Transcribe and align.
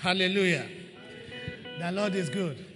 Hallelujah. 0.00 0.66
The 1.78 1.92
Lord 1.92 2.14
is 2.14 2.30
good. 2.30 2.69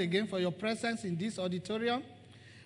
Again 0.00 0.26
for 0.26 0.40
your 0.40 0.52
presence 0.52 1.04
in 1.04 1.16
this 1.16 1.38
auditorium. 1.38 2.02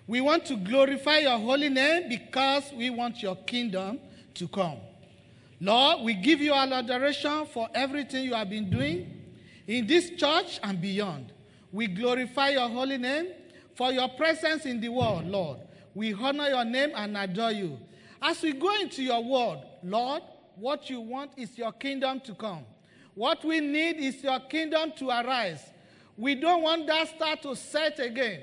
We 0.07 0.21
want 0.21 0.45
to 0.45 0.55
glorify 0.55 1.19
your 1.19 1.37
holy 1.37 1.69
name 1.69 2.09
because 2.09 2.71
we 2.75 2.89
want 2.89 3.21
your 3.21 3.35
kingdom 3.35 3.99
to 4.35 4.47
come. 4.47 4.77
Lord, 5.59 6.03
we 6.03 6.13
give 6.13 6.41
you 6.41 6.53
all 6.53 6.73
adoration 6.73 7.45
for 7.47 7.69
everything 7.73 8.23
you 8.23 8.33
have 8.33 8.49
been 8.49 8.69
doing 8.69 9.21
in 9.67 9.87
this 9.87 10.11
church 10.11 10.59
and 10.63 10.79
beyond. 10.81 11.31
We 11.71 11.87
glorify 11.87 12.49
your 12.49 12.69
holy 12.69 12.97
name 12.97 13.27
for 13.75 13.91
your 13.91 14.09
presence 14.09 14.65
in 14.65 14.79
the 14.79 14.89
world, 14.89 15.25
Lord. 15.25 15.59
We 15.93 16.13
honor 16.13 16.49
your 16.49 16.65
name 16.65 16.91
and 16.95 17.17
adore 17.17 17.51
you. 17.51 17.79
As 18.21 18.41
we 18.41 18.53
go 18.53 18.73
into 18.79 19.03
your 19.03 19.23
word, 19.23 19.59
Lord, 19.83 20.21
what 20.55 20.89
you 20.89 21.01
want 21.01 21.31
is 21.37 21.57
your 21.57 21.71
kingdom 21.71 22.19
to 22.21 22.33
come. 22.33 22.65
What 23.13 23.43
we 23.45 23.59
need 23.61 23.97
is 23.97 24.21
your 24.23 24.39
kingdom 24.41 24.91
to 24.97 25.09
arise. 25.09 25.61
We 26.17 26.35
don't 26.35 26.61
want 26.61 26.87
that 26.87 27.09
star 27.09 27.35
to 27.37 27.55
set 27.55 27.99
again. 27.99 28.41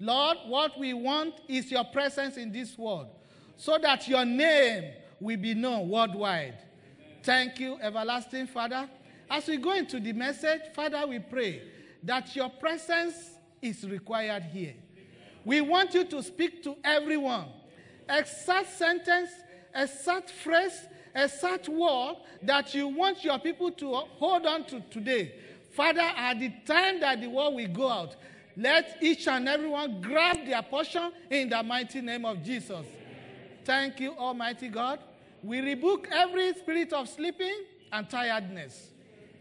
Lord, 0.00 0.38
what 0.46 0.78
we 0.78 0.92
want 0.92 1.34
is 1.48 1.70
your 1.70 1.84
presence 1.84 2.36
in 2.36 2.52
this 2.52 2.76
world 2.76 3.08
so 3.56 3.78
that 3.78 4.06
your 4.08 4.24
name 4.24 4.92
will 5.20 5.36
be 5.36 5.54
known 5.54 5.88
worldwide. 5.88 6.58
Thank 7.22 7.60
you, 7.60 7.78
everlasting 7.80 8.46
Father. 8.48 8.88
As 9.30 9.46
we 9.46 9.56
go 9.56 9.72
into 9.72 9.98
the 9.98 10.12
message, 10.12 10.60
Father, 10.74 11.06
we 11.06 11.18
pray 11.18 11.62
that 12.02 12.36
your 12.36 12.50
presence 12.50 13.14
is 13.62 13.88
required 13.88 14.42
here. 14.42 14.74
We 15.44 15.60
want 15.62 15.94
you 15.94 16.04
to 16.04 16.22
speak 16.22 16.62
to 16.64 16.76
everyone. 16.84 17.46
Exact 18.08 18.76
sentence, 18.76 19.30
exact 19.74 20.30
phrase, 20.30 20.86
exact 21.14 21.68
word 21.68 22.16
that 22.42 22.74
you 22.74 22.88
want 22.88 23.24
your 23.24 23.38
people 23.38 23.70
to 23.70 23.94
hold 23.94 24.44
on 24.44 24.64
to 24.66 24.80
today. 24.90 25.34
Father, 25.74 26.00
at 26.00 26.38
the 26.38 26.52
time 26.64 27.00
that 27.00 27.20
the 27.20 27.26
word 27.26 27.54
will 27.54 27.68
go 27.68 27.90
out, 27.90 28.14
let 28.56 28.98
each 29.02 29.26
and 29.26 29.48
everyone 29.48 30.00
grab 30.00 30.46
their 30.46 30.62
portion 30.62 31.10
in 31.28 31.48
the 31.48 31.62
mighty 31.62 32.00
name 32.00 32.24
of 32.24 32.42
Jesus. 32.44 32.86
Thank 33.64 33.98
you, 33.98 34.12
Almighty 34.12 34.68
God. 34.68 35.00
We 35.42 35.60
rebuke 35.60 36.08
every 36.12 36.54
spirit 36.54 36.92
of 36.92 37.08
sleeping 37.08 37.64
and 37.92 38.08
tiredness 38.08 38.90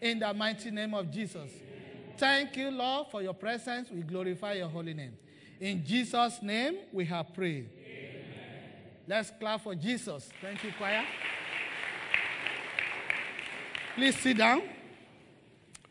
in 0.01 0.19
the 0.19 0.33
mighty 0.33 0.71
name 0.71 0.95
of 0.95 1.12
Jesus. 1.12 1.51
Thank 2.18 2.57
you, 2.57 2.71
Lord, 2.71 3.07
for 3.12 3.21
your 3.21 3.33
presence. 3.33 3.89
We 3.91 4.01
glorify 4.01 4.53
your 4.53 4.69
holy 4.69 4.94
name. 4.94 5.13
In 5.59 5.85
Jesus' 5.85 6.41
name, 6.41 6.77
we 6.91 7.06
have 7.06 7.33
prayed. 7.33 7.69
Amen. 7.77 8.25
Let's 9.07 9.31
clap 9.39 9.62
for 9.63 9.75
Jesus. 9.75 10.30
Thank 10.41 10.63
you, 10.63 10.71
choir. 10.77 11.06
Please 13.95 14.18
sit 14.18 14.38
down. 14.38 14.63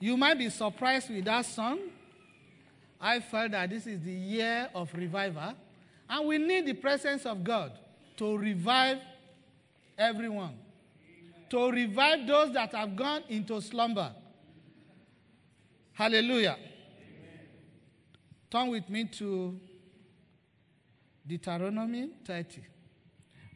You 0.02 0.16
might 0.16 0.36
be 0.36 0.50
surprised 0.50 1.10
with 1.10 1.26
that 1.26 1.46
song. 1.46 1.78
I 3.00 3.20
felt 3.20 3.52
that 3.52 3.70
this 3.70 3.86
is 3.86 4.00
the 4.00 4.10
year 4.10 4.68
of 4.74 4.92
revival, 4.94 5.54
and 6.10 6.26
we 6.26 6.38
need 6.38 6.66
the 6.66 6.72
presence 6.72 7.24
of 7.24 7.44
God 7.44 7.70
to 8.16 8.36
revive 8.36 8.98
everyone, 9.96 10.58
to 11.50 11.70
revive 11.70 12.26
those 12.26 12.52
that 12.52 12.74
have 12.74 12.96
gone 12.96 13.22
into 13.28 13.60
slumber. 13.60 14.12
Hallelujah. 15.92 16.56
Turn 18.50 18.70
with 18.70 18.90
me 18.90 19.04
to 19.04 19.56
Deuteronomy 21.24 22.10
30. 22.24 22.60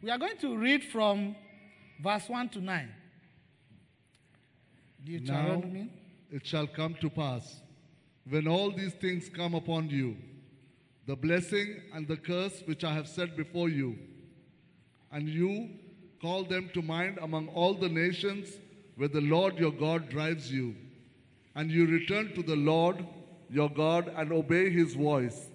We 0.00 0.10
are 0.12 0.18
going 0.18 0.36
to 0.42 0.56
read 0.56 0.84
from 0.84 1.34
verse 2.00 2.28
1 2.28 2.50
to 2.50 2.60
9. 2.60 2.86
Now 2.86 2.94
Deuteronomy. 5.04 5.90
It 6.30 6.46
shall 6.46 6.66
come 6.66 6.94
to 7.00 7.08
pass, 7.08 7.60
when 8.28 8.48
all 8.48 8.70
these 8.70 8.94
things 8.94 9.28
come 9.28 9.54
upon 9.54 9.88
you, 9.88 10.16
the 11.06 11.16
blessing 11.16 11.80
and 11.94 12.08
the 12.08 12.16
curse 12.16 12.62
which 12.66 12.82
I 12.82 12.92
have 12.92 13.08
set 13.08 13.36
before 13.36 13.68
you, 13.68 13.96
and 15.12 15.28
you 15.28 15.70
call 16.20 16.44
them 16.44 16.68
to 16.74 16.82
mind 16.82 17.18
among 17.22 17.48
all 17.48 17.74
the 17.74 17.88
nations 17.88 18.48
where 18.96 19.08
the 19.08 19.20
Lord 19.20 19.58
your 19.58 19.70
God 19.70 20.08
drives 20.08 20.52
you, 20.52 20.74
and 21.54 21.70
you 21.70 21.86
return 21.86 22.34
to 22.34 22.42
the 22.42 22.56
Lord 22.56 23.06
your 23.48 23.70
God 23.70 24.12
and 24.16 24.32
obey 24.32 24.70
his 24.70 24.94
voice, 24.94 25.48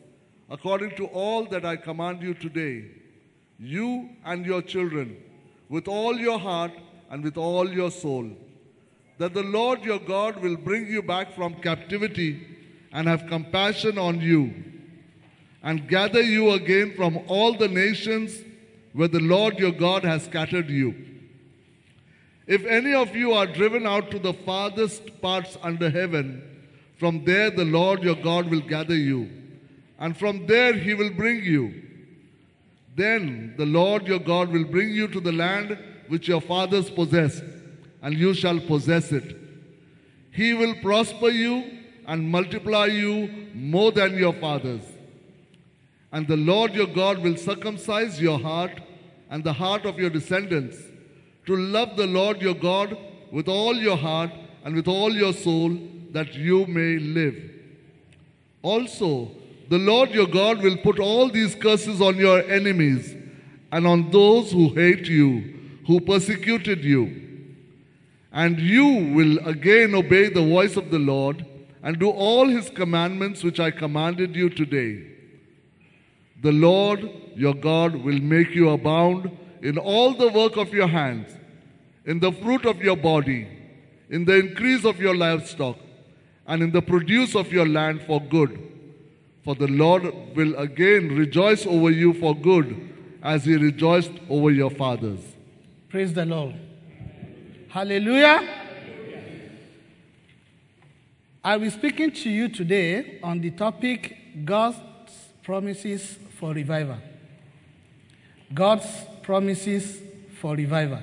according 0.50 0.96
to 0.96 1.06
all 1.08 1.46
that 1.48 1.66
I 1.66 1.76
command 1.76 2.22
you 2.22 2.34
today, 2.34 2.86
you 3.60 4.10
and 4.24 4.46
your 4.46 4.62
children, 4.62 5.18
with 5.70 5.88
all 5.88 6.18
your 6.18 6.40
heart 6.40 6.72
and 7.10 7.24
with 7.24 7.38
all 7.38 7.70
your 7.70 7.92
soul 7.92 8.32
that 9.18 9.34
the 9.34 9.44
Lord 9.44 9.84
your 9.84 10.00
God 10.00 10.42
will 10.42 10.58
bring 10.58 10.88
you 10.88 11.02
back 11.02 11.36
from 11.36 11.56
captivity 11.56 12.48
and 12.92 13.08
have 13.08 13.28
compassion 13.28 13.98
on 13.98 14.20
you, 14.20 14.54
and 15.64 15.88
gather 15.88 16.22
you 16.22 16.52
again 16.52 16.94
from 16.96 17.20
all 17.28 17.54
the 17.54 17.68
nations 17.68 18.36
where 18.94 19.08
the 19.08 19.20
Lord 19.20 19.60
your 19.60 19.72
God 19.72 20.04
has 20.04 20.26
scattered 20.26 20.70
you. 20.70 20.96
If 22.48 22.66
any 22.66 22.94
of 22.94 23.16
you 23.16 23.32
are 23.34 23.46
driven 23.46 23.86
out 23.86 24.12
to 24.12 24.20
the 24.20 24.34
farthest 24.34 25.22
parts 25.22 25.58
under 25.62 25.90
heaven, 25.90 26.42
from 26.98 27.24
there 27.24 27.50
the 27.50 27.64
Lord 27.64 28.04
your 28.04 28.16
God 28.16 28.50
will 28.50 28.62
gather 28.62 28.96
you, 28.96 29.30
and 30.00 30.18
from 30.18 30.48
there 30.48 30.74
he 30.74 30.94
will 30.94 31.12
bring 31.12 31.44
you. 31.44 31.84
Then 32.96 33.54
the 33.58 33.66
Lord 33.66 34.08
your 34.08 34.20
God 34.20 34.50
will 34.50 34.66
bring 34.66 34.90
you 34.90 35.08
to 35.08 35.20
the 35.22 35.32
land 35.32 35.78
which 36.10 36.28
your 36.28 36.42
fathers 36.42 36.90
possessed, 36.90 37.44
and 38.02 38.16
you 38.16 38.34
shall 38.34 38.60
possess 38.60 39.12
it. 39.12 39.38
He 40.32 40.54
will 40.54 40.76
prosper 40.82 41.30
you 41.30 41.80
and 42.08 42.30
multiply 42.30 42.86
you 42.86 43.48
more 43.54 43.92
than 43.92 44.18
your 44.18 44.34
fathers. 44.34 44.82
And 46.12 46.28
the 46.28 46.38
Lord 46.38 46.74
your 46.74 46.88
God 46.88 47.20
will 47.20 47.38
circumcise 47.38 48.22
your 48.22 48.40
heart 48.40 48.82
and 49.30 49.44
the 49.44 49.54
heart 49.54 49.86
of 49.86 49.98
your 49.98 50.10
descendants 50.10 50.78
to 51.46 51.56
love 51.56 51.96
the 51.96 52.08
Lord 52.08 52.42
your 52.42 52.54
God 52.54 52.98
with 53.32 53.48
all 53.48 53.76
your 53.76 53.98
heart 53.98 54.32
and 54.64 54.76
with 54.76 54.88
all 54.88 55.14
your 55.14 55.34
soul, 55.34 55.78
that 56.12 56.36
you 56.36 56.66
may 56.68 57.00
live. 57.00 57.36
Also, 58.62 59.32
the 59.70 59.78
Lord 59.78 60.12
your 60.12 60.28
God 60.28 60.62
will 60.62 60.78
put 60.78 61.00
all 61.00 61.30
these 61.30 61.56
curses 61.56 62.02
on 62.02 62.18
your 62.18 62.44
enemies 62.52 63.16
and 63.72 63.88
on 63.88 64.12
those 64.12 64.52
who 64.52 64.74
hate 64.74 65.08
you, 65.08 65.58
who 65.88 66.02
persecuted 66.02 66.84
you. 66.84 67.31
And 68.32 68.60
you 68.60 68.86
will 69.14 69.40
again 69.48 69.94
obey 69.94 70.30
the 70.30 70.46
voice 70.46 70.78
of 70.78 70.90
the 70.90 71.00
Lord 71.00 71.46
and 71.84 72.00
do 72.00 72.10
all 72.10 72.48
his 72.48 72.70
commandments 72.70 73.44
which 73.44 73.60
I 73.60 73.72
commanded 73.72 74.36
you 74.36 74.50
today. 74.50 75.08
The 76.42 76.52
Lord 76.52 77.10
your 77.36 77.54
God 77.54 77.96
will 77.96 78.20
make 78.20 78.56
you 78.56 78.70
abound 78.70 79.38
in 79.62 79.78
all 79.78 80.14
the 80.14 80.30
work 80.30 80.58
of 80.58 80.74
your 80.74 80.88
hands, 80.88 81.32
in 82.06 82.20
the 82.20 82.32
fruit 82.32 82.66
of 82.66 82.82
your 82.82 82.98
body, 82.98 83.48
in 84.10 84.26
the 84.26 84.38
increase 84.40 84.86
of 84.86 85.00
your 85.00 85.16
livestock, 85.16 85.78
and 86.48 86.64
in 86.64 86.72
the 86.72 86.82
produce 86.82 87.36
of 87.36 87.52
your 87.52 87.68
land 87.68 88.02
for 88.04 88.20
good. 88.20 88.60
For 89.44 89.56
the 89.56 89.68
Lord 89.68 90.04
will 90.36 90.56
again 90.58 91.10
rejoice 91.10 91.66
over 91.66 91.92
you 91.92 92.14
for 92.14 92.36
good, 92.36 92.90
as 93.24 93.46
he 93.46 93.56
rejoiced 93.56 94.12
over 94.30 94.52
your 94.52 94.72
fathers. 94.72 95.20
Praise 95.90 96.14
the 96.14 96.26
Lord. 96.26 96.56
Hallelujah. 97.72 98.46
I 101.42 101.56
will 101.56 101.64
be 101.64 101.70
speaking 101.70 102.12
to 102.12 102.30
you 102.30 102.50
today 102.50 103.18
on 103.24 103.40
the 103.40 103.52
topic 103.52 104.44
God's 104.44 104.76
promises 105.42 106.18
for 106.38 106.52
revival. 106.52 106.98
God's 108.54 108.86
promises 109.24 110.02
for 110.42 110.54
revival. 110.54 111.00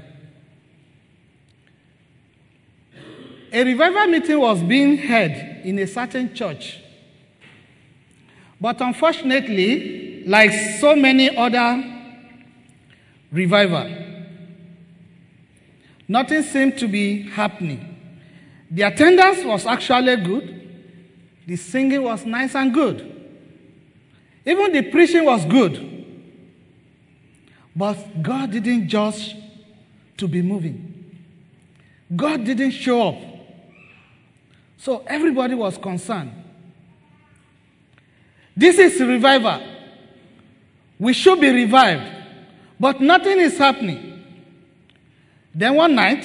A 3.50 3.64
revival 3.64 4.06
meeting 4.08 4.38
was 4.38 4.62
being 4.62 4.98
held 4.98 5.32
in 5.64 5.78
a 5.78 5.86
certain 5.86 6.34
church. 6.34 6.80
But 8.60 8.78
unfortunately, 8.82 10.22
like 10.26 10.52
so 10.78 10.94
many 10.94 11.34
other 11.34 11.82
revival, 13.32 14.07
nothing 16.08 16.42
seemed 16.42 16.78
to 16.78 16.88
be 16.88 17.22
happening. 17.28 17.96
The 18.70 18.82
attendance 18.82 19.44
was 19.44 19.66
actually 19.66 20.16
good. 20.16 20.54
The 21.46 21.56
singing 21.56 22.02
was 22.02 22.26
nice 22.26 22.54
and 22.54 22.72
good. 22.74 23.14
Even 24.44 24.72
the 24.72 24.82
preaching 24.82 25.24
was 25.24 25.44
good. 25.44 26.06
But 27.76 28.22
God 28.22 28.50
didn't 28.50 28.88
just 28.88 29.36
to 30.16 30.26
be 30.26 30.42
moving. 30.42 31.16
God 32.14 32.44
didn't 32.44 32.72
show 32.72 33.08
up. 33.08 33.22
So 34.78 35.04
everybody 35.06 35.54
was 35.54 35.78
concerned. 35.78 36.32
This 38.56 38.78
is 38.78 39.00
revival. 39.00 39.62
We 40.98 41.12
should 41.12 41.40
be 41.40 41.50
revived. 41.50 42.16
But 42.80 43.00
nothing 43.00 43.38
is 43.38 43.56
happening. 43.56 44.17
Then 45.54 45.74
one 45.74 45.94
night, 45.94 46.24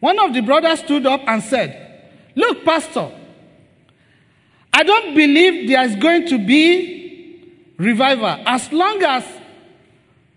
one 0.00 0.18
of 0.18 0.34
the 0.34 0.40
brothers 0.40 0.80
stood 0.80 1.06
up 1.06 1.22
and 1.26 1.42
said, 1.42 1.80
Look, 2.34 2.64
Pastor, 2.64 3.10
I 4.72 4.82
don't 4.82 5.14
believe 5.14 5.68
there 5.68 5.84
is 5.84 5.96
going 5.96 6.26
to 6.28 6.38
be 6.38 7.52
revival 7.78 8.42
as 8.46 8.72
long 8.72 9.02
as 9.02 9.24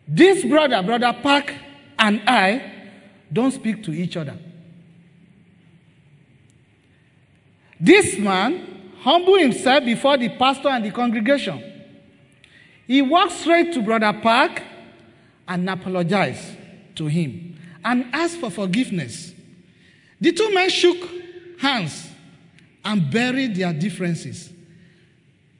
this 0.07 0.45
brother, 0.45 0.81
Brother 0.83 1.17
Park, 1.21 1.53
and 1.99 2.21
I 2.27 2.71
don't 3.31 3.51
speak 3.51 3.83
to 3.83 3.91
each 3.91 4.15
other. 4.15 4.37
This 7.79 8.17
man 8.17 8.91
humbled 9.01 9.39
himself 9.41 9.85
before 9.85 10.17
the 10.17 10.29
pastor 10.29 10.69
and 10.69 10.85
the 10.85 10.91
congregation. 10.91 11.61
He 12.87 13.01
walked 13.01 13.33
straight 13.33 13.73
to 13.73 13.81
Brother 13.81 14.17
Park 14.21 14.61
and 15.47 15.69
apologized 15.69 16.57
to 16.95 17.07
him 17.07 17.56
and 17.87 18.05
asked 18.11 18.37
for 18.37 18.51
forgiveness. 18.51 19.33
The 20.19 20.33
two 20.33 20.53
men 20.53 20.69
shook 20.69 20.97
hands 21.57 22.09
and 22.83 23.09
buried 23.09 23.55
their 23.55 23.71
differences. 23.71 24.51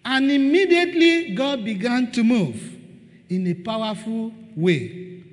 And 0.04 0.30
immediately 0.30 1.34
God 1.34 1.64
began 1.64 2.12
to 2.12 2.24
move 2.24 2.62
in 3.30 3.48
a 3.48 3.54
powerful 3.54 4.34
way. 4.58 5.24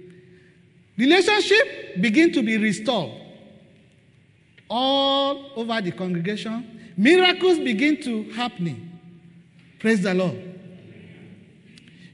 Relationship 0.97 2.01
began 2.01 2.31
to 2.33 2.43
be 2.45 2.59
restored 2.59 3.11
all 4.71 5.51
over 5.57 5.81
the 5.81 5.91
congregation. 5.91 6.93
Miracles 6.97 7.59
begin 7.59 8.01
to 8.03 8.31
happening. 8.31 9.01
Praise 9.81 10.01
the 10.01 10.15
Lord. 10.15 10.41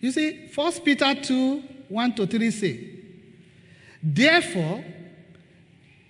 You 0.01 0.11
see, 0.11 0.47
First 0.47 0.83
Peter 0.83 1.15
2, 1.15 1.63
1 1.89 2.15
to 2.15 2.27
3 2.27 2.51
say, 2.51 2.90
Therefore, 4.03 4.85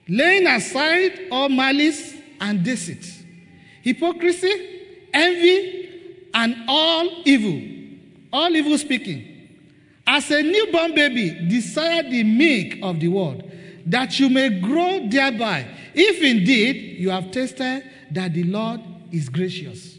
laying 0.08 0.46
aside 0.46 1.28
all 1.30 1.48
malice 1.48 2.14
and 2.40 2.62
deceit, 2.62 3.06
hypocrisy, 3.82 4.80
envy, 5.12 6.28
and 6.32 6.56
all 6.68 7.22
evil, 7.24 7.60
all 8.32 8.54
evil 8.54 8.78
speaking. 8.78 9.26
As 10.06 10.30
a 10.30 10.42
newborn 10.42 10.94
baby, 10.94 11.46
desire 11.48 12.02
the 12.02 12.22
milk 12.24 12.78
of 12.82 13.00
the 13.00 13.08
word, 13.08 13.44
that 13.86 14.18
you 14.18 14.28
may 14.28 14.60
grow 14.60 15.06
thereby, 15.08 15.66
if 15.94 16.22
indeed 16.22 16.98
you 16.98 17.10
have 17.10 17.30
tasted 17.30 17.84
that 18.10 18.32
the 18.32 18.44
Lord 18.44 18.80
is 19.12 19.28
gracious. 19.28 19.98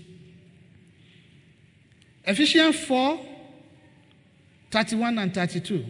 Ephesians 2.24 2.80
4 2.86 3.28
31 4.70 5.18
and 5.18 5.34
32. 5.34 5.86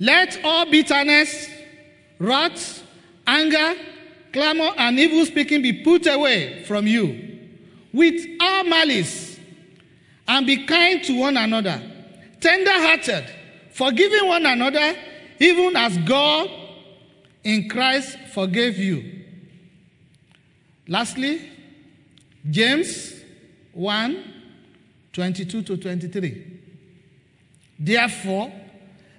Let 0.00 0.42
all 0.44 0.70
bitterness, 0.70 1.48
wrath, 2.18 2.82
anger, 3.26 3.74
clamor, 4.32 4.70
and 4.76 4.98
evil 4.98 5.24
speaking 5.26 5.62
be 5.62 5.82
put 5.82 6.06
away 6.06 6.64
from 6.64 6.86
you 6.86 7.38
with 7.92 8.26
all 8.40 8.64
malice, 8.64 9.40
and 10.26 10.46
be 10.46 10.66
kind 10.66 11.02
to 11.04 11.18
one 11.18 11.36
another, 11.36 11.80
tender 12.40 12.72
hearted, 12.72 13.24
forgiving 13.72 14.26
one 14.28 14.44
another, 14.44 14.94
even 15.40 15.74
as 15.76 15.96
God 15.98 16.50
in 17.42 17.68
Christ 17.68 18.18
forgave 18.32 18.78
you. 18.78 19.24
Lastly, 20.86 21.50
James 22.48 23.14
1 23.72 24.34
22 25.12 25.62
to 25.62 25.76
23. 25.76 26.60
Therefore, 27.78 28.52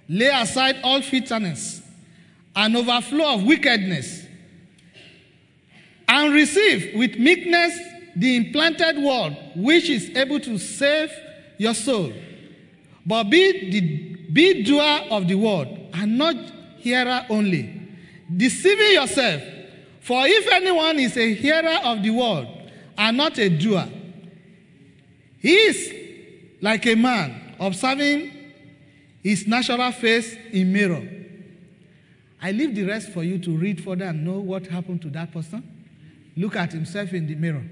lay 0.10 0.28
aside 0.28 0.78
all 0.84 1.02
bitterness 1.02 1.82
and 2.56 2.76
overflow 2.76 3.36
of 3.36 3.44
wickedness, 3.44 4.26
and 6.08 6.34
receive 6.34 6.96
with 6.96 7.18
meekness 7.18 7.78
the 8.16 8.36
implanted 8.36 8.98
word 8.98 9.38
which 9.56 9.88
is 9.90 10.10
able 10.18 10.40
to 10.40 10.58
save 10.58 11.12
your 11.58 11.76
soul. 11.76 12.12
But 13.06 13.26
be 13.26 13.70
the 13.70 13.82
be 14.32 14.64
doer 14.64 15.02
of 15.12 15.28
the 15.28 15.36
word 15.36 15.68
and 15.94 16.18
not 16.18 16.36
hearer 16.78 17.26
only, 17.30 17.88
deceiving 18.36 18.94
yourself. 18.94 19.42
For 20.02 20.26
if 20.26 20.48
anyone 20.52 21.00
is 21.00 21.16
a 21.18 21.34
hearer 21.34 21.80
of 21.84 22.02
the 22.02 22.10
word 22.10 22.48
and 22.98 23.18
not 23.18 23.38
a 23.38 23.50
doer, 23.50 23.88
he 25.40 25.54
is 25.54 25.94
like 26.62 26.86
a 26.88 26.96
man 26.96 27.56
observing 27.60 28.39
his 29.24 29.48
natural 29.48 29.92
face 29.92 30.36
in 30.52 30.72
mirror. 30.72 31.08
I 32.42 32.52
leave 32.52 32.74
the 32.74 32.84
rest 32.84 33.10
for 33.10 33.24
you 33.24 33.38
to 33.40 33.58
read 33.58 33.84
further 33.84 34.06
and 34.06 34.26
know 34.26 34.40
what 34.40 34.68
happened 34.68 35.02
to 35.02 35.10
that 35.10 35.32
person. 35.32 35.64
Look 36.38 36.56
at 36.56 36.72
himself 36.72 37.14
in 37.14 37.28
the 37.28 37.36
mirror. 37.36 37.64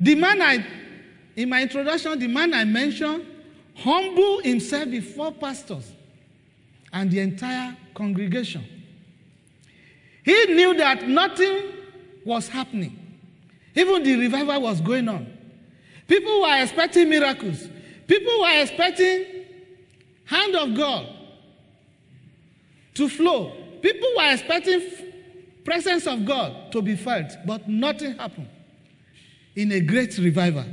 The 0.00 0.14
man 0.14 0.42
I, 0.42 0.66
in 1.36 1.48
my 1.48 1.62
introduction, 1.62 2.18
the 2.18 2.26
man 2.26 2.52
I 2.52 2.64
mentioned 2.64 3.24
humbled 3.76 4.44
himself 4.44 4.90
before 4.90 5.32
pastors 5.32 5.92
and 6.92 7.10
the 7.10 7.20
entire 7.20 7.76
congregation. 7.94 8.64
He 10.24 10.46
knew 10.46 10.74
that 10.74 11.06
nothing 11.06 11.62
was 12.24 12.48
happening. 12.48 12.98
Even 13.74 14.02
the 14.02 14.16
revival 14.16 14.62
was 14.62 14.80
going 14.80 15.08
on. 15.08 15.32
People 16.08 16.40
were 16.40 16.62
expecting 16.62 17.08
miracles. 17.08 17.68
People 18.06 18.40
were 18.40 18.62
expecting 18.62 19.35
hand 20.26 20.54
of 20.56 20.74
God 20.74 21.06
to 22.94 23.08
flow. 23.08 23.52
People 23.80 24.08
were 24.16 24.32
expecting 24.32 24.82
presence 25.64 26.06
of 26.06 26.24
God 26.24 26.72
to 26.72 26.82
be 26.82 26.96
felt, 26.96 27.32
but 27.44 27.68
nothing 27.68 28.16
happened 28.16 28.48
in 29.54 29.72
a 29.72 29.80
great 29.80 30.16
revival. 30.18 30.64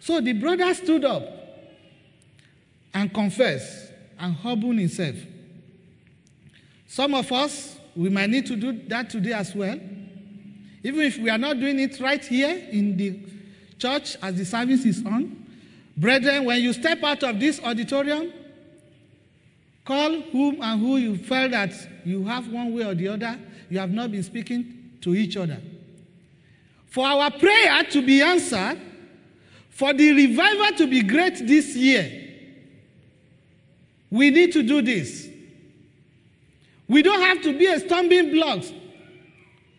So 0.00 0.20
the 0.20 0.32
brother 0.32 0.72
stood 0.74 1.04
up 1.04 1.22
and 2.94 3.12
confessed 3.12 3.92
and 4.18 4.34
humbled 4.34 4.78
himself. 4.78 5.16
Some 6.86 7.14
of 7.14 7.30
us, 7.32 7.78
we 7.96 8.08
might 8.08 8.30
need 8.30 8.46
to 8.46 8.56
do 8.56 8.72
that 8.88 9.10
today 9.10 9.32
as 9.32 9.54
well. 9.54 9.78
Even 10.84 11.00
if 11.00 11.18
we 11.18 11.30
are 11.30 11.38
not 11.38 11.58
doing 11.60 11.78
it 11.78 12.00
right 12.00 12.24
here 12.24 12.66
in 12.70 12.96
the 12.96 13.20
church 13.78 14.16
as 14.22 14.36
the 14.36 14.44
service 14.44 14.84
is 14.84 15.04
on. 15.04 15.44
Brethren, 15.96 16.44
when 16.44 16.60
you 16.62 16.72
step 16.72 17.02
out 17.02 17.22
of 17.22 17.38
this 17.38 17.60
auditorium, 17.62 18.32
call 19.84 20.20
whom 20.20 20.62
and 20.62 20.80
who 20.80 20.96
you 20.96 21.16
felt 21.16 21.50
that 21.50 21.72
you 22.04 22.24
have 22.24 22.50
one 22.52 22.74
way 22.74 22.84
or 22.84 22.94
the 22.94 23.08
other, 23.08 23.38
you 23.68 23.78
have 23.78 23.90
not 23.90 24.12
been 24.12 24.22
speaking 24.22 24.92
to 25.00 25.14
each 25.14 25.36
other. 25.36 25.60
For 26.86 27.06
our 27.06 27.30
prayer 27.30 27.82
to 27.84 28.04
be 28.04 28.22
answered, 28.22 28.78
for 29.70 29.92
the 29.94 30.12
revival 30.12 30.76
to 30.78 30.86
be 30.86 31.02
great 31.02 31.46
this 31.46 31.74
year, 31.74 32.18
we 34.10 34.30
need 34.30 34.52
to 34.52 34.62
do 34.62 34.82
this. 34.82 35.28
We 36.86 37.02
don't 37.02 37.20
have 37.22 37.42
to 37.42 37.58
be 37.58 37.66
a 37.66 37.80
stumbling 37.80 38.30
block 38.32 38.62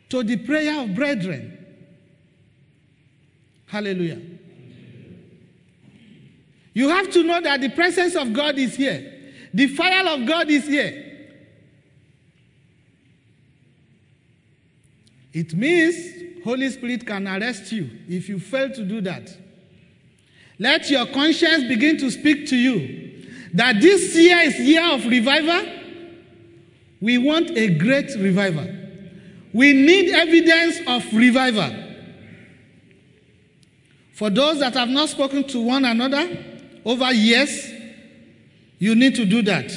to 0.09 0.23
the 0.23 0.37
prayer 0.37 0.81
of 0.81 0.95
brethren. 0.95 1.63
Hallelujah. 3.67 4.21
You 6.73 6.89
have 6.89 7.11
to 7.11 7.23
know 7.23 7.39
that 7.41 7.61
the 7.61 7.69
presence 7.69 8.15
of 8.15 8.33
God 8.33 8.57
is 8.57 8.75
here. 8.75 9.12
The 9.53 9.67
fire 9.67 10.07
of 10.07 10.25
God 10.25 10.49
is 10.49 10.67
here. 10.67 11.11
It 15.31 15.53
means 15.53 16.43
Holy 16.43 16.69
Spirit 16.69 17.05
can 17.05 17.27
arrest 17.27 17.71
you 17.71 17.89
if 18.07 18.29
you 18.29 18.39
fail 18.39 18.69
to 18.71 18.83
do 18.83 19.01
that. 19.01 19.35
Let 20.59 20.89
your 20.89 21.05
conscience 21.07 21.63
begin 21.65 21.97
to 21.97 22.11
speak 22.11 22.47
to 22.49 22.55
you 22.55 23.27
that 23.53 23.81
this 23.81 24.15
year 24.15 24.39
is 24.39 24.59
year 24.59 24.85
of 24.93 25.05
revival. 25.05 25.71
We 27.01 27.17
want 27.17 27.51
a 27.51 27.69
great 27.75 28.11
revival. 28.17 28.67
We 29.51 29.73
need 29.73 30.13
evidence 30.13 30.79
of 30.87 31.13
revival. 31.13 31.83
For 34.13 34.29
those 34.29 34.59
that 34.59 34.73
have 34.75 34.89
not 34.89 35.09
spoken 35.09 35.43
to 35.49 35.59
one 35.59 35.85
another 35.85 36.45
over 36.85 37.11
years, 37.11 37.71
you 38.83 38.95
need 38.95 39.15
to 39.15 39.23
do 39.23 39.41
that. 39.43 39.71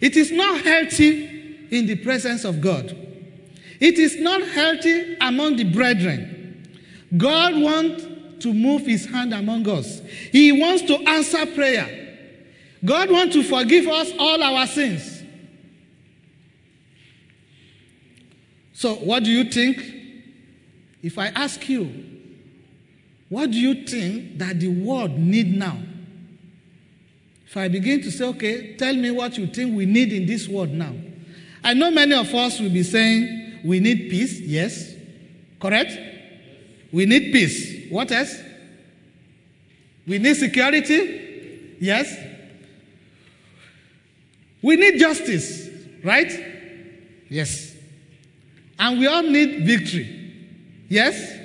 It 0.00 0.16
is 0.16 0.30
not 0.30 0.60
healthy 0.60 1.66
in 1.72 1.86
the 1.86 1.96
presence 1.96 2.44
of 2.44 2.60
God. 2.60 2.96
It 3.80 3.98
is 3.98 4.20
not 4.20 4.46
healthy 4.46 5.16
among 5.20 5.56
the 5.56 5.64
brethren. 5.64 6.70
God 7.16 7.60
wants 7.60 8.04
to 8.44 8.54
move 8.54 8.86
his 8.86 9.06
hand 9.06 9.34
among 9.34 9.68
us. 9.68 9.98
He 10.30 10.52
wants 10.52 10.82
to 10.84 10.96
answer 11.08 11.46
prayer. 11.46 12.28
God 12.84 13.10
wants 13.10 13.34
to 13.34 13.42
forgive 13.42 13.88
us 13.88 14.12
all 14.20 14.40
our 14.40 14.68
sins. 14.68 15.24
So, 18.72 18.94
what 18.94 19.24
do 19.24 19.32
you 19.32 19.50
think? 19.50 19.82
If 21.02 21.18
I 21.18 21.26
ask 21.26 21.68
you, 21.68 22.04
what 23.28 23.50
do 23.50 23.58
you 23.58 23.84
think 23.84 24.38
that 24.38 24.60
the 24.60 24.68
world 24.68 25.18
need 25.18 25.58
now? 25.58 25.76
If 27.56 27.60
I 27.60 27.68
begin 27.68 28.02
to 28.02 28.10
say, 28.10 28.22
okay, 28.26 28.76
tell 28.76 28.94
me 28.94 29.10
what 29.10 29.38
you 29.38 29.46
think 29.46 29.74
we 29.74 29.86
need 29.86 30.12
in 30.12 30.26
this 30.26 30.46
world 30.46 30.72
now. 30.72 30.92
I 31.64 31.72
know 31.72 31.90
many 31.90 32.12
of 32.12 32.34
us 32.34 32.60
will 32.60 32.68
be 32.68 32.82
saying 32.82 33.60
we 33.64 33.80
need 33.80 34.10
peace, 34.10 34.38
yes. 34.40 34.92
Correct? 35.58 35.98
We 36.92 37.06
need 37.06 37.32
peace. 37.32 37.90
What 37.90 38.12
else? 38.12 38.38
We 40.06 40.18
need 40.18 40.34
security, 40.36 41.76
yes. 41.80 42.14
We 44.60 44.76
need 44.76 45.00
justice, 45.00 45.70
right? 46.04 46.30
Yes. 47.30 47.74
And 48.78 49.00
we 49.00 49.06
all 49.06 49.22
need 49.22 49.64
victory, 49.64 50.44
yes. 50.90 51.38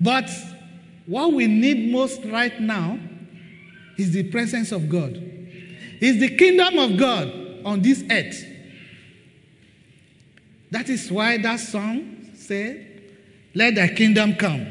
But 0.00 0.28
what 1.10 1.32
we 1.32 1.48
need 1.48 1.90
most 1.90 2.24
right 2.26 2.60
now 2.60 2.96
is 3.98 4.12
the 4.12 4.22
presence 4.30 4.70
of 4.70 4.88
God. 4.88 5.16
Is 6.00 6.20
the 6.20 6.36
kingdom 6.36 6.78
of 6.78 6.96
God 6.96 7.32
on 7.64 7.82
this 7.82 8.04
earth. 8.08 8.44
That 10.70 10.88
is 10.88 11.10
why 11.10 11.36
that 11.38 11.58
song 11.58 12.30
said, 12.34 13.02
Let 13.56 13.74
thy 13.74 13.88
kingdom 13.88 14.36
come, 14.36 14.68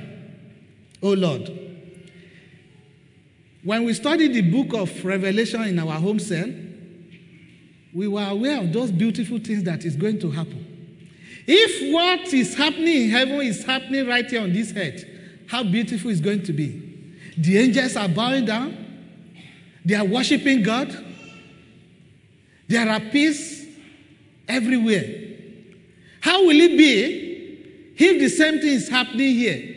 O 1.03 1.09
Lord. 1.11 1.51
When 3.61 3.83
we 3.83 3.93
studied 3.93 4.33
the 4.33 4.49
book 4.49 4.73
of 4.73 5.03
Revelation 5.03 5.63
in 5.63 5.77
our 5.77 5.99
home 5.99 6.19
cell, 6.19 6.49
we 7.93 8.07
were 8.07 8.25
aware 8.25 8.61
of 8.61 8.71
those 8.71 8.91
beautiful 8.91 9.39
things 9.39 9.63
that 9.63 9.83
is 9.83 9.97
going 9.97 10.21
to 10.21 10.31
happen. 10.31 10.65
If 11.45 11.93
what 11.93 12.33
is 12.33 12.55
happening 12.55 13.03
in 13.03 13.09
heaven 13.09 13.41
is 13.41 13.65
happening 13.65 14.07
right 14.07 14.25
here 14.25 14.41
on 14.41 14.53
this 14.53 14.71
earth, 14.73 15.03
how 15.49 15.63
beautiful 15.63 16.11
it's 16.11 16.21
going 16.21 16.43
to 16.43 16.53
be. 16.53 16.79
The 17.35 17.57
angels 17.57 17.95
are 17.95 18.07
bowing 18.07 18.45
down, 18.45 18.77
they 19.83 19.95
are 19.95 20.05
worshiping 20.05 20.61
God, 20.61 20.95
there 22.67 22.87
are 22.87 22.99
peace 22.99 23.65
everywhere. 24.47 25.05
How 26.21 26.45
will 26.45 26.59
it 26.59 26.77
be 26.77 27.93
if 27.97 28.19
the 28.19 28.29
same 28.29 28.59
thing 28.59 28.73
is 28.73 28.89
happening 28.89 29.35
here? 29.35 29.75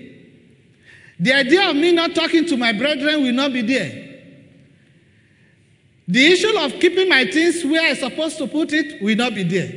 The 1.18 1.32
idea 1.32 1.70
of 1.70 1.76
me 1.76 1.92
not 1.92 2.14
talking 2.14 2.44
to 2.46 2.56
my 2.58 2.72
brethren 2.72 3.22
will 3.22 3.32
not 3.32 3.52
be 3.52 3.62
there. 3.62 4.20
The 6.06 6.26
issue 6.26 6.58
of 6.58 6.72
keeping 6.80 7.08
my 7.08 7.24
things 7.24 7.64
where 7.64 7.88
I'm 7.88 7.96
supposed 7.96 8.36
to 8.38 8.46
put 8.46 8.72
it 8.74 9.00
will 9.00 9.16
not 9.16 9.34
be 9.34 9.44
there. 9.44 9.72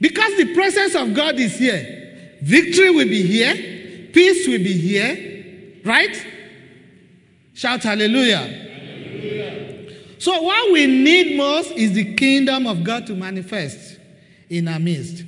Because 0.00 0.36
the 0.36 0.54
presence 0.54 0.94
of 0.94 1.12
God 1.12 1.40
is 1.40 1.56
here. 1.56 2.38
Victory 2.42 2.90
will 2.90 3.08
be 3.08 3.22
here. 3.22 3.81
Peace 4.12 4.46
will 4.46 4.58
be 4.58 4.72
here. 4.72 5.80
Right? 5.84 6.26
Shout 7.54 7.82
hallelujah. 7.82 8.38
hallelujah. 8.38 10.20
So, 10.20 10.40
what 10.42 10.72
we 10.72 10.86
need 10.86 11.36
most 11.36 11.72
is 11.72 11.92
the 11.92 12.14
kingdom 12.14 12.66
of 12.66 12.84
God 12.84 13.06
to 13.08 13.14
manifest 13.14 13.98
in 14.48 14.68
our 14.68 14.78
midst. 14.78 15.24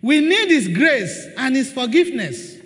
We 0.00 0.20
need 0.20 0.48
His 0.48 0.68
grace 0.68 1.28
and 1.36 1.54
His 1.54 1.72
forgiveness. 1.72 2.56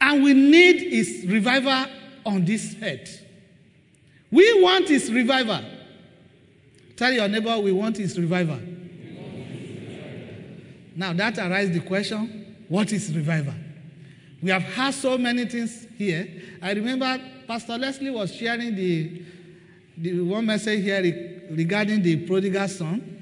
And 0.00 0.22
we 0.22 0.34
need 0.34 0.92
His 0.92 1.24
revival 1.26 1.86
on 2.26 2.44
this 2.44 2.76
earth. 2.82 3.22
We 4.30 4.62
want 4.62 4.88
His 4.88 5.10
revival. 5.10 5.62
Tell 6.96 7.12
your 7.12 7.28
neighbor 7.28 7.58
we 7.58 7.72
want 7.72 7.98
his 7.98 8.18
revival. 8.18 8.58
Now 10.96 11.12
that 11.12 11.38
arises 11.38 11.74
the 11.74 11.86
question 11.86 12.45
what 12.68 12.92
is 12.92 13.14
revival? 13.14 13.54
We 14.42 14.50
have 14.50 14.62
had 14.62 14.94
so 14.94 15.16
many 15.16 15.46
things 15.46 15.86
here. 15.96 16.28
I 16.60 16.72
remember 16.72 17.20
Pastor 17.46 17.78
Leslie 17.78 18.10
was 18.10 18.34
sharing 18.34 18.74
the, 18.74 19.22
the 19.96 20.20
one 20.20 20.46
message 20.46 20.82
here 20.82 21.42
regarding 21.50 22.02
the 22.02 22.26
prodigal 22.26 22.68
son. 22.68 23.12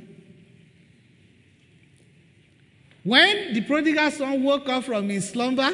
When 3.03 3.53
the 3.53 3.61
prodigal 3.61 4.11
son 4.11 4.43
woke 4.43 4.69
up 4.69 4.85
from 4.85 5.09
his 5.09 5.29
slumber, 5.29 5.71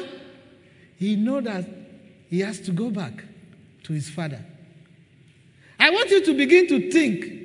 he 0.97 1.15
knew 1.15 1.41
that 1.41 1.65
he 2.29 2.41
has 2.41 2.59
to 2.61 2.71
go 2.71 2.89
back 2.89 3.23
to 3.83 3.93
his 3.93 4.09
father. 4.09 4.43
I 5.79 5.89
want 5.89 6.11
you 6.11 6.23
to 6.23 6.33
begin 6.33 6.67
to 6.67 6.91
think 6.91 7.41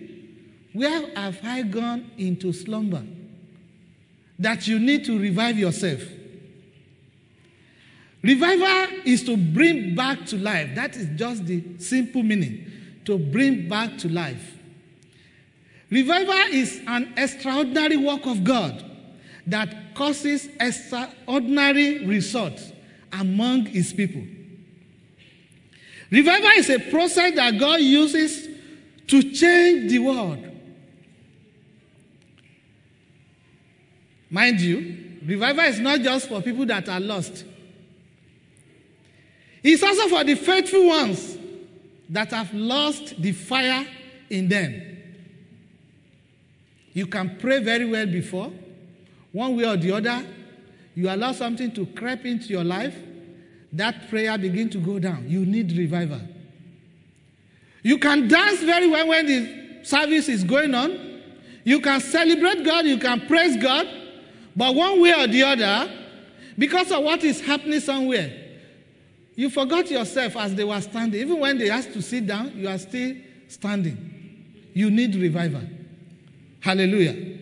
where 0.72 1.14
have 1.16 1.38
I 1.42 1.62
gone 1.62 2.10
into 2.18 2.52
slumber? 2.52 3.02
That 4.38 4.68
you 4.68 4.78
need 4.78 5.06
to 5.06 5.18
revive 5.18 5.58
yourself. 5.58 6.02
Revival 8.22 9.02
is 9.04 9.22
to 9.24 9.36
bring 9.36 9.94
back 9.94 10.26
to 10.26 10.36
life. 10.36 10.74
That 10.74 10.96
is 10.96 11.08
just 11.16 11.46
the 11.46 11.62
simple 11.78 12.22
meaning 12.22 12.70
to 13.04 13.18
bring 13.18 13.68
back 13.68 13.98
to 13.98 14.08
life. 14.08 14.54
Revival 15.90 16.34
is 16.50 16.80
an 16.86 17.12
extraordinary 17.16 17.96
work 17.96 18.26
of 18.26 18.42
God 18.42 18.84
that 19.46 19.94
causes 19.94 20.48
extraordinary 20.58 22.04
results 22.04 22.72
among 23.12 23.66
his 23.66 23.92
people. 23.92 24.22
Revival 26.10 26.50
is 26.50 26.70
a 26.70 26.78
process 26.90 27.34
that 27.36 27.58
God 27.58 27.80
uses 27.80 28.48
to 29.06 29.22
change 29.32 29.90
the 29.90 29.98
world. 30.00 30.44
Mind 34.28 34.60
you, 34.60 35.18
revival 35.24 35.64
is 35.64 35.78
not 35.78 36.00
just 36.00 36.28
for 36.28 36.42
people 36.42 36.66
that 36.66 36.88
are 36.88 37.00
lost. 37.00 37.44
It's 39.68 39.82
also 39.82 40.06
for 40.06 40.22
the 40.22 40.36
faithful 40.36 40.86
ones 40.86 41.36
that 42.08 42.30
have 42.30 42.54
lost 42.54 43.20
the 43.20 43.32
fire 43.32 43.84
in 44.30 44.46
them. 44.48 44.80
You 46.92 47.08
can 47.08 47.36
pray 47.36 47.58
very 47.58 47.84
well 47.84 48.06
before, 48.06 48.52
one 49.32 49.56
way 49.56 49.64
or 49.64 49.76
the 49.76 49.90
other, 49.90 50.24
you 50.94 51.10
allow 51.10 51.32
something 51.32 51.72
to 51.72 51.84
creep 51.84 52.24
into 52.24 52.46
your 52.46 52.62
life, 52.62 52.96
that 53.72 54.08
prayer 54.08 54.38
begin 54.38 54.70
to 54.70 54.78
go 54.78 55.00
down. 55.00 55.28
You 55.28 55.44
need 55.44 55.76
revival. 55.76 56.20
You 57.82 57.98
can 57.98 58.28
dance 58.28 58.60
very 58.60 58.86
well 58.86 59.08
when 59.08 59.26
the 59.26 59.84
service 59.84 60.28
is 60.28 60.44
going 60.44 60.76
on. 60.76 61.22
You 61.64 61.80
can 61.80 62.00
celebrate 62.00 62.64
God, 62.64 62.86
you 62.86 62.98
can 62.98 63.26
praise 63.26 63.56
God, 63.60 63.88
but 64.54 64.76
one 64.76 65.00
way 65.00 65.12
or 65.12 65.26
the 65.26 65.42
other, 65.42 65.90
because 66.56 66.92
of 66.92 67.02
what 67.02 67.24
is 67.24 67.40
happening 67.40 67.80
somewhere, 67.80 68.44
you 69.36 69.50
forgot 69.50 69.90
yourself 69.90 70.36
as 70.36 70.54
they 70.54 70.64
were 70.64 70.80
standing. 70.80 71.20
Even 71.20 71.38
when 71.38 71.58
they 71.58 71.70
asked 71.70 71.92
to 71.92 72.02
sit 72.02 72.26
down, 72.26 72.56
you 72.56 72.68
are 72.68 72.78
still 72.78 73.14
standing. 73.48 74.70
You 74.72 74.90
need 74.90 75.14
revival. 75.14 75.62
Hallelujah. 76.60 77.36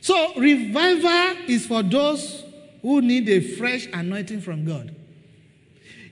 So, 0.00 0.34
revival 0.36 1.44
is 1.48 1.66
for 1.66 1.82
those 1.82 2.44
who 2.80 3.00
need 3.00 3.28
a 3.28 3.40
fresh 3.40 3.88
anointing 3.92 4.40
from 4.40 4.64
God. 4.64 4.94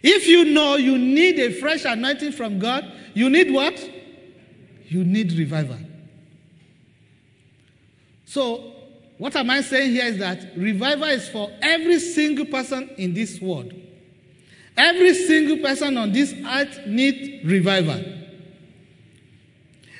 If 0.02 0.26
you 0.26 0.46
know 0.46 0.76
you 0.76 0.98
need 0.98 1.38
a 1.38 1.52
fresh 1.52 1.84
anointing 1.84 2.32
from 2.32 2.58
God, 2.58 2.90
you 3.14 3.30
need 3.30 3.52
what? 3.52 3.78
You 4.88 5.04
need 5.04 5.32
revival. 5.34 5.78
So, 8.24 8.71
what 9.18 9.36
am 9.36 9.50
I 9.50 9.60
saying 9.60 9.92
here 9.92 10.06
is 10.06 10.18
that 10.18 10.56
revival 10.56 11.08
is 11.08 11.28
for 11.28 11.50
every 11.60 11.98
single 12.00 12.46
person 12.46 12.90
in 12.96 13.14
this 13.14 13.40
world. 13.40 13.72
Every 14.76 15.14
single 15.14 15.58
person 15.58 15.96
on 15.96 16.12
this 16.12 16.32
earth 16.32 16.86
needs 16.86 17.44
revival. 17.44 18.02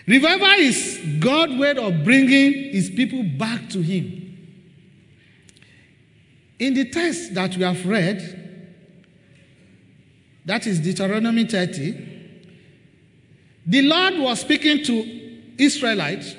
Revival 0.06 0.48
is 0.58 1.00
God's 1.20 1.56
way 1.56 1.70
of 1.76 2.04
bringing 2.04 2.72
his 2.72 2.90
people 2.90 3.22
back 3.22 3.68
to 3.70 3.82
him. 3.82 4.18
In 6.58 6.74
the 6.74 6.90
text 6.90 7.34
that 7.34 7.56
we 7.56 7.62
have 7.62 7.84
read, 7.86 8.38
that 10.44 10.66
is 10.66 10.80
Deuteronomy 10.80 11.44
30, 11.44 12.08
the 13.66 13.82
Lord 13.82 14.18
was 14.18 14.40
speaking 14.40 14.82
to 14.84 15.30
Israelites 15.58 16.34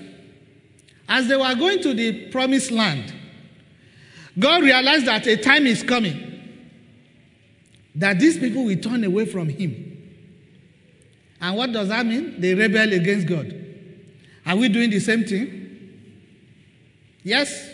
as 1.08 1.28
they 1.28 1.36
were 1.36 1.56
going 1.56 1.82
to 1.82 1.94
the 1.94 2.28
promised 2.30 2.72
land. 2.72 3.14
God 4.38 4.64
realized 4.64 5.06
that 5.06 5.28
a 5.28 5.38
time 5.38 5.68
is 5.68 5.84
coming 5.84 6.32
that 7.96 8.20
these 8.20 8.38
people 8.38 8.66
will 8.66 8.78
turn 8.78 9.04
away 9.04 9.26
from 9.26 9.50
Him. 9.50 9.90
And 11.40 11.58
what 11.58 11.72
does 11.72 11.90
that 11.90 12.06
mean? 12.06 12.40
They 12.40 12.54
rebel 12.56 12.94
against 12.94 13.28
God. 13.28 13.54
Are 14.46 14.56
we 14.56 14.70
doing 14.70 14.90
the 14.90 15.00
same 15.00 15.24
thing? 15.24 16.00
Yes. 17.24 17.70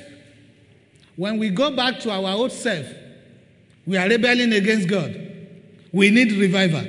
When 1.16 1.38
we 1.38 1.50
go 1.50 1.76
back 1.76 2.00
to 2.02 2.12
our 2.12 2.34
old 2.34 2.52
self, 2.52 2.86
we 3.86 3.98
are 3.98 4.08
rebelling 4.08 4.54
against 4.54 4.88
God. 4.88 5.16
We 5.92 6.12
need 6.12 6.32
revival. 6.34 6.86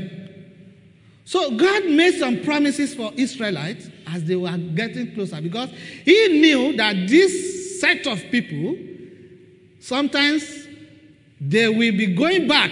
So 1.24 1.56
God 1.56 1.84
made 1.86 2.18
some 2.18 2.42
promises 2.42 2.94
for 2.94 3.12
Israelites 3.14 3.88
as 4.10 4.24
they 4.24 4.36
were 4.36 4.56
getting 4.56 5.14
closer 5.14 5.40
because 5.40 5.70
He 6.04 6.40
knew 6.40 6.76
that 6.76 7.08
this 7.08 7.80
set 7.80 8.06
of 8.06 8.22
people 8.30 8.76
sometimes 9.80 10.66
they 11.40 11.68
will 11.68 11.92
be 11.96 12.14
going 12.14 12.46
back, 12.46 12.70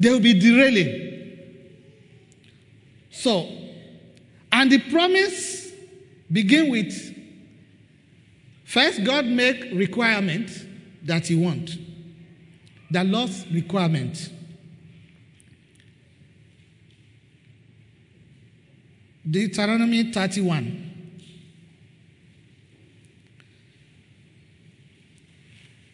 they 0.00 0.10
will 0.10 0.20
be 0.20 0.38
derailing. 0.38 1.12
So, 3.10 3.46
and 4.50 4.72
the 4.72 4.78
promise 4.90 5.70
begin 6.32 6.70
with 6.70 7.14
First, 8.74 9.04
God 9.04 9.26
make 9.26 9.68
requirement 9.72 10.50
that 11.04 11.28
He 11.28 11.36
want. 11.36 11.70
The 12.90 13.04
Lord's 13.04 13.46
requirement. 13.52 14.32
Deuteronomy 19.28 20.12
31. 20.12 20.90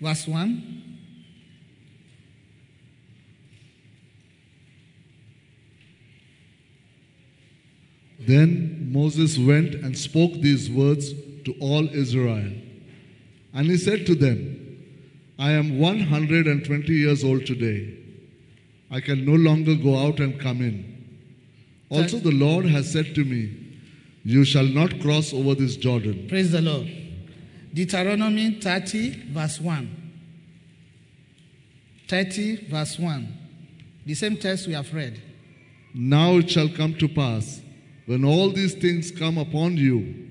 Verse 0.01 0.27
1. 0.27 0.81
Then 8.27 8.91
Moses 8.93 9.39
went 9.39 9.75
and 9.75 9.97
spoke 9.97 10.33
these 10.35 10.71
words 10.71 11.13
to 11.45 11.55
all 11.61 11.89
Israel. 11.89 12.53
And 13.55 13.67
he 13.67 13.77
said 13.77 14.07
to 14.07 14.15
them, 14.15 14.57
I 15.39 15.53
am 15.53 15.79
120 15.79 16.93
years 16.93 17.25
old 17.25 17.47
today. 17.47 17.97
I 18.91 19.01
can 19.01 19.25
no 19.25 19.35
longer 19.35 19.75
go 19.75 19.97
out 19.97 20.21
and 20.21 20.39
come 20.41 20.61
in. 20.61 20.90
Also, 21.91 22.19
the 22.19 22.31
Lord 22.31 22.67
has 22.67 22.91
said 22.91 23.15
to 23.17 23.25
me, 23.25 23.53
You 24.23 24.45
shall 24.45 24.65
not 24.67 25.01
cross 25.01 25.35
over 25.35 25.55
this 25.57 25.77
Jordan. 25.77 26.27
Praise 26.29 26.53
the 26.53 26.61
Lord. 26.61 26.89
Deuteronomy 27.75 28.61
30, 28.61 29.33
verse 29.33 29.61
1. 29.61 29.97
30, 32.09 32.69
verse 32.69 32.99
1. 32.99 33.39
The 34.07 34.15
same 34.15 34.37
text 34.37 34.67
we 34.67 34.73
have 34.75 34.93
read. 34.95 35.21
Now 35.93 36.37
it 36.37 36.51
shall 36.51 36.69
come 36.69 36.95
to 36.95 37.09
pass, 37.09 37.61
when 38.07 38.25
all 38.25 38.51
these 38.51 38.75
things 38.75 39.11
come 39.11 39.39
upon 39.39 39.77
you, 39.77 40.29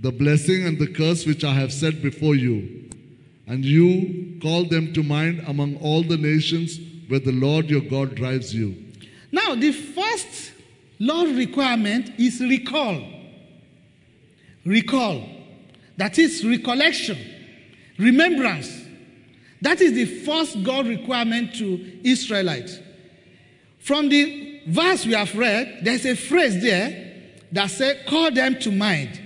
the 0.00 0.12
blessing 0.12 0.64
and 0.64 0.78
the 0.78 0.86
curse 0.86 1.26
which 1.26 1.44
I 1.44 1.54
have 1.54 1.72
set 1.72 2.00
before 2.00 2.34
you, 2.34 2.88
and 3.46 3.64
you 3.64 4.38
call 4.40 4.64
them 4.64 4.92
to 4.92 5.02
mind 5.02 5.44
among 5.46 5.76
all 5.76 6.02
the 6.02 6.16
nations 6.16 6.78
where 7.08 7.20
the 7.20 7.32
Lord 7.32 7.68
your 7.68 7.80
God 7.80 8.14
drives 8.14 8.54
you. 8.54 8.74
Now, 9.30 9.54
the 9.54 9.72
first 9.72 10.51
Lord 10.98 11.30
requirement 11.30 12.12
is 12.18 12.40
recall. 12.40 13.02
Recall. 14.64 15.28
That 15.96 16.18
is 16.18 16.44
recollection, 16.44 17.18
remembrance. 17.98 18.80
That 19.60 19.80
is 19.80 19.92
the 19.92 20.04
first 20.04 20.62
God 20.62 20.86
requirement 20.86 21.54
to 21.56 22.00
Israelites. 22.02 22.78
From 23.78 24.08
the 24.08 24.62
verse 24.66 25.06
we 25.06 25.12
have 25.12 25.34
read, 25.36 25.80
there's 25.82 26.06
a 26.06 26.16
phrase 26.16 26.60
there 26.62 27.12
that 27.52 27.70
says, 27.70 27.98
call 28.08 28.30
them 28.30 28.58
to 28.60 28.72
mind. 28.72 29.20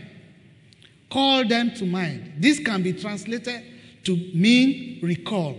Call 1.11 1.47
them 1.47 1.71
to 1.75 1.87
mind. 1.87 2.35
This 2.39 2.59
can 2.59 2.83
be 2.83 2.93
translated 2.93 3.63
to 4.05 4.17
mean 4.35 4.99
recall. 5.03 5.57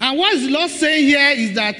And 0.00 0.18
what 0.18 0.38
the 0.38 0.50
Lord 0.50 0.70
saying 0.70 1.06
here 1.06 1.30
is 1.30 1.54
that 1.54 1.76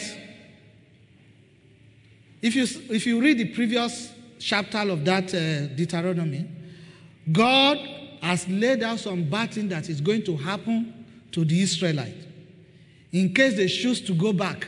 If 2.44 2.54
you, 2.54 2.66
if 2.90 3.06
you 3.06 3.22
read 3.22 3.38
the 3.38 3.46
previous 3.46 4.12
chapter 4.38 4.76
of 4.76 5.02
that 5.06 5.32
uh, 5.34 5.74
Deuteronomy, 5.74 6.46
God 7.32 7.78
has 8.20 8.46
laid 8.46 8.82
out 8.82 8.98
some 8.98 9.24
bad 9.30 9.52
thing 9.54 9.66
that 9.70 9.88
is 9.88 9.98
going 10.02 10.24
to 10.24 10.36
happen 10.36 11.06
to 11.32 11.42
the 11.42 11.62
Israelites 11.62 12.26
in 13.10 13.32
case 13.32 13.56
they 13.56 13.66
choose 13.66 14.02
to 14.02 14.12
go 14.12 14.34
back. 14.34 14.66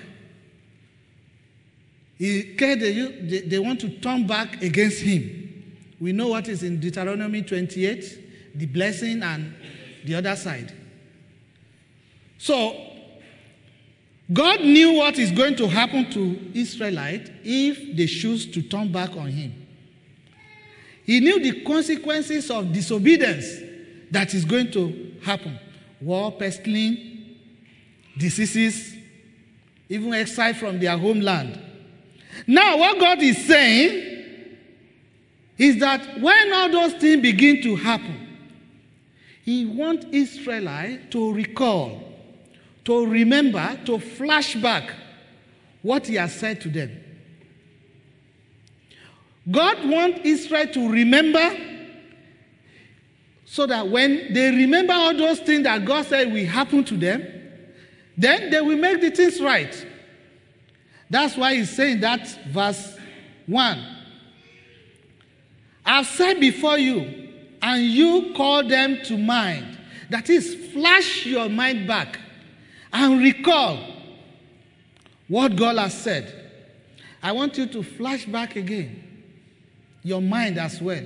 In 2.19 2.57
case 2.57 2.81
they, 2.81 2.93
they, 2.93 3.41
they 3.47 3.59
want 3.59 3.81
to 3.81 3.91
turn 3.91 4.27
back 4.27 4.63
against 4.63 5.03
him. 5.03 5.75
We 6.01 6.13
know 6.13 6.29
what 6.29 6.49
is 6.49 6.63
in 6.63 6.81
Deuteronomy 6.81 7.43
28, 7.43 8.55
the 8.59 8.65
blessing 8.65 9.23
and 9.23 9.55
the 10.03 10.15
other 10.15 10.35
side. 10.35 10.73
So, 12.39 12.96
God 14.33 14.61
knew 14.61 14.95
what 14.95 15.19
is 15.19 15.31
going 15.31 15.57
to 15.57 15.69
happen 15.69 16.11
to 16.11 16.51
Israelites 16.53 17.31
if 17.45 17.97
they 17.97 18.07
choose 18.07 18.47
to 18.47 18.63
turn 18.63 18.91
back 18.91 19.17
on 19.17 19.29
him. 19.29 19.67
He 21.05 21.21
knew 21.21 21.41
the 21.41 21.63
consequences 21.63 22.51
of 22.51 22.73
disobedience 22.73 23.47
that 24.11 24.35
is 24.35 24.45
going 24.45 24.73
to 24.73 25.13
happen 25.23 25.59
war, 26.01 26.33
pestilence, 26.33 26.99
diseases, 28.19 28.95
even 29.89 30.13
exile 30.15 30.55
from 30.55 30.79
their 30.79 30.97
homeland. 30.97 31.59
Now, 32.47 32.77
what 32.77 32.99
God 32.99 33.23
is 33.23 33.47
saying 33.47 34.57
is 35.57 35.79
that 35.79 36.21
when 36.21 36.53
all 36.53 36.71
those 36.71 36.95
things 36.95 37.23
begin 37.23 37.63
to 37.63 37.77
happen, 37.77 38.29
He 39.43 39.65
wants 39.65 40.07
Israelites 40.13 41.05
to 41.11 41.33
recall, 41.33 42.03
to 42.87 43.05
remember, 43.05 43.79
to 43.85 43.99
flash 43.99 44.55
back 44.55 44.95
what 45.83 46.07
He 46.07 46.15
has 46.15 46.35
said 46.35 46.61
to 46.61 46.69
them. 46.69 47.03
God 49.51 49.89
wants 49.89 50.21
Israel 50.23 50.69
to 50.69 50.91
remember 50.91 51.57
so 53.45 53.67
that 53.67 53.89
when 53.89 54.33
they 54.33 54.51
remember 54.51 54.93
all 54.93 55.17
those 55.17 55.41
things 55.41 55.65
that 55.65 55.85
God 55.85 56.07
said 56.07 56.33
will 56.33 56.47
happen 56.47 56.85
to 56.85 56.97
them, 56.97 57.25
then 58.17 58.51
they 58.51 58.61
will 58.61 58.79
make 58.79 59.01
the 59.01 59.11
things 59.11 59.41
right. 59.41 59.87
That's 61.11 61.37
why 61.37 61.57
he's 61.57 61.71
saying 61.71 62.01
that 62.01 62.27
verse 62.49 62.97
1. 63.47 63.97
I've 65.85 66.07
said 66.07 66.41
before 66.41 66.79
you, 66.79 67.31
and 67.63 67.83
you 67.83 68.33
call 68.37 68.67
them 68.67 68.99
to 69.05 69.17
mind. 69.17 69.79
That 70.11 70.31
is, 70.31 70.55
flash 70.73 71.27
your 71.27 71.49
mind 71.49 71.87
back 71.89 72.21
and 72.97 73.21
recall 73.21 73.79
what 75.29 75.55
God 75.55 75.77
has 75.77 75.93
said. 75.93 76.33
I 77.23 77.33
want 77.33 77.59
you 77.59 77.67
to 77.67 77.83
flash 77.83 78.25
back 78.25 78.57
again, 78.57 79.23
your 80.03 80.23
mind 80.23 80.59
as 80.59 80.81
well, 80.81 81.05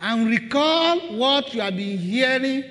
and 0.00 0.28
recall 0.28 1.16
what 1.16 1.54
you 1.54 1.60
have 1.60 1.76
been 1.76 1.96
hearing 1.96 2.64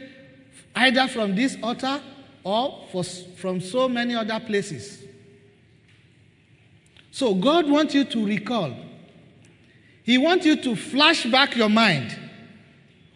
either 0.75 1.07
from 1.07 1.33
this 1.33 1.55
altar 1.63 2.01
or 2.43 2.87
for, 2.91 3.03
from 3.03 3.61
so 3.61 3.87
many 3.87 4.15
other 4.15 4.39
places. 4.41 5.01
So, 7.11 7.33
God 7.33 7.69
wants 7.69 7.93
you 7.93 8.03
to 8.05 8.25
recall. 8.25 8.73
He 10.03 10.17
wants 10.17 10.45
you 10.45 10.61
to 10.61 10.75
flash 10.75 11.25
back 11.25 11.55
your 11.55 11.69
mind. 11.69 12.17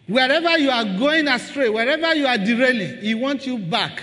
Wherever 0.06 0.56
you 0.56 0.70
are 0.70 0.84
going 0.84 1.28
astray, 1.28 1.68
wherever 1.68 2.14
you 2.14 2.26
are 2.26 2.38
derailing, 2.38 3.02
He 3.02 3.14
wants 3.14 3.46
you 3.46 3.58
back. 3.58 4.02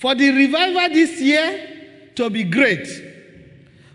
For 0.00 0.14
the 0.14 0.30
revival 0.30 0.94
this 0.94 1.20
year 1.20 2.10
to 2.14 2.30
be 2.30 2.42
great, 2.42 2.88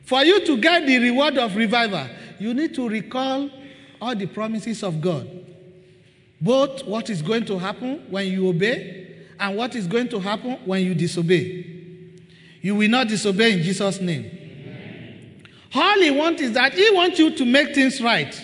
for 0.03 0.23
you 0.23 0.45
to 0.45 0.55
get 0.57 0.85
the 0.85 0.99
reward 0.99 1.35
of 1.39 1.55
revival, 1.55 2.07
you 2.37 2.53
need 2.53 2.75
to 2.75 2.87
recall 2.87 3.49
all 3.99 4.15
the 4.15 4.27
promises 4.27 4.83
of 4.83 5.01
God. 5.01 5.27
Both 6.39 6.85
what 6.85 7.09
is 7.09 7.23
going 7.23 7.45
to 7.45 7.57
happen 7.57 8.05
when 8.11 8.27
you 8.27 8.47
obey 8.47 9.15
and 9.39 9.57
what 9.57 9.73
is 9.73 9.87
going 9.87 10.07
to 10.09 10.19
happen 10.19 10.59
when 10.63 10.85
you 10.85 10.93
disobey. 10.93 11.65
You 12.61 12.75
will 12.75 12.89
not 12.89 13.07
disobey 13.07 13.53
in 13.53 13.63
Jesus' 13.63 13.99
name. 13.99 14.29
All 15.73 15.99
he 15.99 16.11
wants 16.11 16.39
is 16.39 16.51
that 16.51 16.75
he 16.75 16.87
wants 16.91 17.17
you 17.17 17.35
to 17.35 17.45
make 17.45 17.73
things 17.73 17.99
right. 17.99 18.39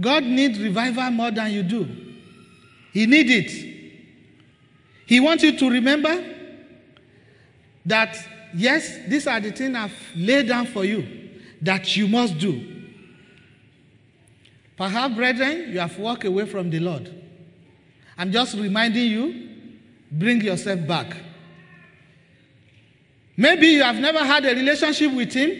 God 0.00 0.22
needs 0.22 0.60
revival 0.60 1.10
more 1.10 1.32
than 1.32 1.50
you 1.50 1.64
do. 1.64 1.88
He 2.92 3.06
needs 3.06 3.30
it. 3.32 3.75
He 5.06 5.20
wants 5.20 5.42
you 5.44 5.56
to 5.56 5.70
remember 5.70 6.34
that, 7.86 8.18
yes, 8.54 8.98
these 9.06 9.26
are 9.26 9.40
the 9.40 9.52
things 9.52 9.76
I've 9.76 9.96
laid 10.16 10.48
down 10.48 10.66
for 10.66 10.84
you 10.84 11.30
that 11.62 11.96
you 11.96 12.08
must 12.08 12.38
do. 12.38 12.74
Perhaps, 14.76 15.14
brethren, 15.14 15.72
you 15.72 15.78
have 15.78 15.96
walked 15.98 16.24
away 16.24 16.44
from 16.44 16.68
the 16.70 16.80
Lord. 16.80 17.10
I'm 18.18 18.32
just 18.32 18.56
reminding 18.56 19.10
you 19.10 19.48
bring 20.10 20.40
yourself 20.40 20.86
back. 20.86 21.16
Maybe 23.36 23.68
you 23.68 23.82
have 23.82 23.96
never 23.96 24.18
had 24.18 24.44
a 24.44 24.54
relationship 24.54 25.12
with 25.12 25.32
Him. 25.32 25.52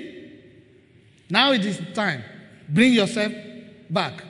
Now 1.31 1.53
it 1.53 1.65
is 1.65 1.81
time. 1.95 2.23
Bring 2.69 2.93
yourself 2.93 3.33
back. 3.89 4.25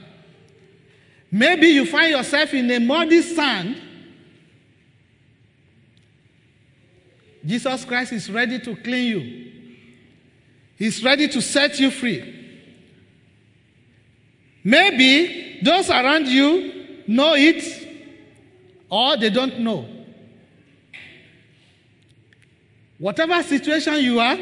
Maybe 1.30 1.68
you 1.68 1.86
find 1.86 2.10
yourself 2.10 2.52
in 2.54 2.70
a 2.70 2.78
muddy 2.78 3.22
sand. 3.22 3.82
Jesus 7.46 7.84
Christ 7.84 8.12
is 8.12 8.28
ready 8.28 8.58
to 8.58 8.74
clean 8.76 9.06
you. 9.06 9.52
He's 10.76 11.02
ready 11.02 11.28
to 11.28 11.40
set 11.40 11.78
you 11.78 11.90
free. 11.90 12.34
Maybe 14.64 15.60
those 15.62 15.88
around 15.88 16.26
you 16.26 17.04
know 17.06 17.34
it 17.34 17.62
or 18.90 19.16
they 19.16 19.30
don't 19.30 19.60
know. 19.60 19.88
Whatever 22.98 23.40
situation 23.42 23.94
you 23.96 24.18
are, 24.18 24.38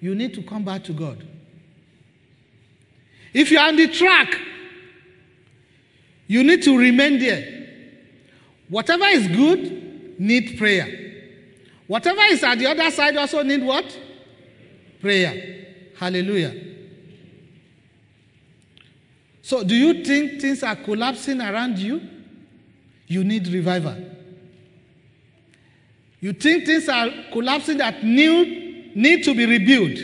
you 0.00 0.14
need 0.14 0.34
to 0.34 0.42
come 0.42 0.64
back 0.64 0.82
to 0.84 0.92
God. 0.92 1.24
If 3.32 3.50
you 3.50 3.58
are 3.58 3.68
on 3.68 3.76
the 3.76 3.88
track, 3.88 4.40
you 6.26 6.42
need 6.42 6.62
to 6.62 6.76
remain 6.76 7.18
there. 7.18 7.68
Whatever 8.68 9.04
is 9.04 9.28
good, 9.28 9.85
need 10.18 10.58
prayer. 10.58 11.06
Whatever 11.86 12.22
is 12.22 12.42
at 12.42 12.58
the 12.58 12.66
other 12.66 12.90
side 12.90 13.16
also 13.16 13.42
need 13.42 13.62
what? 13.62 13.98
Prayer. 15.00 15.66
Hallelujah. 15.96 16.54
So, 19.42 19.62
do 19.62 19.76
you 19.76 20.04
think 20.04 20.40
things 20.40 20.62
are 20.64 20.74
collapsing 20.74 21.40
around 21.40 21.78
you? 21.78 22.00
You 23.06 23.22
need 23.22 23.46
revival. 23.46 23.96
You 26.20 26.32
think 26.32 26.66
things 26.66 26.88
are 26.88 27.08
collapsing 27.32 27.78
that 27.78 28.02
need, 28.02 28.96
need 28.96 29.22
to 29.22 29.34
be 29.34 29.46
rebuilt. 29.46 29.98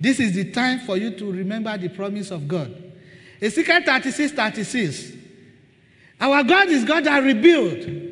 This 0.00 0.18
is 0.18 0.34
the 0.34 0.50
time 0.50 0.80
for 0.80 0.96
you 0.96 1.12
to 1.12 1.30
remember 1.30 1.78
the 1.78 1.88
promise 1.88 2.32
of 2.32 2.48
God. 2.48 2.92
Ezekiel 3.40 3.82
36 3.84 4.32
36. 4.32 5.12
Our 6.20 6.42
God 6.42 6.68
is 6.68 6.84
God 6.84 7.04
that 7.04 7.22
rebuilt. 7.22 8.11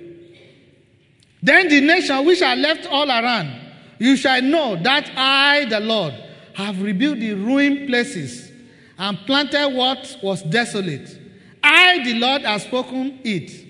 Then 1.43 1.69
the 1.69 1.81
nation 1.81 2.25
which 2.25 2.43
are 2.43 2.57
left 2.57 2.87
all 2.87 3.09
around, 3.09 3.51
you 3.99 4.17
shall 4.17 4.43
know 4.43 4.77
that 4.83 5.11
I, 5.17 5.67
the 5.67 5.81
Lord, 5.81 6.15
have 6.55 6.81
rebuilt 6.83 7.19
the 7.19 7.35
ruined 7.35 7.89
places 7.89 8.51
and 8.99 9.19
planted 9.27 9.69
what 9.71 10.19
was 10.23 10.43
desolate. 10.43 11.19
I, 11.63 12.03
the 12.05 12.15
Lord, 12.15 12.43
have 12.43 12.63
spoken 12.63 13.21
it. 13.25 13.67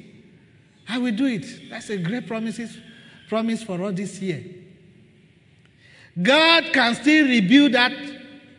I 0.88 0.98
will 0.98 1.14
do 1.14 1.26
it. 1.26 1.70
That's 1.70 1.90
a 1.90 1.98
great 1.98 2.26
promises, 2.26 2.76
promise 3.28 3.62
for 3.62 3.80
all 3.80 3.92
this 3.92 4.20
year. 4.20 4.44
God 6.20 6.72
can 6.72 6.94
still 6.96 7.26
rebuild 7.26 7.72
that 7.72 7.92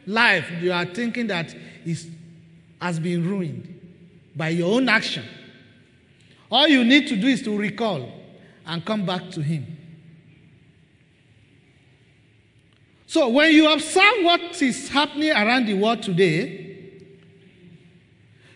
life 0.08 0.50
you 0.62 0.72
are 0.72 0.86
thinking 0.86 1.28
that 1.28 1.54
is, 1.86 2.08
has 2.82 3.00
been 3.00 3.28
ruined 3.28 3.80
by 4.36 4.50
your 4.50 4.74
own 4.74 4.88
action. 4.88 5.26
All 6.50 6.68
you 6.68 6.84
need 6.86 7.08
to 7.08 7.16
do 7.16 7.28
is 7.28 7.42
to 7.44 7.58
recall 7.58 8.10
and 8.72 8.86
come 8.86 9.06
back 9.06 9.30
to 9.32 9.42
Him. 9.42 9.78
So, 13.06 13.28
when 13.28 13.52
you 13.52 13.70
observe 13.70 14.24
what 14.24 14.62
is 14.62 14.88
happening 14.88 15.32
around 15.32 15.66
the 15.66 15.74
world 15.74 16.02
today, 16.02 17.02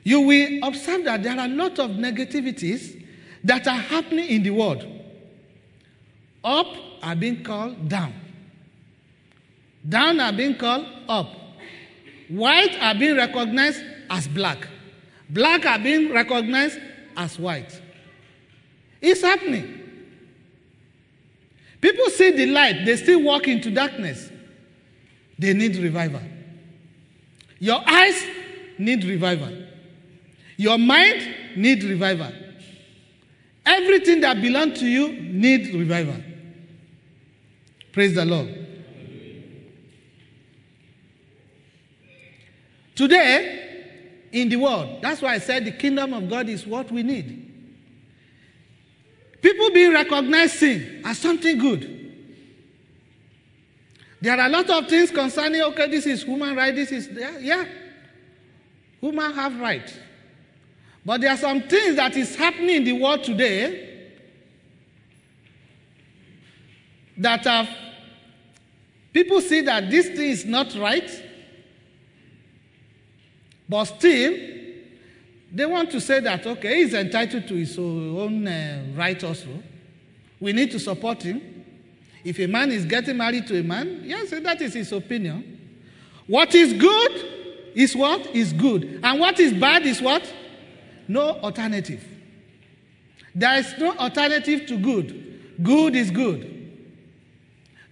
you 0.03 0.21
will 0.21 0.59
observe 0.63 1.03
that 1.03 1.21
there 1.21 1.37
are 1.37 1.45
a 1.45 1.49
lot 1.49 1.79
of 1.79 1.91
negativities 1.91 3.05
that 3.43 3.67
are 3.67 3.75
happening 3.77 4.29
in 4.29 4.43
the 4.43 4.51
world. 4.51 4.85
Up 6.45 6.67
are 7.03 7.15
being 7.15 7.43
called 7.43 7.89
down. 7.89 8.13
Down 9.87 10.21
are 10.21 10.31
being 10.31 10.55
called 10.55 10.85
up. 11.09 11.27
White 12.29 12.81
are 12.81 12.95
being 12.95 13.17
recognized 13.17 13.83
as 14.09 14.29
black. 14.29 14.65
Black 15.29 15.65
are 15.65 15.79
being 15.79 16.13
recognized 16.13 16.79
as 17.17 17.37
white. 17.37 17.81
It's 19.01 19.21
happening. 19.21 19.81
People 21.81 22.09
see 22.09 22.31
the 22.31 22.45
light, 22.47 22.85
they 22.85 22.95
still 22.97 23.21
walk 23.21 23.47
into 23.47 23.69
darkness. 23.71 24.29
They 25.37 25.53
need 25.53 25.75
revival. 25.75 26.21
Your 27.59 27.81
eyes 27.85 28.23
need 28.77 29.03
revival. 29.03 29.51
Your 30.57 30.77
mind 30.77 31.35
need 31.55 31.83
revival. 31.83 32.31
Everything 33.65 34.21
that 34.21 34.41
belongs 34.41 34.79
to 34.79 34.85
you 34.85 35.11
need 35.11 35.73
revival. 35.73 36.21
Praise 37.91 38.15
the 38.15 38.25
Lord. 38.25 38.65
Today, 42.95 43.83
in 44.31 44.49
the 44.49 44.55
world, 44.55 45.01
that's 45.01 45.21
why 45.21 45.33
I 45.33 45.39
said 45.39 45.65
the 45.65 45.71
kingdom 45.71 46.13
of 46.13 46.29
God 46.29 46.47
is 46.47 46.65
what 46.65 46.91
we 46.91 47.03
need. 47.03 47.44
People 49.45 49.69
being 49.69 49.93
recognized 49.93 50.55
sin 50.55 51.03
as 51.05 51.19
something 51.19 51.55
good. 51.59 52.11
There 54.19 54.33
are 54.33 54.47
a 54.47 54.49
lot 54.49 54.67
of 54.71 54.87
things 54.89 55.11
concerning, 55.11 55.61
okay, 55.61 55.87
this 55.87 56.07
is 56.07 56.23
human 56.23 56.55
right, 56.55 56.73
this 56.73 56.91
is, 56.91 57.07
yeah, 57.13 57.37
yeah. 57.37 57.65
Human 59.01 59.31
have 59.33 59.59
right. 59.59 59.99
But 61.05 61.21
there 61.21 61.29
are 61.29 61.37
some 61.37 61.61
things 61.61 61.95
that 61.97 62.17
is 62.17 62.35
happening 62.35 62.77
in 62.77 62.83
the 62.85 62.93
world 62.93 63.23
today 63.23 64.15
that 67.15 67.43
have, 67.43 67.69
people 69.13 69.41
see 69.41 69.61
that 69.61 69.91
this 69.91 70.07
thing 70.07 70.31
is 70.31 70.43
not 70.43 70.73
right, 70.73 71.23
but 73.69 73.85
still, 73.85 74.54
they 75.51 75.65
want 75.65 75.91
to 75.91 76.01
say 76.01 76.19
that, 76.19 76.45
okay, 76.45 76.77
he's 76.83 76.93
entitled 76.93 77.47
to 77.47 77.53
his 77.55 77.77
own 77.77 78.47
uh, 78.47 78.85
right 78.95 79.21
also. 79.23 79.47
We 80.39 80.53
need 80.53 80.71
to 80.71 80.79
support 80.79 81.23
him. 81.23 81.41
If 82.23 82.39
a 82.39 82.47
man 82.47 82.71
is 82.71 82.85
getting 82.85 83.17
married 83.17 83.47
to 83.47 83.59
a 83.59 83.63
man, 83.63 84.01
yes, 84.03 84.31
that 84.31 84.61
is 84.61 84.73
his 84.73 84.91
opinion. 84.91 85.59
What 86.27 86.55
is 86.55 86.73
good 86.73 87.25
is 87.75 87.95
what 87.95 88.25
is 88.35 88.51
good. 88.51 88.99
And 89.03 89.19
what 89.19 89.39
is 89.39 89.53
bad 89.53 89.85
is 89.85 90.01
what? 90.01 90.33
No 91.07 91.39
alternative. 91.39 92.03
There 93.35 93.57
is 93.59 93.73
no 93.77 93.95
alternative 93.97 94.65
to 94.67 94.77
good. 94.77 95.53
Good 95.61 95.95
is 95.95 96.09
good. 96.09 96.51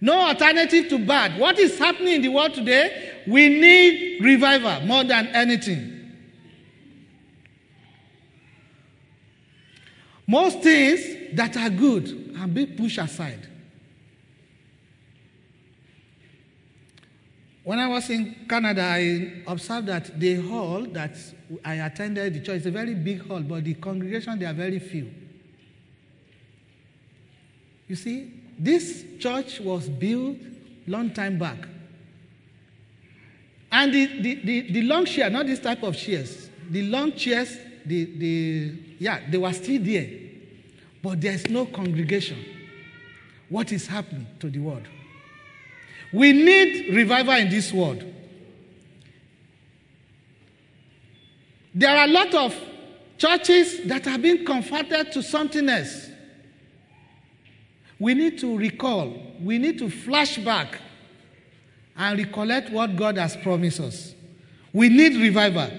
No 0.00 0.18
alternative 0.28 0.88
to 0.88 0.98
bad. 0.98 1.38
What 1.38 1.58
is 1.58 1.78
happening 1.78 2.14
in 2.14 2.22
the 2.22 2.28
world 2.28 2.54
today? 2.54 3.22
We 3.26 3.48
need 3.48 4.22
revival 4.22 4.80
more 4.86 5.04
than 5.04 5.28
anything. 5.28 5.93
Most 10.26 10.60
things 10.60 11.36
that 11.36 11.56
are 11.56 11.70
good 11.70 12.34
are 12.38 12.46
being 12.46 12.76
pushed 12.76 12.98
aside. 12.98 13.48
When 17.62 17.78
I 17.78 17.88
was 17.88 18.10
in 18.10 18.44
Canada, 18.46 18.82
I 18.82 19.42
observed 19.46 19.86
that 19.88 20.20
the 20.20 20.34
hall 20.36 20.82
that 20.92 21.16
I 21.64 21.74
attended, 21.76 22.34
the 22.34 22.40
church, 22.40 22.56
is 22.56 22.66
a 22.66 22.70
very 22.70 22.94
big 22.94 23.26
hall, 23.26 23.40
but 23.40 23.64
the 23.64 23.74
congregation, 23.74 24.38
they 24.38 24.44
are 24.44 24.52
very 24.52 24.78
few. 24.78 25.10
You 27.88 27.96
see, 27.96 28.32
this 28.58 29.04
church 29.18 29.60
was 29.60 29.88
built 29.88 30.36
long 30.86 31.10
time 31.10 31.38
back. 31.38 31.68
And 33.72 33.92
the, 33.92 34.06
the, 34.20 34.34
the, 34.44 34.72
the 34.72 34.82
long 34.82 35.06
chair, 35.06 35.30
not 35.30 35.46
this 35.46 35.58
type 35.58 35.82
of 35.82 35.96
chairs, 35.96 36.50
the 36.70 36.82
long 36.82 37.12
chairs, 37.12 37.58
the, 37.84 38.04
the, 38.04 38.78
yeah, 38.98 39.20
they 39.30 39.38
were 39.38 39.52
still 39.52 39.82
there. 39.82 40.08
But 41.02 41.20
there's 41.20 41.48
no 41.48 41.66
congregation. 41.66 42.42
What 43.48 43.72
is 43.72 43.86
happening 43.86 44.26
to 44.40 44.48
the 44.48 44.58
world? 44.58 44.86
We 46.12 46.32
need 46.32 46.94
revival 46.94 47.34
in 47.34 47.50
this 47.50 47.72
world. 47.72 48.04
There 51.74 51.90
are 51.90 52.04
a 52.04 52.08
lot 52.08 52.32
of 52.34 52.54
churches 53.18 53.80
that 53.86 54.04
have 54.04 54.22
been 54.22 54.44
converted 54.44 55.12
to 55.12 55.22
something 55.22 55.68
else. 55.68 56.08
We 57.98 58.14
need 58.14 58.38
to 58.40 58.56
recall, 58.56 59.12
we 59.40 59.58
need 59.58 59.78
to 59.78 59.90
flash 59.90 60.38
back 60.38 60.80
and 61.96 62.18
recollect 62.18 62.70
what 62.70 62.96
God 62.96 63.18
has 63.18 63.36
promised 63.36 63.80
us. 63.80 64.14
We 64.72 64.88
need 64.88 65.20
revival. 65.20 65.70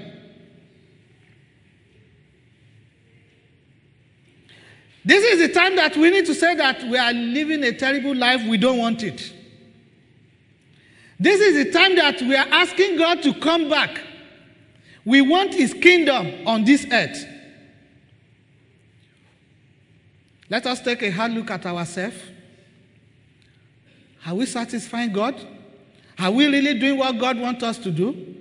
This 5.06 5.24
is 5.24 5.48
the 5.48 5.54
time 5.54 5.76
that 5.76 5.96
we 5.96 6.10
need 6.10 6.26
to 6.26 6.34
say 6.34 6.56
that 6.56 6.82
we 6.84 6.98
are 6.98 7.14
living 7.14 7.64
a 7.64 7.72
terrible 7.72 8.16
life, 8.16 8.42
we 8.50 8.58
don't 8.58 8.80
want 8.80 9.04
it. 9.04 9.34
This 11.20 11.40
is 11.40 11.64
the 11.64 11.72
time 11.72 11.96
that 11.96 12.20
we 12.22 12.36
are 12.36 12.48
asking 12.50 12.98
God 12.98 13.22
to 13.22 13.34
come 13.36 13.70
back. 13.70 14.02
We 15.06 15.22
want 15.22 15.54
His 15.54 15.76
kingdom 15.76 16.48
on 16.48 16.66
this 16.66 16.88
earth. 16.92 17.24
Let 20.50 20.66
us 20.66 20.82
take 20.82 21.04
a 21.04 21.12
hard 21.12 21.34
look 21.34 21.52
at 21.52 21.66
ourselves. 21.68 22.18
Are 24.26 24.34
we 24.34 24.48
satisfying 24.48 25.14
God? 25.14 25.36
Are 26.18 26.32
we 26.32 26.48
really 26.48 26.80
doing 26.80 26.98
what 26.98 27.20
God 27.20 27.40
wants 27.40 27.64
us 27.64 27.78
to 27.80 27.92
do? 27.92 28.36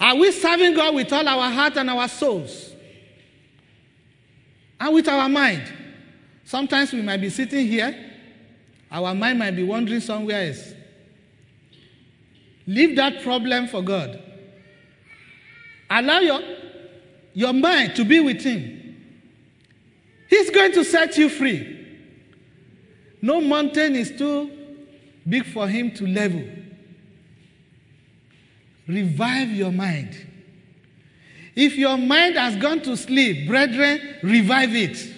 Are 0.00 0.14
we 0.14 0.32
serving 0.32 0.74
God 0.74 0.94
with 0.94 1.12
all 1.12 1.28
our 1.28 1.50
heart 1.50 1.76
and 1.76 1.90
our 1.90 2.08
souls? 2.08 2.72
And 4.80 4.94
with 4.94 5.06
our 5.08 5.28
mind? 5.28 5.77
Sometimes 6.48 6.94
we 6.94 7.02
might 7.02 7.18
be 7.18 7.28
sitting 7.28 7.66
here, 7.66 7.94
our 8.90 9.14
mind 9.14 9.38
might 9.38 9.50
be 9.50 9.62
wandering 9.62 10.00
somewhere 10.00 10.48
else. 10.48 10.72
Leave 12.66 12.96
that 12.96 13.22
problem 13.22 13.68
for 13.68 13.82
God. 13.82 14.18
Allow 15.90 16.20
your, 16.20 16.40
your 17.34 17.52
mind 17.52 17.94
to 17.96 18.04
be 18.06 18.20
with 18.20 18.40
Him. 18.40 18.96
He's 20.30 20.48
going 20.48 20.72
to 20.72 20.84
set 20.84 21.18
you 21.18 21.28
free. 21.28 21.86
No 23.20 23.42
mountain 23.42 23.94
is 23.94 24.16
too 24.16 24.50
big 25.28 25.44
for 25.44 25.68
Him 25.68 25.90
to 25.96 26.06
level. 26.06 26.44
Revive 28.86 29.50
your 29.50 29.70
mind. 29.70 30.16
If 31.54 31.76
your 31.76 31.98
mind 31.98 32.36
has 32.36 32.56
gone 32.56 32.80
to 32.84 32.96
sleep, 32.96 33.46
brethren, 33.46 34.00
revive 34.22 34.74
it. 34.74 35.16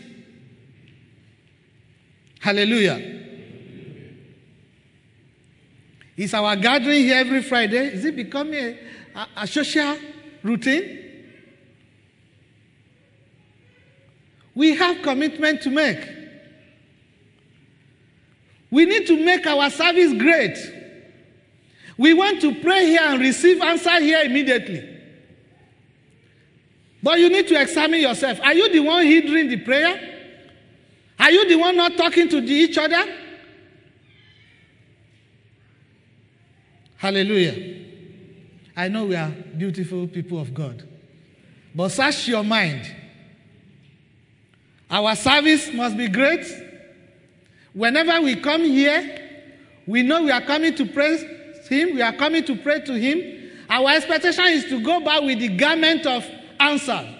Hallelujah. 2.40 3.18
Is 6.16 6.34
our 6.34 6.56
gathering 6.56 7.02
here 7.04 7.18
every 7.18 7.42
Friday? 7.42 7.94
Is 7.94 8.04
it 8.04 8.16
becoming 8.16 8.54
a, 8.54 8.78
a, 9.14 9.28
a 9.42 9.46
social 9.46 9.96
routine? 10.42 10.98
We 14.54 14.74
have 14.74 15.02
commitment 15.02 15.62
to 15.62 15.70
make. 15.70 15.98
We 18.70 18.86
need 18.86 19.06
to 19.06 19.22
make 19.22 19.46
our 19.46 19.68
service 19.70 20.12
great. 20.14 20.58
We 21.98 22.14
want 22.14 22.40
to 22.40 22.54
pray 22.62 22.86
here 22.86 23.02
and 23.02 23.20
receive 23.20 23.60
answer 23.60 24.00
here 24.00 24.22
immediately. 24.22 24.98
But 27.02 27.18
you 27.18 27.28
need 27.28 27.48
to 27.48 27.60
examine 27.60 28.00
yourself. 28.00 28.40
Are 28.40 28.54
you 28.54 28.72
the 28.72 28.80
one 28.80 29.04
hindering 29.04 29.48
the 29.48 29.58
prayer? 29.58 30.19
Are 31.20 31.30
you 31.30 31.46
the 31.46 31.56
one 31.56 31.76
not 31.76 31.98
talking 31.98 32.30
to 32.30 32.38
each 32.38 32.78
other? 32.78 33.04
Hallelujah. 36.96 37.84
I 38.74 38.88
know 38.88 39.04
we 39.04 39.16
are 39.16 39.28
beautiful 39.28 40.08
people 40.08 40.40
of 40.40 40.54
God. 40.54 40.88
But 41.74 41.90
search 41.90 42.28
your 42.28 42.42
mind. 42.42 42.90
Our 44.90 45.14
service 45.14 45.70
must 45.74 45.98
be 45.98 46.08
great. 46.08 46.46
Whenever 47.74 48.22
we 48.22 48.36
come 48.36 48.62
here, 48.64 49.18
we 49.86 50.02
know 50.02 50.22
we 50.22 50.30
are 50.30 50.40
coming 50.40 50.74
to 50.74 50.86
praise 50.86 51.22
Him, 51.68 51.94
we 51.94 52.02
are 52.02 52.14
coming 52.14 52.44
to 52.44 52.56
pray 52.56 52.80
to 52.80 52.94
Him. 52.94 53.50
Our 53.68 53.90
expectation 53.90 54.46
is 54.46 54.64
to 54.70 54.82
go 54.82 55.00
back 55.00 55.22
with 55.22 55.38
the 55.38 55.48
garment 55.48 56.06
of 56.06 56.26
answer 56.58 57.19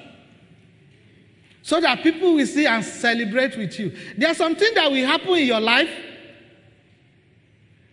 so 1.62 1.80
that 1.80 2.02
people 2.02 2.34
will 2.34 2.46
see 2.46 2.66
and 2.66 2.84
celebrate 2.84 3.56
with 3.56 3.78
you. 3.78 3.96
There's 4.16 4.36
something 4.36 4.74
that 4.74 4.90
will 4.90 5.06
happen 5.06 5.34
in 5.34 5.46
your 5.46 5.60
life 5.60 5.90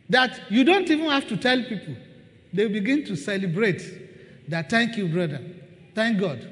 that 0.09 0.39
you 0.49 0.63
don't 0.63 0.89
even 0.89 1.09
have 1.09 1.27
to 1.27 1.37
tell 1.37 1.61
people. 1.63 1.95
They 2.53 2.67
begin 2.67 3.05
to 3.05 3.15
celebrate 3.15 4.49
that 4.49 4.69
thank 4.69 4.97
you, 4.97 5.07
brother. 5.07 5.41
Thank 5.93 6.19
God. 6.19 6.47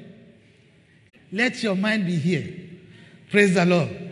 Let 1.32 1.62
your 1.62 1.74
mind 1.74 2.06
be 2.06 2.16
here. 2.16 2.54
Praise 3.30 3.54
the 3.54 3.64
Lord. 3.64 4.06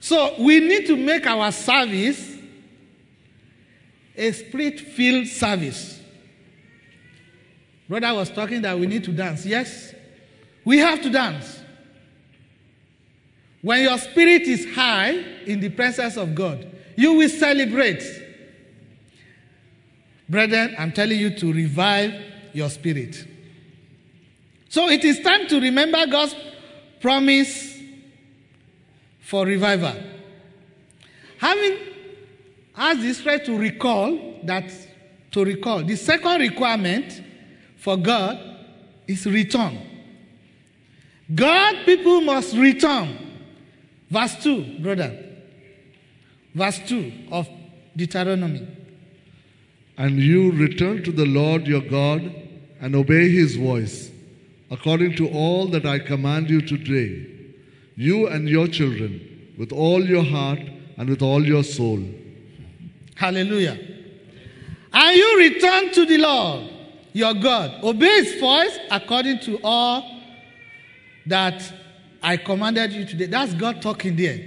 So 0.00 0.34
we 0.38 0.60
need 0.60 0.86
to 0.86 0.96
make 0.96 1.26
our 1.26 1.50
service 1.52 2.36
a 4.16 4.32
spirit 4.32 4.80
filled 4.80 5.26
service. 5.26 6.00
Brother 7.88 8.14
was 8.14 8.30
talking 8.30 8.62
that 8.62 8.78
we 8.78 8.86
need 8.86 9.04
to 9.04 9.12
dance. 9.12 9.46
Yes, 9.46 9.94
we 10.64 10.78
have 10.78 11.00
to 11.02 11.10
dance. 11.10 11.60
When 13.62 13.82
your 13.82 13.98
spirit 13.98 14.42
is 14.42 14.74
high 14.74 15.10
in 15.46 15.60
the 15.60 15.70
presence 15.70 16.16
of 16.16 16.34
God, 16.34 16.66
you 16.96 17.14
will 17.14 17.28
celebrate. 17.28 18.02
Brethren, 20.28 20.74
I'm 20.78 20.92
telling 20.92 21.18
you 21.18 21.30
to 21.38 21.52
revive 21.52 22.12
your 22.52 22.68
spirit. 22.70 23.26
So 24.68 24.88
it 24.88 25.04
is 25.04 25.20
time 25.20 25.46
to 25.48 25.60
remember 25.60 26.06
God's 26.06 26.34
promise 27.00 27.78
for 29.20 29.46
revival. 29.46 29.94
Having 31.38 31.78
asked 32.76 33.00
Israel 33.00 33.40
to 33.40 33.58
recall 33.58 34.40
that 34.44 34.70
to 35.32 35.44
recall, 35.44 35.82
the 35.82 35.96
second 35.96 36.40
requirement 36.40 37.22
for 37.76 37.96
God 37.96 38.38
is 39.06 39.26
return. 39.26 39.78
God 41.34 41.84
people 41.84 42.20
must 42.20 42.54
return. 42.56 43.18
Verse 44.10 44.36
2, 44.42 44.78
brother. 44.80 45.24
Verse 46.54 46.80
2 46.86 47.12
of 47.30 47.48
Deuteronomy. 47.96 48.66
And 49.98 50.18
you 50.18 50.52
return 50.52 51.02
to 51.04 51.12
the 51.12 51.26
Lord 51.26 51.66
your 51.66 51.80
God 51.80 52.32
and 52.80 52.94
obey 52.94 53.30
his 53.30 53.56
voice, 53.56 54.10
according 54.70 55.16
to 55.16 55.28
all 55.28 55.66
that 55.68 55.86
I 55.86 55.98
command 55.98 56.50
you 56.50 56.60
today, 56.60 57.26
you 57.96 58.28
and 58.28 58.48
your 58.48 58.68
children, 58.68 59.54
with 59.58 59.72
all 59.72 60.04
your 60.04 60.22
heart 60.22 60.60
and 60.98 61.08
with 61.08 61.22
all 61.22 61.44
your 61.44 61.64
soul. 61.64 62.02
Hallelujah. 63.14 63.78
And 64.92 65.16
you 65.16 65.38
return 65.38 65.92
to 65.92 66.06
the 66.06 66.18
Lord 66.18 66.70
your 67.16 67.32
God. 67.32 67.82
Obey 67.82 68.24
his 68.24 68.38
voice 68.38 68.78
according 68.90 69.38
to 69.38 69.58
all 69.64 70.20
that 71.24 71.62
I 72.22 72.36
commanded 72.36 72.92
you 72.92 73.06
today. 73.06 73.24
That's 73.24 73.54
God 73.54 73.80
talking 73.80 74.14
there. 74.16 74.38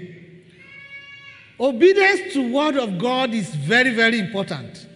Obedience 1.59 2.31
to 2.33 2.53
word 2.53 2.77
of 2.77 2.99
God 2.99 3.33
is 3.33 3.55
very, 3.55 3.95
very 3.95 4.19
important. 4.19 4.87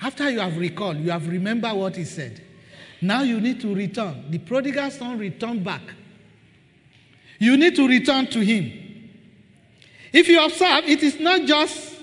After 0.00 0.30
you 0.30 0.38
have 0.38 0.56
recalled, 0.56 0.98
you 0.98 1.10
have 1.10 1.26
remembered 1.26 1.72
what 1.72 1.96
he 1.96 2.04
said. 2.04 2.40
Now 3.02 3.22
you 3.22 3.40
need 3.40 3.60
to 3.62 3.74
return. 3.74 4.30
The 4.30 4.38
prodigal 4.38 4.92
son 4.92 5.18
returned 5.18 5.64
back. 5.64 5.82
You 7.40 7.56
need 7.56 7.74
to 7.76 7.88
return 7.88 8.28
to 8.28 8.38
him. 8.38 9.10
If 10.12 10.28
you 10.28 10.44
observe, 10.44 10.84
it 10.84 11.02
is 11.02 11.18
not 11.18 11.46
just 11.46 11.96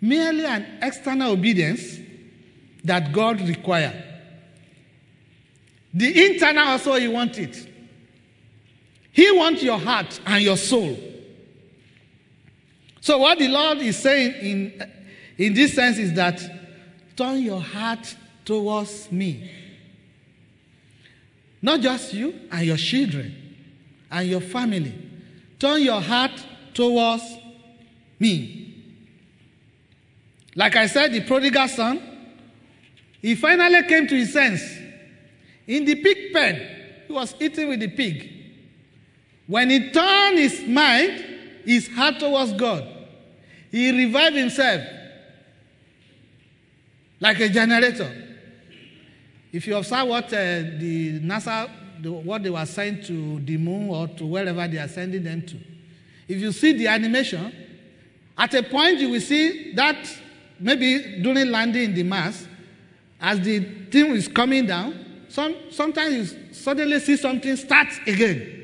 merely 0.00 0.46
an 0.46 0.78
external 0.80 1.32
obedience 1.32 2.07
that 2.88 3.12
God 3.12 3.40
requires. 3.40 4.04
The 5.94 6.26
internal 6.26 6.68
also, 6.68 6.94
He 6.94 7.08
wants 7.08 7.38
it. 7.38 7.68
He 9.12 9.30
wants 9.32 9.62
your 9.62 9.78
heart 9.78 10.20
and 10.26 10.42
your 10.42 10.56
soul. 10.56 10.98
So, 13.00 13.18
what 13.18 13.38
the 13.38 13.48
Lord 13.48 13.78
is 13.78 13.98
saying 13.98 14.32
in, 14.34 14.92
in 15.38 15.54
this 15.54 15.74
sense 15.74 15.98
is 15.98 16.12
that 16.14 16.42
turn 17.16 17.42
your 17.42 17.60
heart 17.60 18.14
towards 18.44 19.10
me. 19.10 19.50
Not 21.60 21.80
just 21.80 22.14
you 22.14 22.34
and 22.50 22.66
your 22.66 22.76
children 22.76 23.34
and 24.10 24.28
your 24.28 24.40
family. 24.40 24.94
Turn 25.58 25.82
your 25.82 26.00
heart 26.00 26.32
towards 26.72 27.24
me. 28.18 28.68
Like 30.54 30.76
I 30.76 30.86
said, 30.86 31.12
the 31.12 31.20
prodigal 31.22 31.68
son, 31.68 32.17
he 33.20 33.34
finally 33.34 33.82
came 33.88 34.06
to 34.06 34.14
his 34.16 34.32
sense. 34.32 34.62
In 35.66 35.84
the 35.84 35.96
pig 35.96 36.32
pen, 36.32 37.04
he 37.06 37.12
was 37.12 37.34
eating 37.40 37.68
with 37.68 37.80
the 37.80 37.88
pig. 37.88 38.30
When 39.46 39.70
he 39.70 39.90
turned 39.90 40.38
his 40.38 40.62
mind, 40.66 41.24
his 41.64 41.88
heart 41.88 42.18
towards 42.20 42.52
God, 42.52 42.86
he 43.70 43.90
revived 43.90 44.36
himself 44.36 44.82
like 47.20 47.40
a 47.40 47.48
generator. 47.48 48.26
If 49.52 49.66
you 49.66 49.76
observe 49.76 50.08
what 50.08 50.26
uh, 50.26 50.28
the 50.78 51.20
NASA, 51.20 51.70
the, 52.00 52.12
what 52.12 52.42
they 52.42 52.50
were 52.50 52.66
saying 52.66 53.02
to 53.04 53.40
the 53.40 53.56
moon 53.56 53.88
or 53.88 54.06
to 54.08 54.26
wherever 54.26 54.68
they 54.68 54.78
are 54.78 54.88
sending 54.88 55.24
them 55.24 55.42
to, 55.42 55.56
if 56.28 56.38
you 56.38 56.52
see 56.52 56.74
the 56.74 56.86
animation, 56.86 57.52
at 58.36 58.54
a 58.54 58.62
point 58.62 58.98
you 58.98 59.08
will 59.10 59.20
see 59.20 59.72
that 59.74 59.96
maybe 60.60 61.20
during 61.22 61.50
landing 61.50 61.84
in 61.84 61.94
the 61.94 62.02
Mars, 62.02 62.46
as 63.20 63.40
the 63.40 63.60
thing 63.90 64.12
is 64.12 64.28
coming 64.28 64.66
down, 64.66 65.24
some, 65.28 65.54
sometimes 65.70 66.14
you 66.32 66.54
suddenly 66.54 66.98
see 67.00 67.16
something 67.16 67.54
start 67.56 67.88
again 68.06 68.54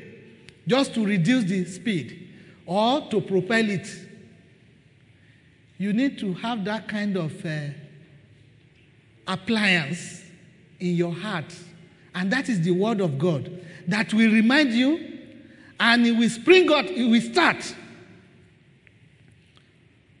just 0.67 0.93
to 0.93 1.05
reduce 1.05 1.43
the 1.43 1.65
speed 1.65 2.29
or 2.65 3.01
to 3.09 3.21
propel 3.21 3.69
it. 3.69 3.87
You 5.77 5.93
need 5.93 6.17
to 6.19 6.33
have 6.35 6.63
that 6.65 6.87
kind 6.87 7.17
of 7.17 7.45
uh, 7.45 7.67
appliance 9.27 10.23
in 10.79 10.95
your 10.95 11.13
heart. 11.13 11.53
And 12.13 12.31
that 12.31 12.49
is 12.49 12.61
the 12.61 12.71
word 12.71 13.01
of 13.01 13.19
God 13.19 13.61
that 13.87 14.13
will 14.13 14.31
remind 14.31 14.71
you 14.71 15.19
and 15.79 16.07
it 16.07 16.13
will 16.13 16.29
spring 16.29 16.71
up, 16.71 16.85
it 16.85 17.05
will 17.05 17.21
start. 17.21 17.75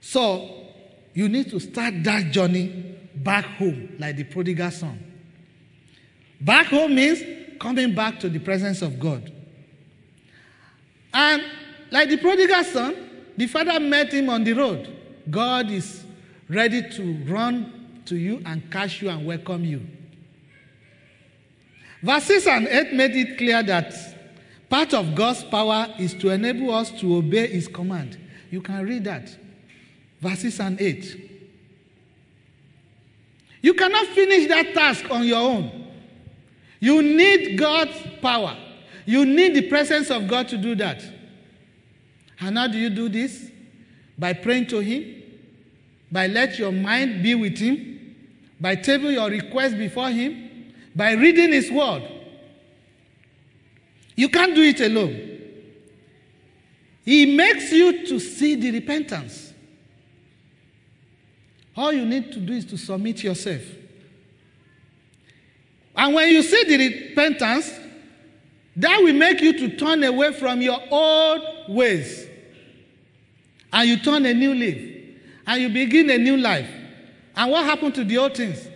So 0.01 0.67
you 1.13 1.29
need 1.29 1.49
to 1.51 1.59
start 1.59 2.03
that 2.03 2.31
journey 2.31 2.94
back 3.15 3.45
home 3.45 3.95
like 3.99 4.17
the 4.17 4.23
prodigal 4.23 4.71
son. 4.71 4.99
Back 6.41 6.67
home 6.67 6.95
means 6.95 7.21
coming 7.59 7.95
back 7.95 8.19
to 8.19 8.29
the 8.29 8.39
presence 8.39 8.81
of 8.81 8.99
God. 8.99 9.31
And 11.13 11.43
like 11.91 12.09
the 12.09 12.17
prodigal 12.17 12.63
son, 12.63 12.95
the 13.37 13.47
father 13.47 13.79
met 13.79 14.13
him 14.13 14.29
on 14.29 14.43
the 14.43 14.53
road. 14.53 14.95
God 15.29 15.71
is 15.71 16.05
ready 16.49 16.89
to 16.91 17.23
run 17.25 18.01
to 18.05 18.15
you 18.15 18.41
and 18.45 18.69
catch 18.71 19.01
you 19.01 19.09
and 19.09 19.25
welcome 19.25 19.63
you. 19.63 19.81
Verses 22.01 22.43
6 22.43 22.47
and 22.47 22.67
8 22.67 22.93
made 22.93 23.15
it 23.15 23.37
clear 23.37 23.63
that 23.63 23.93
part 24.69 24.93
of 24.93 25.15
God's 25.15 25.43
power 25.45 25.87
is 25.97 26.13
to 26.15 26.29
enable 26.29 26.71
us 26.71 26.91
to 26.99 27.15
obey 27.15 27.47
his 27.47 27.67
command. 27.67 28.19
You 28.51 28.61
can 28.61 28.85
read 28.85 29.05
that. 29.05 29.35
Verses 30.21 30.59
and 30.59 30.79
8. 30.79 31.34
You 33.65 33.73
cannot 33.73 34.05
finish 34.09 34.47
that 34.49 34.75
task 34.75 35.09
on 35.09 35.23
your 35.25 35.39
own. 35.39 35.91
You 36.79 37.01
need 37.01 37.57
God's 37.57 37.97
power. 38.21 38.55
You 39.07 39.25
need 39.25 39.55
the 39.55 39.67
presence 39.67 40.11
of 40.11 40.27
God 40.27 40.47
to 40.49 40.57
do 40.57 40.75
that. 40.75 41.03
And 42.39 42.59
how 42.59 42.67
do 42.67 42.77
you 42.77 42.91
do 42.91 43.09
this? 43.09 43.49
By 44.19 44.33
praying 44.33 44.67
to 44.67 44.81
Him, 44.81 45.23
by 46.11 46.27
let 46.27 46.59
your 46.59 46.71
mind 46.71 47.23
be 47.23 47.33
with 47.33 47.57
Him, 47.57 48.15
by 48.61 48.75
table 48.75 49.09
your 49.09 49.31
request 49.31 49.79
before 49.79 50.11
Him, 50.11 50.71
by 50.95 51.13
reading 51.13 51.51
His 51.51 51.71
Word. 51.71 52.03
You 54.15 54.29
can't 54.29 54.53
do 54.53 54.61
it 54.61 54.79
alone. 54.79 55.41
He 57.03 57.35
makes 57.35 57.71
you 57.71 58.05
to 58.05 58.19
see 58.19 58.53
the 58.53 58.69
repentance. 58.69 59.54
All 61.75 61.91
you 61.91 62.05
need 62.05 62.31
to 62.31 62.39
do 62.39 62.53
is 62.53 62.65
to 62.65 62.77
submit 62.77 63.23
yourself. 63.23 63.61
And 65.95 66.13
when 66.13 66.29
you 66.29 66.41
see 66.41 66.63
the 66.63 66.77
repentance, 66.77 67.71
that 68.77 69.01
will 69.01 69.13
make 69.13 69.41
you 69.41 69.57
to 69.59 69.77
turn 69.77 70.03
away 70.03 70.33
from 70.33 70.61
your 70.61 70.79
old 70.91 71.41
ways. 71.69 72.27
And 73.71 73.89
you 73.89 73.97
turn 73.97 74.25
a 74.25 74.33
new 74.33 74.53
leaf. 74.53 74.93
And 75.47 75.61
you 75.61 75.69
begin 75.69 76.09
a 76.09 76.17
new 76.17 76.37
life. 76.37 76.69
And 77.35 77.51
what 77.51 77.65
happened 77.65 77.95
to 77.95 78.03
the 78.03 78.17
old 78.17 78.35
things? 78.35 78.67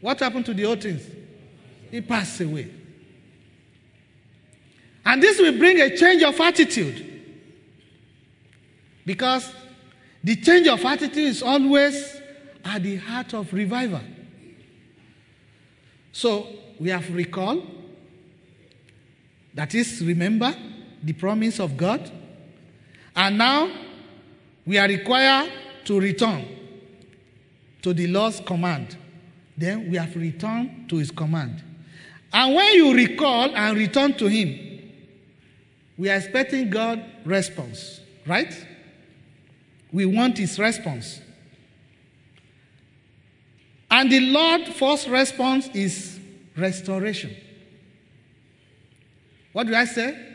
What 0.00 0.18
happened 0.20 0.46
to 0.46 0.54
the 0.54 0.64
old 0.64 0.82
things? 0.82 1.02
It 1.90 2.08
passed 2.08 2.40
away. 2.40 2.70
And 5.04 5.22
this 5.22 5.38
will 5.38 5.56
bring 5.58 5.80
a 5.80 5.96
change 5.96 6.22
of 6.22 6.38
attitude. 6.40 7.08
Because 9.04 9.52
the 10.24 10.36
change 10.36 10.68
of 10.68 10.84
attitude 10.84 11.16
is 11.18 11.42
always 11.42 12.21
at 12.64 12.82
the 12.82 12.96
heart 12.96 13.34
of 13.34 13.52
revival. 13.52 14.00
So 16.12 16.46
we 16.78 16.90
have 16.90 17.12
recall, 17.14 17.62
that 19.54 19.74
is, 19.74 20.02
remember 20.02 20.54
the 21.02 21.12
promise 21.12 21.58
of 21.58 21.76
God. 21.76 22.10
And 23.14 23.38
now 23.38 23.70
we 24.66 24.78
are 24.78 24.88
required 24.88 25.52
to 25.84 26.00
return 26.00 26.46
to 27.82 27.92
the 27.92 28.06
Lord's 28.06 28.40
command. 28.40 28.96
Then 29.56 29.90
we 29.90 29.96
have 29.96 30.14
returned 30.16 30.88
to 30.88 30.96
his 30.96 31.10
command. 31.10 31.62
And 32.32 32.54
when 32.54 32.74
you 32.74 32.94
recall 32.94 33.54
and 33.54 33.76
return 33.76 34.14
to 34.14 34.26
him, 34.26 34.80
we 35.98 36.08
are 36.08 36.16
expecting 36.16 36.70
God 36.70 37.04
response, 37.24 38.00
right? 38.26 38.54
We 39.92 40.06
want 40.06 40.38
his 40.38 40.58
response. 40.58 41.20
And 43.92 44.10
the 44.10 44.20
Lord's 44.20 44.70
first 44.70 45.06
response 45.06 45.68
is 45.74 46.18
restoration. 46.56 47.36
What 49.52 49.66
do 49.66 49.74
I 49.74 49.84
say? 49.84 50.28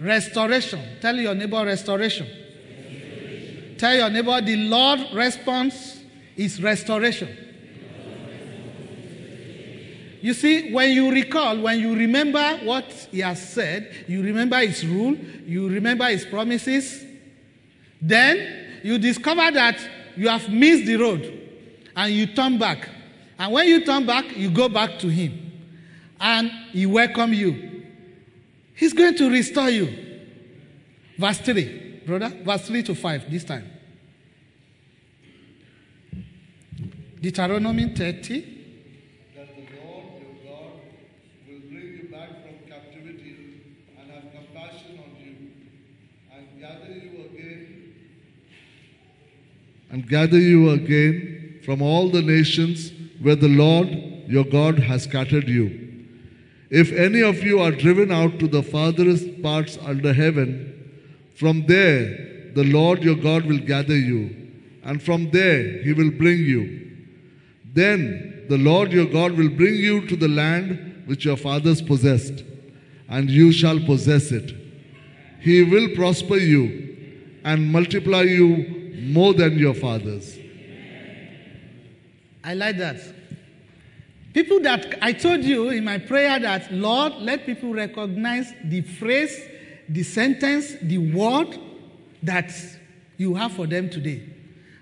Restoration. 0.00 0.80
Tell 0.98 1.14
your 1.14 1.34
neighbor 1.34 1.62
restoration. 1.66 2.26
Tell 3.76 3.94
your 3.94 4.08
neighbor 4.08 4.40
the 4.40 4.56
Lord 4.56 5.00
response 5.12 6.00
is 6.34 6.62
restoration. 6.62 7.28
You 10.22 10.32
see, 10.32 10.72
when 10.72 10.92
you 10.92 11.10
recall, 11.12 11.60
when 11.60 11.78
you 11.78 11.94
remember 11.94 12.60
what 12.62 12.90
he 13.10 13.20
has 13.20 13.52
said, 13.52 14.06
you 14.08 14.22
remember 14.22 14.56
his 14.60 14.86
rule, 14.86 15.14
you 15.46 15.68
remember 15.68 16.06
his 16.06 16.24
promises, 16.24 17.04
then 18.00 18.80
you 18.82 18.96
discover 18.96 19.50
that 19.50 19.78
you 20.16 20.28
have 20.28 20.48
missed 20.48 20.86
the 20.86 20.96
road 20.96 21.40
and 21.96 22.12
you 22.12 22.26
turn 22.26 22.58
back. 22.58 22.88
And 23.38 23.52
when 23.52 23.66
you 23.66 23.84
turn 23.84 24.06
back, 24.06 24.36
you 24.36 24.50
go 24.50 24.68
back 24.68 24.98
to 25.00 25.08
him 25.08 25.52
and 26.20 26.50
he 26.70 26.86
welcome 26.86 27.32
you. 27.32 27.82
He's 28.74 28.92
going 28.92 29.16
to 29.16 29.30
restore 29.30 29.70
you. 29.70 29.88
Verse 31.18 31.38
3, 31.38 32.02
brother, 32.06 32.28
verse 32.44 32.66
3 32.66 32.82
to 32.84 32.94
5 32.94 33.30
this 33.30 33.44
time. 33.44 33.68
Deuteronomy 37.20 37.94
30. 37.94 38.40
that 39.36 39.54
the 39.54 39.62
Lord 39.84 40.06
your 40.18 40.34
God 40.44 40.72
will 41.48 41.60
bring 41.70 41.98
you 42.02 42.08
back 42.10 42.28
from 42.42 42.68
captivity 42.68 43.60
and 43.98 44.10
have 44.10 44.24
compassion 44.32 44.98
on 44.98 45.16
you 45.22 45.36
And 46.32 46.60
gather 46.60 46.92
you 46.92 47.24
again. 47.30 47.94
and 49.90 50.08
gather 50.08 50.38
you 50.38 50.70
again 50.70 51.31
from 51.64 51.80
all 51.82 52.08
the 52.08 52.22
nations 52.22 52.92
where 53.20 53.36
the 53.36 53.48
Lord 53.48 53.88
your 54.26 54.44
God 54.44 54.78
has 54.78 55.04
scattered 55.04 55.48
you. 55.48 55.78
If 56.70 56.92
any 56.92 57.22
of 57.22 57.42
you 57.42 57.60
are 57.60 57.70
driven 57.70 58.10
out 58.10 58.38
to 58.38 58.48
the 58.48 58.62
farthest 58.62 59.42
parts 59.42 59.78
under 59.82 60.12
heaven, 60.12 60.68
from 61.34 61.66
there 61.66 62.52
the 62.54 62.64
Lord 62.64 63.02
your 63.02 63.16
God 63.16 63.44
will 63.44 63.58
gather 63.58 63.96
you, 63.96 64.50
and 64.82 65.02
from 65.02 65.30
there 65.30 65.82
he 65.82 65.92
will 65.92 66.10
bring 66.10 66.38
you. 66.38 66.90
Then 67.74 68.46
the 68.48 68.58
Lord 68.58 68.92
your 68.92 69.06
God 69.06 69.32
will 69.32 69.50
bring 69.50 69.74
you 69.74 70.06
to 70.06 70.16
the 70.16 70.28
land 70.28 71.04
which 71.06 71.24
your 71.24 71.36
fathers 71.36 71.80
possessed, 71.80 72.44
and 73.08 73.30
you 73.30 73.52
shall 73.52 73.78
possess 73.80 74.32
it. 74.32 74.54
He 75.40 75.62
will 75.62 75.94
prosper 75.94 76.36
you 76.36 77.40
and 77.44 77.72
multiply 77.72 78.22
you 78.22 78.92
more 79.12 79.34
than 79.34 79.58
your 79.58 79.74
fathers. 79.74 80.38
I 82.44 82.54
like 82.54 82.78
that. 82.78 83.00
People 84.32 84.60
that 84.60 84.98
I 85.02 85.12
told 85.12 85.44
you 85.44 85.70
in 85.70 85.84
my 85.84 85.98
prayer 85.98 86.38
that, 86.40 86.72
Lord, 86.72 87.14
let 87.16 87.44
people 87.44 87.72
recognize 87.72 88.52
the 88.64 88.80
phrase, 88.80 89.38
the 89.88 90.02
sentence, 90.02 90.74
the 90.80 90.98
word 90.98 91.58
that 92.22 92.50
you 93.18 93.34
have 93.34 93.52
for 93.52 93.66
them 93.66 93.90
today. 93.90 94.22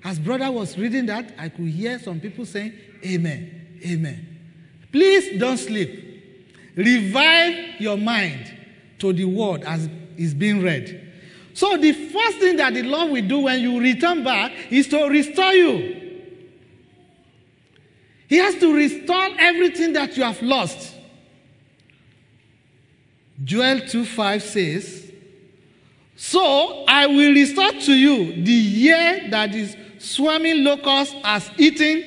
As 0.05 0.19
brother 0.19 0.51
was 0.51 0.79
reading 0.79 1.07
that, 1.07 1.35
I 1.37 1.49
could 1.49 1.67
hear 1.67 1.99
some 1.99 2.21
people 2.21 2.47
saying, 2.47 2.73
Amen, 3.05 3.79
Amen. 3.85 4.39
Please 4.93 5.39
don't 5.39 5.57
sleep. 5.57 6.07
Revive 6.77 7.81
your 7.81 7.99
mind 7.99 8.57
to 8.99 9.13
the 9.13 9.25
word 9.25 9.63
as 9.65 9.89
is 10.17 10.35
being 10.35 10.63
read. 10.63 11.09
So, 11.55 11.77
the 11.77 11.93
first 11.93 12.39
thing 12.39 12.57
that 12.57 12.75
the 12.75 12.83
Lord 12.83 13.11
will 13.11 13.27
do 13.27 13.41
when 13.41 13.61
you 13.61 13.81
return 13.81 14.23
back 14.23 14.53
is 14.71 14.87
to 14.89 15.09
restore 15.09 15.53
you. 15.53 16.00
He 18.31 18.37
has 18.37 18.55
to 18.61 18.73
restore 18.73 19.29
everything 19.41 19.93
that 19.95 20.17
you 20.17 20.23
have 20.23 20.41
lost. 20.41 20.95
Joel 23.43 23.81
2:5 23.81 24.41
says, 24.41 25.13
So 26.15 26.85
I 26.87 27.09
will 27.09 27.33
restore 27.33 27.73
to 27.73 27.93
you 27.93 28.41
the 28.45 28.53
year 28.53 29.27
that 29.31 29.53
is 29.53 29.77
swarming 29.99 30.63
locust 30.63 31.13
has 31.25 31.51
eaten, 31.59 32.05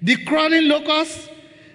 the 0.00 0.16
crawling 0.24 0.66
locust, 0.66 1.28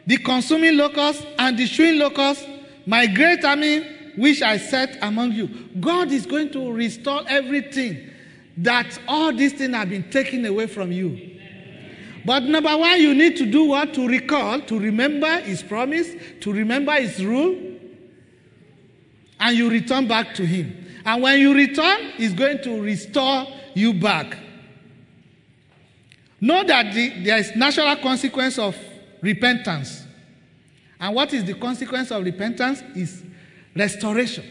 the 0.08 0.18
consuming 0.18 0.76
locust, 0.76 1.24
and 1.38 1.56
the 1.56 1.68
chewing 1.68 2.00
locust, 2.00 2.48
my 2.88 3.06
great 3.06 3.46
army 3.46 3.86
which 4.18 4.42
I 4.42 4.58
set 4.58 4.98
among 5.04 5.34
you. 5.34 5.48
God 5.80 6.12
is 6.12 6.26
going 6.26 6.52
to 6.54 6.72
restore 6.72 7.22
everything 7.28 8.10
that 8.58 9.00
all 9.08 9.32
these 9.32 9.54
things 9.54 9.76
have 9.76 9.92
been 9.92 10.10
taken 10.10 10.44
away 10.48 10.66
from 10.66 10.92
you. 10.92 11.39
But 12.30 12.44
number 12.44 12.78
one, 12.78 13.02
you 13.02 13.16
need 13.16 13.38
to 13.38 13.46
do 13.48 13.64
what? 13.64 13.96
To 13.96 14.08
recall, 14.08 14.62
to 14.62 14.80
remember 14.80 15.40
his 15.40 15.64
promise, 15.64 16.12
to 16.42 16.54
remember 16.54 16.92
his 16.92 17.26
rule, 17.26 17.58
and 19.40 19.58
you 19.58 19.68
return 19.68 20.08
back 20.08 20.36
to 20.36 20.46
him. 20.46 20.86
And 21.04 21.24
when 21.24 21.40
you 21.40 21.56
return, 21.56 22.12
he's 22.18 22.34
going 22.34 22.62
to 22.62 22.84
restore 22.84 23.48
you 23.74 23.96
back. 23.96 24.38
Know 26.40 26.64
that 26.66 26.94
the, 26.94 27.24
there 27.24 27.40
is 27.40 27.56
natural 27.56 27.96
consequence 27.96 28.60
of 28.60 28.78
repentance. 29.22 30.06
And 31.00 31.16
what 31.16 31.34
is 31.34 31.44
the 31.46 31.56
consequence 31.56 32.12
of 32.12 32.24
repentance? 32.24 32.84
Is 32.96 33.24
restoration. 33.76 34.46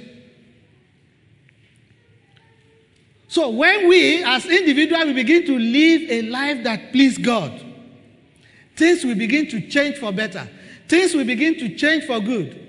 So 3.29 3.51
when 3.51 3.87
we 3.89 4.25
as 4.25 4.47
individuals 4.47 5.05
we 5.05 5.13
begin 5.13 5.47
to 5.47 5.57
live 5.57 6.11
a 6.11 6.23
life 6.23 6.65
that 6.65 6.91
please 6.91 7.17
God, 7.19 7.67
things 8.79 9.05
will 9.05 9.17
begin 9.17 9.49
to 9.49 9.61
change 9.69 9.97
for 9.97 10.13
better. 10.13 10.49
Things 10.87 11.15
will 11.15 11.25
begin 11.25 11.59
to 11.59 11.75
change 11.75 12.05
for 12.05 12.21
good. 12.21 12.65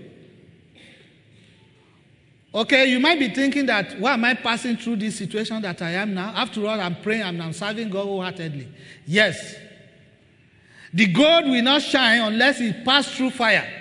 Okay, 2.54 2.88
you 2.88 3.00
might 3.00 3.20
be 3.20 3.30
thinking 3.30 3.68
that 3.68 4.00
why 4.00 4.14
am 4.14 4.26
I 4.26 4.34
passing 4.34 4.76
through 4.76 4.96
this 4.96 5.18
situation 5.18 5.62
that 5.62 5.82
I 5.84 5.92
am 5.92 6.16
now? 6.16 6.34
After 6.36 6.66
all, 6.66 6.82
I'm 6.82 6.96
praying 6.96 7.22
and 7.22 7.42
I'm 7.42 7.54
serving 7.54 7.90
God 7.92 8.06
wholeheartedly. 8.06 8.68
Yes. 9.06 9.56
The 10.92 11.06
gold 11.06 11.46
will 11.46 11.62
not 11.62 11.84
shine 11.84 12.22
unless 12.22 12.60
it 12.60 12.84
pass 12.84 13.16
through 13.16 13.30
fire. 13.30 13.72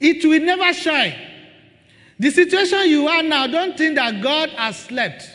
It 0.00 0.24
will 0.24 0.40
never 0.40 0.72
shine. 0.74 1.14
The 2.18 2.30
situation 2.30 2.88
you 2.88 3.06
are 3.06 3.22
now, 3.22 3.46
don't 3.46 3.78
think 3.78 3.94
that 3.94 4.20
God 4.20 4.50
has 4.50 4.76
slept. 4.76 5.28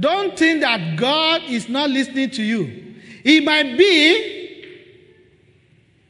Don't 0.00 0.36
think 0.36 0.62
that 0.62 0.96
God 0.96 1.42
is 1.44 1.68
not 1.68 1.90
listening 1.90 2.30
to 2.30 2.42
you. 2.42 2.83
It 3.24 3.42
might 3.42 3.78
be, 3.78 4.66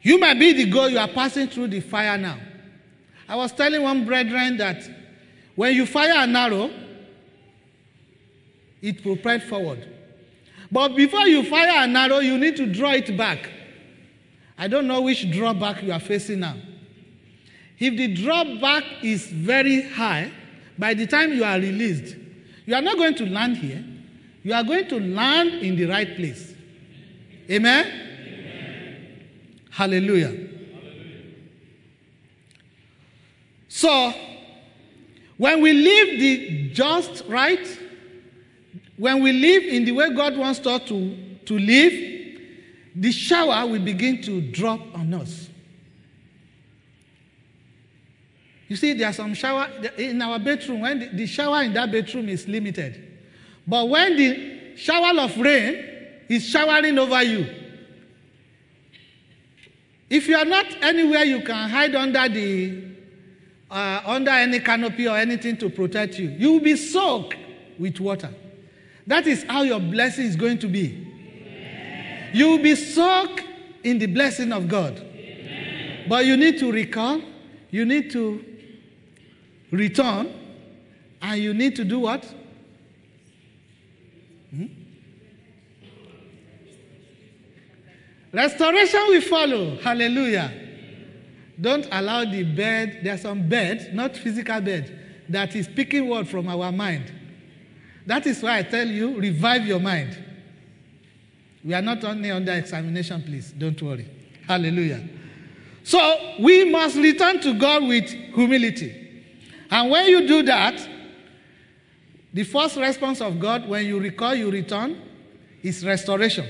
you 0.03 0.19
might 0.19 0.39
be 0.39 0.53
the 0.53 0.69
goal 0.69 0.89
you 0.89 0.99
are 0.99 1.09
passing 1.09 1.47
through 1.47 1.69
the 1.69 1.81
fire 1.81 2.19
now. 2.19 2.39
I 3.29 3.37
was 3.37 3.53
telling 3.53 3.83
one 3.83 4.05
brethren 4.05 4.57
that 4.59 4.83
when 5.55 5.75
you 5.75 5.87
fire 5.87 6.13
an 6.17 6.35
arrow, 6.35 6.71
it 8.83 9.03
propels 9.03 9.45
forward. 9.45 9.89
But 10.71 10.97
before 10.97 11.29
you 11.29 11.45
fire 11.45 11.85
an 11.85 11.95
arrow, 11.97 12.19
you 12.19 12.37
need 12.37 12.57
to 12.57 12.67
draw 12.67 12.91
it 12.93 13.17
back. 13.17 13.49
I 14.59 14.67
don't 14.67 14.87
know 14.87 15.01
which 15.01 15.31
drawback 15.31 15.83
you 15.83 15.93
are 15.93 16.01
facing 16.01 16.41
now. 16.41 16.57
If 17.79 17.97
the 17.97 18.15
drawback 18.15 18.85
is 19.03 19.27
very 19.27 19.83
high, 19.83 20.33
by 20.77 20.95
the 20.95 21.07
time 21.07 21.33
you 21.33 21.45
are 21.45 21.57
released, 21.59 22.17
you 22.67 22.75
are 22.75 22.83
not 22.83 22.97
going 22.97 23.15
to 23.17 23.27
land 23.27 23.57
here. 23.57 23.85
You 24.43 24.53
are 24.53 24.65
going 24.65 24.89
to 24.89 25.01
land 25.01 25.51
in 25.63 25.77
the 25.77 25.87
right 25.87 26.17
place. 26.17 26.54
Amen? 27.51 27.87
Amen. 27.87 29.27
Hallelujah. 29.71 30.49
So, 33.69 34.13
when 35.37 35.61
we 35.61 35.73
live 35.73 36.21
the 36.21 36.71
just 36.71 37.25
right, 37.27 37.67
when 38.97 39.23
we 39.23 39.33
live 39.33 39.65
in 39.65 39.85
the 39.85 39.93
way 39.93 40.15
God 40.15 40.37
wants 40.37 40.65
us 40.65 40.89
to, 40.89 41.17
to 41.45 41.59
live, 41.59 42.15
the 42.95 43.11
shower 43.11 43.67
will 43.67 43.83
begin 43.83 44.23
to 44.23 44.41
drop 44.41 44.81
on 44.95 45.13
us. 45.15 45.49
You 48.69 48.77
see, 48.77 48.93
there 48.95 49.11
are 49.11 49.13
some 49.13 49.35
shower 49.35 49.69
in 49.99 50.23
our 50.23 50.39
bedroom, 50.39 50.81
when 50.81 51.01
the, 51.01 51.07
the 51.09 51.27
shower 51.27 51.63
in 51.63 51.75
that 51.75 51.91
bedroom 51.93 52.29
is 52.29 52.49
limited. 52.49 53.19
But 53.67 53.89
when 53.89 54.17
the 54.17 54.77
shower 54.77 55.19
of 55.21 55.37
rain 55.37 55.94
is 56.29 56.45
showering 56.47 56.99
over 56.99 57.23
you, 57.23 57.47
if 60.11 60.29
you 60.29 60.37
are 60.37 60.45
not 60.45 60.67
anywhere 60.83 61.25
you 61.25 61.41
can 61.43 61.69
hide 61.69 61.95
under 61.95 62.29
the 62.29 62.85
uh, 63.71 64.03
under 64.07 64.31
any 64.31 64.61
canopy 64.61 65.09
or 65.09 65.17
anything 65.17 65.57
to 65.57 65.69
protect 65.69 66.19
you, 66.19 66.29
you 66.31 66.53
will 66.53 66.61
be 66.61 66.77
soaked 66.77 67.37
with 67.79 67.99
water. 67.99 68.33
That 69.07 69.27
is 69.27 69.45
how 69.45 69.63
your 69.63 69.81
blessing 69.81 70.27
is 70.27 70.37
going 70.37 70.59
to 70.61 70.69
be. 70.69 71.07
Amen. 71.47 72.31
You 72.33 72.51
will 72.51 72.63
be 72.63 72.77
soaked 72.77 73.43
in 73.83 73.99
the 73.99 74.07
blessing 74.07 74.53
of 74.53 74.69
God. 74.69 74.99
Amen. 74.99 76.05
But 76.09 76.25
you 76.25 76.37
need 76.37 76.59
to 76.61 76.71
recall, 76.71 77.21
you 77.71 77.85
need 77.85 78.11
to 78.13 78.45
return, 79.73 80.33
and 81.21 81.41
you 81.41 81.53
need 81.53 81.75
to 81.77 81.85
do 81.85 81.99
what? 81.99 82.25
Hmm? 84.51 84.67
Restoration 88.35 89.01
will 89.11 89.21
follow. 89.21 89.77
Hallelujah. 89.77 90.53
Don't 91.61 91.87
allow 91.93 92.25
the 92.25 92.43
bed, 92.43 92.99
there's 93.05 93.23
some 93.23 93.49
bed, 93.49 93.95
not 93.95 94.17
physical 94.17 94.61
bed, 94.61 95.23
that 95.29 95.55
is 95.55 95.67
speaking 95.67 96.09
word 96.09 96.29
from 96.29 96.49
our 96.49 96.73
mind. 96.73 97.13
That 98.07 98.27
is 98.27 98.43
why 98.43 98.59
I 98.59 98.63
tell 98.65 98.89
you, 98.89 99.21
revive 99.21 99.65
your 99.65 99.79
mind. 99.79 100.19
We 101.65 101.75
are 101.75 101.81
not 101.81 102.03
only 102.03 102.33
under 102.33 102.53
examination, 102.53 103.23
please. 103.23 103.53
Don't 103.57 103.81
worry. 103.81 104.09
Hallelujah. 104.49 105.09
So 105.85 106.35
we 106.41 106.69
must 106.71 106.97
return 106.97 107.39
to 107.41 107.57
God 107.57 107.85
with 107.85 108.09
humility. 108.11 109.23
And 109.71 109.91
when 109.93 110.07
you 110.09 110.27
do 110.27 110.43
that, 110.43 110.89
the 112.33 112.43
first 112.43 112.77
response 112.77 113.21
of 113.21 113.39
God 113.39 113.69
when 113.69 113.87
you 113.87 114.01
recall, 114.01 114.35
you 114.35 114.51
return, 114.51 115.01
is 115.63 115.87
restoration. 115.87 116.47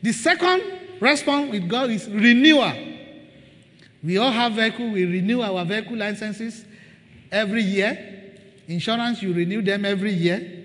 The 0.00 0.12
second 0.12 0.80
response 1.02 1.50
with 1.50 1.68
God 1.68 1.90
is 1.90 2.08
renewal. 2.08 2.72
We 4.02 4.18
all 4.18 4.30
have 4.30 4.52
vehicle, 4.52 4.90
we 4.90 5.04
renew 5.04 5.42
our 5.42 5.64
vehicle 5.64 5.96
licenses 5.96 6.64
every 7.30 7.62
year. 7.62 8.08
Insurance, 8.68 9.22
you 9.22 9.32
renew 9.32 9.62
them 9.62 9.84
every 9.84 10.12
year. 10.12 10.64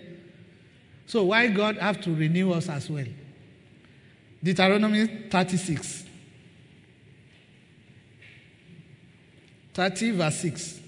So 1.07 1.23
why 1.23 1.47
God 1.47 1.77
have 1.77 2.01
to 2.01 2.13
renew 2.13 2.51
us 2.51 2.69
as 2.69 2.89
well? 2.89 3.05
Deuteronomy 4.43 5.07
36. 5.29 6.05
30 9.73 10.11
verse 10.11 10.37
6. 10.39 10.79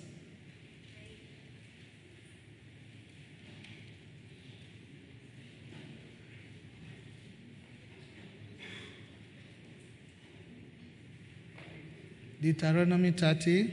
Deuteronomy 12.41 13.11
30. 13.11 13.63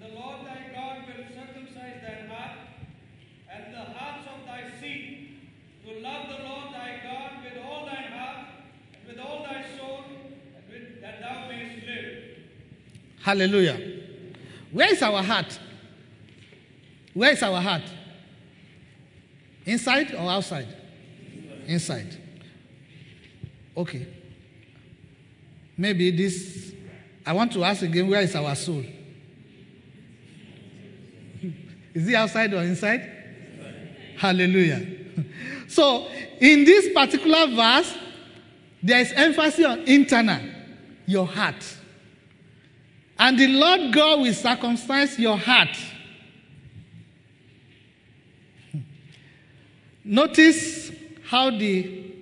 The 0.00 0.08
Lord 0.14 0.46
thy 0.46 0.72
God 0.74 1.06
will 1.06 1.24
circumcise 1.34 2.00
thy 2.00 2.26
heart 2.34 2.58
and 3.50 3.74
the 3.74 3.78
hearts 3.78 4.26
of 4.26 4.46
thy 4.46 4.80
seed 4.80 5.28
to 5.84 6.00
love 6.00 6.28
the 6.28 6.44
Lord 6.44 6.72
thy 6.72 7.00
God 7.02 7.44
with 7.44 7.62
all 7.62 7.84
thine 7.84 8.10
heart 8.10 8.46
and 8.94 9.06
with 9.06 9.18
all 9.24 9.42
thy 9.42 9.64
soul, 9.76 10.04
and 10.56 10.64
with, 10.72 11.00
that 11.02 11.20
thou 11.20 11.48
mayest 11.48 11.86
live. 11.86 12.14
Hallelujah. 13.20 13.78
Where 14.72 14.90
is 14.92 15.02
our 15.02 15.22
heart? 15.22 15.58
Where 17.12 17.32
is 17.32 17.42
our 17.42 17.60
heart? 17.60 17.82
Inside 19.66 20.14
or 20.14 20.30
outside? 20.30 20.68
Inside. 21.66 22.16
Okay. 23.76 24.06
Maybe 25.76 26.10
this, 26.10 26.73
I 27.26 27.32
want 27.32 27.52
to 27.52 27.64
ask 27.64 27.82
again 27.82 28.08
where 28.08 28.20
is 28.20 28.34
our 28.36 28.54
soul? 28.54 28.84
Is 31.94 32.08
it 32.08 32.14
outside 32.14 32.52
or 32.52 32.62
inside? 32.62 33.10
Hallelujah. 34.16 34.86
So, 35.66 36.08
in 36.40 36.64
this 36.64 36.92
particular 36.92 37.48
verse, 37.48 37.96
there 38.80 39.00
is 39.00 39.12
emphasis 39.12 39.64
on 39.64 39.80
internal, 39.80 40.40
your 41.06 41.26
heart. 41.26 41.64
And 43.18 43.36
the 43.38 43.48
Lord 43.48 43.92
God 43.92 44.20
will 44.20 44.34
circumcise 44.34 45.18
your 45.18 45.36
heart. 45.36 45.76
Notice 50.04 50.92
how 51.24 51.50
the 51.50 52.14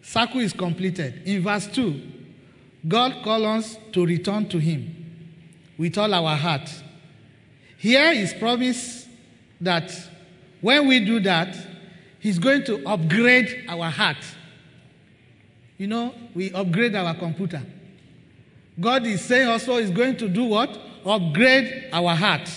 circle 0.00 0.40
is 0.40 0.52
completed. 0.54 1.26
In 1.26 1.42
verse 1.42 1.66
2, 1.66 2.00
God 2.86 3.22
calls 3.24 3.44
us 3.44 3.78
to 3.92 4.06
return 4.06 4.48
to 4.50 4.58
Him 4.58 4.94
with 5.76 5.98
all 5.98 6.12
our 6.14 6.36
heart. 6.36 6.70
Here 7.78 8.12
is 8.12 8.34
promise 8.34 9.06
that 9.60 9.92
when 10.60 10.86
we 10.86 11.04
do 11.04 11.20
that, 11.20 11.56
He's 12.20 12.38
going 12.38 12.64
to 12.64 12.84
upgrade 12.86 13.64
our 13.68 13.90
heart. 13.90 14.24
You 15.76 15.86
know, 15.86 16.14
we 16.34 16.52
upgrade 16.52 16.94
our 16.94 17.14
computer. 17.14 17.62
God 18.78 19.06
is 19.06 19.22
saying 19.22 19.48
also 19.48 19.78
He's 19.78 19.90
going 19.90 20.16
to 20.18 20.28
do 20.28 20.44
what? 20.44 20.76
Upgrade 21.04 21.88
our 21.92 22.14
heart. 22.14 22.48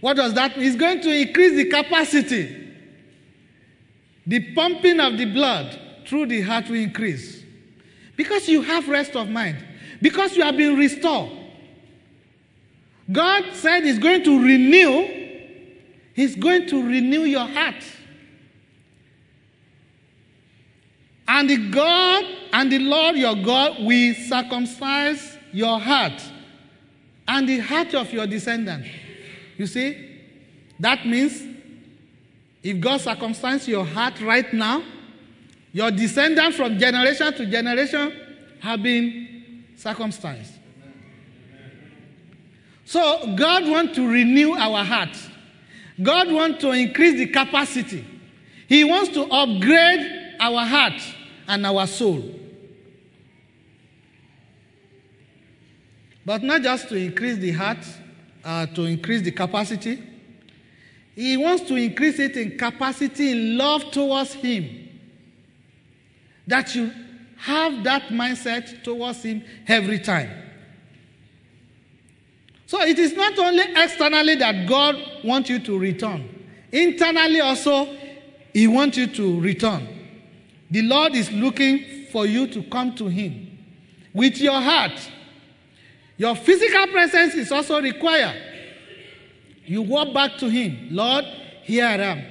What 0.00 0.16
does 0.16 0.34
that 0.34 0.56
mean? 0.56 0.66
He's 0.66 0.76
going 0.76 1.00
to 1.00 1.10
increase 1.10 1.56
the 1.56 1.64
capacity. 1.64 2.54
The 4.26 4.54
pumping 4.54 5.00
of 5.00 5.16
the 5.16 5.24
blood 5.24 5.78
through 6.06 6.26
the 6.26 6.42
heart 6.42 6.68
will 6.68 6.76
increase. 6.76 7.37
Because 8.18 8.48
you 8.48 8.62
have 8.62 8.88
rest 8.88 9.14
of 9.14 9.30
mind. 9.30 9.64
Because 10.02 10.36
you 10.36 10.42
have 10.42 10.56
been 10.56 10.76
restored. 10.76 11.30
God 13.10 13.44
said 13.52 13.84
He's 13.84 14.00
going 14.00 14.24
to 14.24 14.44
renew, 14.44 15.06
He's 16.14 16.34
going 16.34 16.66
to 16.66 16.82
renew 16.84 17.22
your 17.22 17.46
heart. 17.46 17.82
And 21.28 21.48
the 21.48 21.70
God 21.70 22.24
and 22.52 22.72
the 22.72 22.80
Lord 22.80 23.16
your 23.16 23.36
God 23.36 23.76
will 23.84 24.14
circumcise 24.14 25.38
your 25.52 25.78
heart 25.78 26.20
and 27.28 27.48
the 27.48 27.60
heart 27.60 27.94
of 27.94 28.12
your 28.12 28.26
descendant. 28.26 28.84
You 29.56 29.68
see, 29.68 30.22
that 30.80 31.06
means 31.06 31.40
if 32.64 32.80
God 32.80 33.00
circumcises 33.00 33.68
your 33.68 33.84
heart 33.84 34.20
right 34.20 34.52
now, 34.52 34.82
your 35.72 35.90
descendants 35.90 36.56
from 36.56 36.78
generation 36.78 37.32
to 37.34 37.46
generation 37.46 38.12
have 38.60 38.82
been 38.82 39.64
circumcised. 39.76 40.54
So 42.84 43.34
God 43.36 43.68
wants 43.68 43.94
to 43.96 44.08
renew 44.10 44.54
our 44.54 44.82
heart. 44.82 45.16
God 46.02 46.32
wants 46.32 46.60
to 46.62 46.70
increase 46.70 47.18
the 47.18 47.26
capacity. 47.26 48.04
He 48.66 48.84
wants 48.84 49.12
to 49.12 49.24
upgrade 49.24 50.36
our 50.40 50.64
heart 50.64 51.00
and 51.46 51.66
our 51.66 51.86
soul. 51.86 52.22
But 56.24 56.42
not 56.42 56.62
just 56.62 56.88
to 56.90 56.96
increase 56.96 57.38
the 57.38 57.52
heart, 57.52 57.84
uh, 58.44 58.66
to 58.66 58.84
increase 58.84 59.22
the 59.22 59.32
capacity. 59.32 60.02
He 61.14 61.36
wants 61.36 61.64
to 61.64 61.76
increase 61.76 62.18
it 62.18 62.36
in 62.36 62.56
capacity 62.56 63.32
in 63.32 63.58
love 63.58 63.90
towards 63.90 64.34
Him. 64.34 64.87
That 66.48 66.74
you 66.74 66.90
have 67.36 67.84
that 67.84 68.08
mindset 68.08 68.82
towards 68.82 69.22
Him 69.22 69.44
every 69.66 70.00
time. 70.00 70.30
So 72.66 72.82
it 72.82 72.98
is 72.98 73.14
not 73.14 73.38
only 73.38 73.62
externally 73.76 74.34
that 74.36 74.68
God 74.68 74.96
wants 75.24 75.48
you 75.48 75.58
to 75.60 75.78
return, 75.78 76.46
internally 76.72 77.40
also, 77.40 77.96
He 78.52 78.66
wants 78.66 78.96
you 78.96 79.06
to 79.06 79.40
return. 79.40 79.88
The 80.70 80.82
Lord 80.82 81.14
is 81.14 81.30
looking 81.30 82.06
for 82.12 82.26
you 82.26 82.46
to 82.48 82.62
come 82.64 82.94
to 82.96 83.06
Him 83.06 83.58
with 84.12 84.38
your 84.38 84.60
heart. 84.60 84.98
Your 86.16 86.34
physical 86.34 86.88
presence 86.88 87.34
is 87.34 87.52
also 87.52 87.80
required. 87.80 88.36
You 89.64 89.82
walk 89.82 90.12
back 90.12 90.38
to 90.38 90.48
Him. 90.48 90.88
Lord, 90.90 91.24
here 91.62 91.86
I 91.86 91.94
am. 91.94 92.24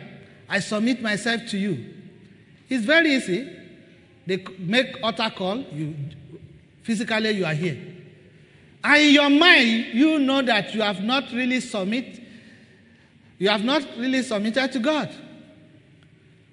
I 0.50 0.60
submit 0.60 1.02
myself 1.02 1.48
to 1.50 1.58
you. 1.58 1.94
It's 2.70 2.84
very 2.84 3.14
easy. 3.14 3.54
They 4.28 4.46
make 4.60 4.98
utter 5.02 5.32
call. 5.36 5.60
You 5.72 5.96
physically 6.84 7.32
you 7.32 7.46
are 7.46 7.54
here. 7.54 7.78
And 8.84 9.02
in 9.02 9.14
your 9.14 9.30
mind, 9.30 9.94
you 9.94 10.20
know 10.20 10.42
that 10.42 10.76
you 10.76 10.82
have 10.82 11.02
not 11.02 11.32
really 11.32 11.62
submit. 11.62 12.22
You 13.40 13.50
have 13.50 13.64
not 13.64 13.84
really 13.98 14.22
submitted 14.22 14.72
to 14.74 14.80
God. 14.80 15.10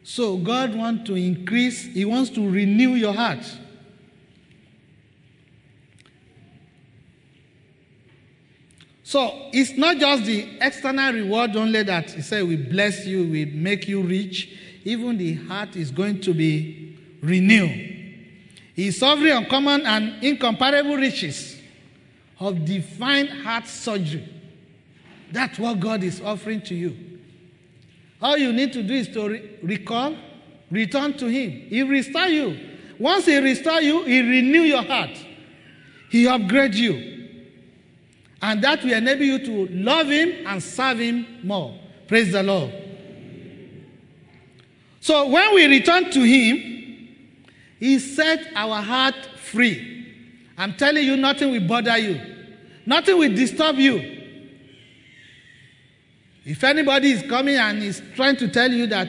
So 0.05 0.37
God 0.37 0.75
wants 0.75 1.09
to 1.09 1.17
increase, 1.17 1.83
He 1.83 2.05
wants 2.05 2.31
to 2.31 2.49
renew 2.49 2.91
your 2.91 3.13
heart. 3.13 3.45
So 9.03 9.49
it's 9.53 9.77
not 9.77 9.97
just 9.99 10.25
the 10.25 10.59
external 10.61 11.13
reward 11.13 11.57
only 11.57 11.83
that 11.83 12.11
He 12.11 12.23
said 12.23 12.45
we 12.47 12.57
bless 12.57 13.05
you, 13.05 13.29
we 13.29 13.47
make 13.47 13.89
you 13.89 14.03
rich. 14.03 14.51
Even 14.85 15.19
the 15.19 15.35
heart 15.35 15.75
is 15.75 15.91
going 15.91 16.21
to 16.21 16.35
be 16.35 16.94
renewed. 17.25 17.91
He 18.75 18.89
is 18.89 18.99
sovereign, 18.99 19.37
uncommon, 19.37 19.87
and 19.87 20.23
incomparable 20.23 20.97
riches 20.97 21.61
of 22.39 22.65
divine 22.65 23.29
heart 23.29 23.67
surgery. 23.67 24.29
That's 25.33 25.59
what 25.59 25.81
God 25.81 26.03
is 26.03 26.21
offering 26.21 26.61
to 26.63 26.75
you. 26.75 26.97
All 28.21 28.37
you 28.37 28.53
need 28.53 28.73
to 28.73 28.83
do 28.83 28.95
is 28.95 29.09
to 29.09 29.29
re- 29.29 29.51
recall, 29.63 30.17
return 30.71 31.15
to 31.19 31.27
Him. 31.27 31.51
He 31.51 31.83
restore 31.83 32.29
you. 32.29 32.59
Once 32.99 33.27
He 33.27 33.37
restore 33.39 33.81
you, 33.81 34.05
He 34.05 34.21
renew 34.21 34.63
your 34.63 34.83
heart. 34.83 35.17
He 36.11 36.27
upgrade 36.29 36.75
you. 36.75 37.13
And 38.43 38.63
that 38.63 38.83
will 38.85 38.93
enable 38.93 39.25
you 39.25 39.39
to 39.39 39.67
love 39.73 40.09
Him 40.09 40.47
and 40.47 40.63
serve 40.63 40.99
Him 40.99 41.27
more. 41.43 41.79
Praise 42.07 42.33
the 42.33 42.43
Lord. 42.43 42.73
So 45.01 45.29
when 45.29 45.55
we 45.55 45.67
return 45.67 46.11
to 46.11 46.21
Him, 46.23 46.74
He 47.79 47.99
set 47.99 48.49
our 48.55 48.81
heart 48.81 49.15
free. 49.37 49.93
I'm 50.57 50.75
telling 50.75 51.05
you, 51.05 51.17
nothing 51.17 51.51
will 51.51 51.67
bother 51.67 51.99
you. 51.99 52.21
Nothing 52.87 53.19
will 53.19 53.35
disturb 53.35 53.77
you. 53.77 54.23
If 56.45 56.63
anybody 56.63 57.11
is 57.13 57.23
coming 57.23 57.57
and 57.57 57.83
is 57.83 58.03
trying 58.15 58.37
to 58.37 58.49
tell 58.49 58.71
you 58.71 58.87
that 58.89 59.09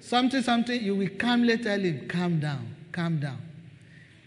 something, 0.00 0.42
something, 0.42 0.82
you 0.82 0.96
will 0.96 1.08
calmly 1.18 1.56
tell 1.58 1.78
him, 1.78 2.08
calm 2.08 2.40
down, 2.40 2.74
calm 2.90 3.20
down. 3.20 3.40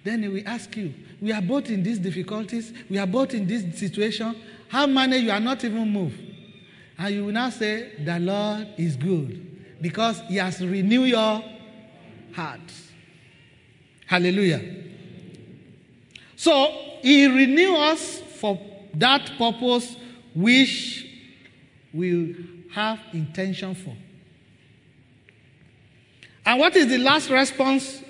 Then 0.03 0.23
he 0.23 0.29
will 0.29 0.47
ask 0.47 0.75
you, 0.77 0.93
we 1.21 1.33
are 1.33 1.41
both 1.41 1.69
in 1.69 1.83
these 1.83 1.99
difficulties, 1.99 2.71
we 2.89 2.97
are 2.97 3.07
both 3.07 3.33
in 3.33 3.45
this 3.45 3.77
situation. 3.77 4.35
How 4.69 4.87
many 4.87 5.17
you 5.17 5.31
are 5.31 5.39
not 5.39 5.63
even 5.65 5.89
moved? 5.91 6.19
And 6.97 7.13
you 7.13 7.25
will 7.25 7.33
now 7.33 7.49
say, 7.49 7.93
the 8.03 8.17
Lord 8.19 8.69
is 8.77 8.95
good 8.95 9.81
because 9.81 10.21
he 10.29 10.37
has 10.37 10.65
renewed 10.65 11.09
your 11.09 11.43
heart. 12.33 12.61
Hallelujah. 14.07 14.61
So 16.35 16.71
he 17.01 17.27
renew 17.27 17.75
us 17.75 18.21
for 18.39 18.59
that 18.93 19.31
purpose 19.37 19.95
which 20.33 21.05
we 21.93 22.65
have 22.73 22.99
intention 23.13 23.75
for. 23.75 23.95
And 26.45 26.59
what 26.59 26.75
is 26.75 26.87
the 26.87 26.97
last 26.97 27.29
response 27.29 28.01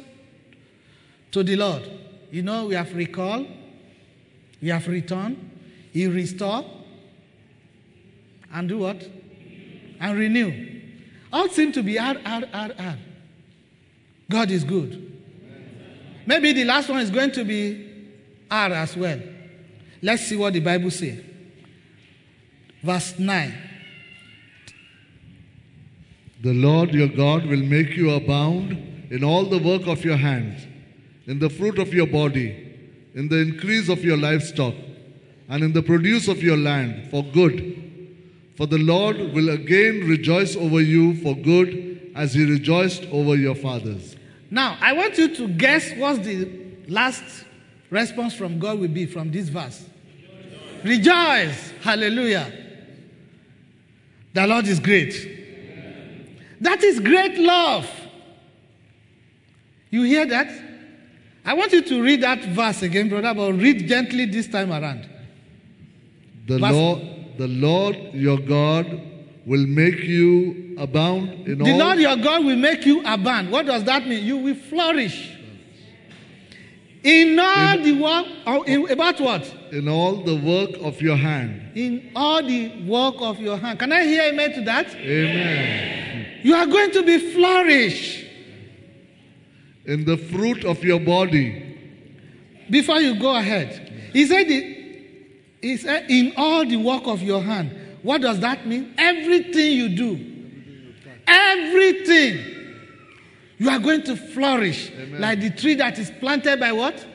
to 1.32 1.44
the 1.44 1.56
Lord? 1.56 1.90
You 2.32 2.44
know, 2.44 2.68
we 2.68 2.76
have 2.76 2.96
recalled, 2.96 3.48
we 4.62 4.70
have 4.70 4.88
returned, 4.88 5.50
He 5.92 6.06
restore, 6.06 6.64
and 8.54 8.70
do 8.70 8.78
what? 8.78 9.10
And 10.00 10.18
renew. 10.18 10.82
All 11.34 11.50
seem 11.50 11.72
to 11.72 11.82
be 11.82 11.98
R, 11.98 12.18
R, 12.24 12.44
R. 12.54 12.98
God 14.30 14.52
is 14.52 14.64
good. 14.64 15.17
Maybe 16.28 16.52
the 16.52 16.66
last 16.66 16.90
one 16.90 17.00
is 17.00 17.10
going 17.10 17.32
to 17.32 17.46
be 17.46 17.90
R 18.52 18.74
as 18.74 18.98
well. 18.98 19.20
Let's 20.02 20.28
see 20.28 20.36
what 20.36 20.54
the 20.54 20.60
Bible 20.60 20.92
says. 20.92 21.24
Verse 22.84 23.18
9. 23.18 23.54
The 26.44 26.54
Lord 26.54 26.94
your 26.94 27.08
God 27.08 27.46
will 27.46 27.64
make 27.64 27.96
you 27.96 28.12
abound 28.12 28.74
in 29.10 29.24
all 29.24 29.46
the 29.46 29.58
work 29.58 29.88
of 29.88 30.04
your 30.04 30.18
hands, 30.18 30.68
in 31.28 31.40
the 31.40 31.50
fruit 31.50 31.80
of 31.80 31.94
your 31.94 32.08
body, 32.08 32.76
in 33.16 33.30
the 33.30 33.38
increase 33.38 33.88
of 33.88 34.04
your 34.04 34.18
livestock, 34.18 34.76
and 35.48 35.64
in 35.64 35.72
the 35.72 35.82
produce 35.82 36.28
of 36.28 36.44
your 36.44 36.58
land 36.58 37.10
for 37.10 37.24
good. 37.24 37.74
For 38.58 38.68
the 38.68 38.78
Lord 38.78 39.18
will 39.34 39.50
again 39.50 40.02
rejoice 40.02 40.58
over 40.58 40.82
you 40.82 41.16
for 41.24 41.36
good 41.36 42.12
as 42.16 42.34
he 42.34 42.44
rejoiced 42.44 43.04
over 43.14 43.38
your 43.38 43.56
fathers. 43.56 44.17
Now, 44.50 44.78
I 44.80 44.94
want 44.94 45.18
you 45.18 45.34
to 45.36 45.48
guess 45.50 45.92
what 45.94 46.24
the 46.24 46.50
last 46.88 47.24
response 47.90 48.34
from 48.34 48.60
God 48.60 48.80
will 48.80 48.88
be 48.88 49.06
from 49.06 49.32
this 49.32 49.50
verse. 49.50 49.86
Rejoice. 50.84 51.72
Hallelujah. 51.82 52.52
The 54.34 54.48
Lord 54.48 54.68
is 54.68 54.80
great. 54.80 55.36
That 56.62 56.84
is 56.84 57.00
great 57.00 57.38
love. 57.38 57.90
You 59.90 60.04
hear 60.04 60.26
that? 60.26 60.50
I 61.46 61.54
want 61.54 61.72
you 61.72 61.82
to 61.82 62.04
read 62.04 62.22
that 62.24 62.44
verse 62.44 62.82
again, 62.82 63.10
brother, 63.10 63.34
but 63.34 63.54
read 63.54 63.88
gently 63.88 64.26
this 64.26 64.48
time 64.48 64.72
around. 64.72 65.08
The 66.46 66.58
Verse- 66.60 66.72
Lord, 66.72 67.02
the 67.38 67.48
Lord 67.48 67.96
your 68.14 68.38
God 68.40 69.02
will 69.48 69.66
make 69.66 70.04
you 70.04 70.76
abound 70.78 71.48
in 71.48 71.60
The 71.60 71.64
all 71.64 71.78
The 71.78 71.84
Lord 71.86 72.00
your 72.00 72.18
God 72.18 72.44
will 72.44 72.58
make 72.58 72.86
you 72.86 73.02
abound. 73.06 73.50
What 73.50 73.66
does 73.66 73.86
that 73.86 74.06
mean? 74.06 74.26
You 74.26 74.38
will 74.38 74.56
flourish. 74.56 75.34
In 77.02 77.40
all 77.40 77.78
the 77.78 77.94
work, 77.94 78.26
oh, 78.46 78.64
in, 78.64 78.92
about 78.92 79.22
what? 79.22 79.56
in 79.72 79.88
all 79.88 80.18
the 80.18 80.36
work 80.36 80.72
of 80.82 81.02
your 81.02 81.16
hand. 81.16 81.78
In 81.78 82.12
all 82.14 82.44
the 82.44 82.84
work 82.86 83.16
of 83.20 83.40
your 83.40 83.58
hand. 83.58 83.80
Can 83.80 83.94
I 83.94 84.04
hear 84.04 84.24
amen 84.24 84.52
to 84.54 84.62
that? 84.64 84.94
Amen. 84.94 86.26
You 86.44 86.54
are 86.54 86.66
going 86.66 86.92
to 86.92 87.04
be 87.04 87.32
flourish. 87.34 88.26
In 89.86 90.04
the 90.04 90.18
fruit 90.18 90.66
of 90.66 90.84
your 90.84 91.00
body, 91.00 91.64
Before 92.70 93.00
you 93.00 93.18
go 93.18 93.34
ahead, 93.34 94.10
he 94.12 94.26
said, 94.26 94.50
the, 94.50 95.02
he 95.62 95.78
said, 95.78 96.12
in 96.12 96.34
all 96.36 96.66
the 96.66 96.76
work 96.76 97.04
of 97.06 97.22
your 97.22 97.42
hand. 97.42 97.77
What 98.04 98.22
does 98.22 98.40
that 98.40 98.66
mean? 98.68 98.94
Everything 98.98 99.72
you 99.72 99.90
do, 99.90 100.94
everything, 101.28 102.56
you 103.58 103.70
are 103.70 103.80
going 103.80 104.04
to 104.04 104.16
flourish 104.16 104.92
like 105.12 105.40
the 105.42 105.50
tree 105.50 105.76
that 105.76 105.98
is 105.98 106.12
planted 106.20 106.60
by 106.60 106.72
what? 106.72 107.06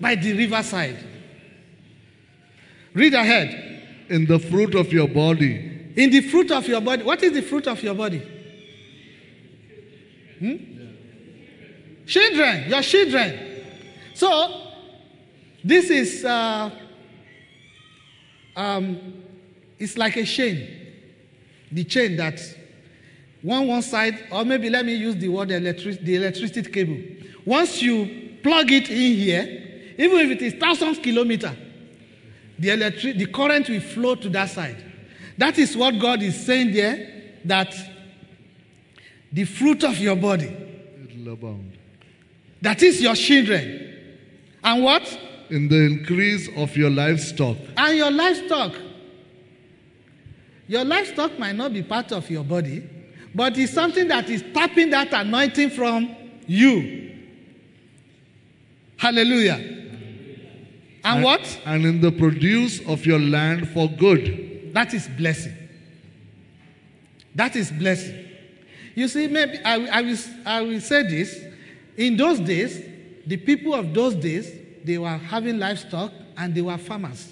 By 0.00 0.16
the 0.16 0.32
riverside. 0.32 0.98
Read 2.94 3.14
ahead. 3.14 3.72
in 4.08 4.26
the 4.26 4.38
fruit 4.38 4.74
of 4.74 4.92
your 4.92 5.08
body, 5.08 5.70
In 5.96 6.10
the 6.10 6.20
fruit 6.22 6.50
of 6.50 6.66
your 6.68 6.80
body. 6.80 7.02
What 7.02 7.22
is 7.22 7.32
the 7.32 7.42
fruit 7.42 7.66
of 7.66 7.82
your 7.82 7.94
body? 7.94 8.22
Hmm? 10.38 10.56
Children, 12.06 12.68
your 12.68 12.82
children. 12.82 13.38
So, 14.14 14.70
this 15.64 15.90
is, 15.90 16.24
uh, 16.24 16.70
um, 18.56 19.22
it's 19.82 19.98
like 19.98 20.16
a 20.16 20.24
chain. 20.24 20.68
The 21.72 21.82
chain 21.84 22.16
that 22.16 22.40
one 23.42 23.66
one 23.66 23.82
side, 23.82 24.26
or 24.30 24.44
maybe 24.44 24.70
let 24.70 24.86
me 24.86 24.94
use 24.94 25.16
the 25.16 25.28
word 25.28 25.50
electric, 25.50 26.00
the 26.02 26.14
electricity 26.14 26.70
cable. 26.70 26.96
Once 27.44 27.82
you 27.82 28.36
plug 28.42 28.70
it 28.70 28.88
in 28.88 29.16
here, 29.16 29.94
even 29.98 30.18
if 30.20 30.30
it 30.30 30.42
is 30.42 30.54
thousands 30.54 30.98
kilometer, 31.00 31.52
the 32.58 32.70
electric, 32.70 33.18
the 33.18 33.26
current 33.26 33.68
will 33.68 33.80
flow 33.80 34.14
to 34.14 34.28
that 34.28 34.48
side. 34.50 34.76
That 35.36 35.58
is 35.58 35.76
what 35.76 35.98
God 35.98 36.22
is 36.22 36.46
saying 36.46 36.72
there. 36.72 37.08
That 37.44 37.74
the 39.32 39.44
fruit 39.44 39.82
of 39.82 39.98
your 39.98 40.14
body, 40.14 40.46
it 40.46 41.18
will 41.18 41.32
abound. 41.32 41.72
that 42.60 42.80
is 42.84 43.02
your 43.02 43.16
children, 43.16 43.96
and 44.62 44.84
what? 44.84 45.18
In 45.50 45.66
the 45.68 45.84
increase 45.84 46.48
of 46.56 46.76
your 46.76 46.90
livestock, 46.90 47.56
And 47.76 47.96
your 47.98 48.12
livestock. 48.12 48.74
Your 50.72 50.86
livestock 50.86 51.38
might 51.38 51.54
not 51.54 51.74
be 51.74 51.82
part 51.82 52.12
of 52.12 52.30
your 52.30 52.42
body, 52.42 52.82
but 53.34 53.58
it's 53.58 53.74
something 53.74 54.08
that 54.08 54.30
is 54.30 54.42
tapping 54.54 54.88
that 54.88 55.12
anointing 55.12 55.68
from 55.68 56.16
you. 56.46 57.14
Hallelujah. 58.96 59.60
And 61.04 61.22
what? 61.22 61.60
and 61.66 61.84
in 61.84 62.00
the 62.00 62.10
produce 62.10 62.80
of 62.88 63.04
your 63.04 63.18
land 63.18 63.68
for 63.68 63.86
good. 63.86 64.70
That 64.72 64.94
is 64.94 65.08
blessing. 65.08 65.52
That 67.34 67.54
is 67.54 67.70
blessing. 67.70 68.30
You 68.94 69.08
see, 69.08 69.26
maybe 69.28 69.58
I, 69.62 69.74
I, 69.98 70.00
will, 70.00 70.18
I 70.46 70.62
will 70.62 70.80
say 70.80 71.02
this. 71.02 71.38
In 71.98 72.16
those 72.16 72.40
days, 72.40 72.82
the 73.26 73.36
people 73.36 73.74
of 73.74 73.92
those 73.92 74.14
days, 74.14 74.50
they 74.84 74.96
were 74.96 75.18
having 75.18 75.58
livestock 75.58 76.12
and 76.38 76.54
they 76.54 76.62
were 76.62 76.78
farmers. 76.78 77.30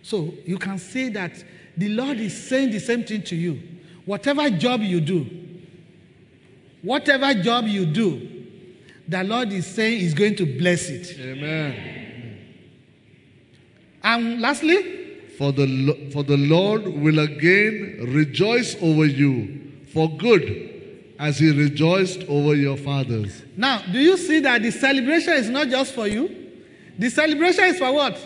So 0.00 0.32
you 0.46 0.56
can 0.56 0.78
say 0.78 1.10
that 1.10 1.32
the 1.76 1.88
Lord 1.90 2.18
is 2.20 2.36
saying 2.48 2.70
the 2.70 2.80
same 2.80 3.04
thing 3.04 3.22
to 3.22 3.36
you. 3.36 3.60
Whatever 4.04 4.48
job 4.50 4.80
you 4.82 5.00
do, 5.00 5.26
whatever 6.82 7.34
job 7.34 7.66
you 7.66 7.86
do, 7.86 8.28
the 9.08 9.22
Lord 9.24 9.52
is 9.52 9.66
saying 9.66 10.00
He's 10.00 10.14
going 10.14 10.36
to 10.36 10.58
bless 10.58 10.88
it. 10.88 11.18
Amen. 11.20 12.38
And 14.02 14.40
lastly, 14.40 14.96
For 15.36 15.52
the, 15.52 16.08
for 16.12 16.22
the 16.22 16.38
Lord 16.38 16.86
will 16.86 17.18
again 17.18 17.98
rejoice 18.08 18.74
over 18.80 19.04
you 19.04 19.70
for 19.92 20.08
good 20.16 21.12
as 21.18 21.38
he 21.38 21.50
rejoiced 21.50 22.22
over 22.28 22.54
your 22.54 22.78
fathers. 22.78 23.42
Now, 23.54 23.82
do 23.92 23.98
you 23.98 24.16
see 24.16 24.40
that 24.40 24.62
the 24.62 24.70
celebration 24.70 25.34
is 25.34 25.50
not 25.50 25.68
just 25.68 25.92
for 25.94 26.06
you? 26.06 26.34
The 26.98 27.10
celebration 27.10 27.64
is 27.64 27.78
for 27.78 27.92
what? 27.92 28.16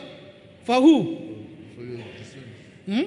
For 0.65 0.81
who? 0.81 1.17
Hmm? 2.87 3.03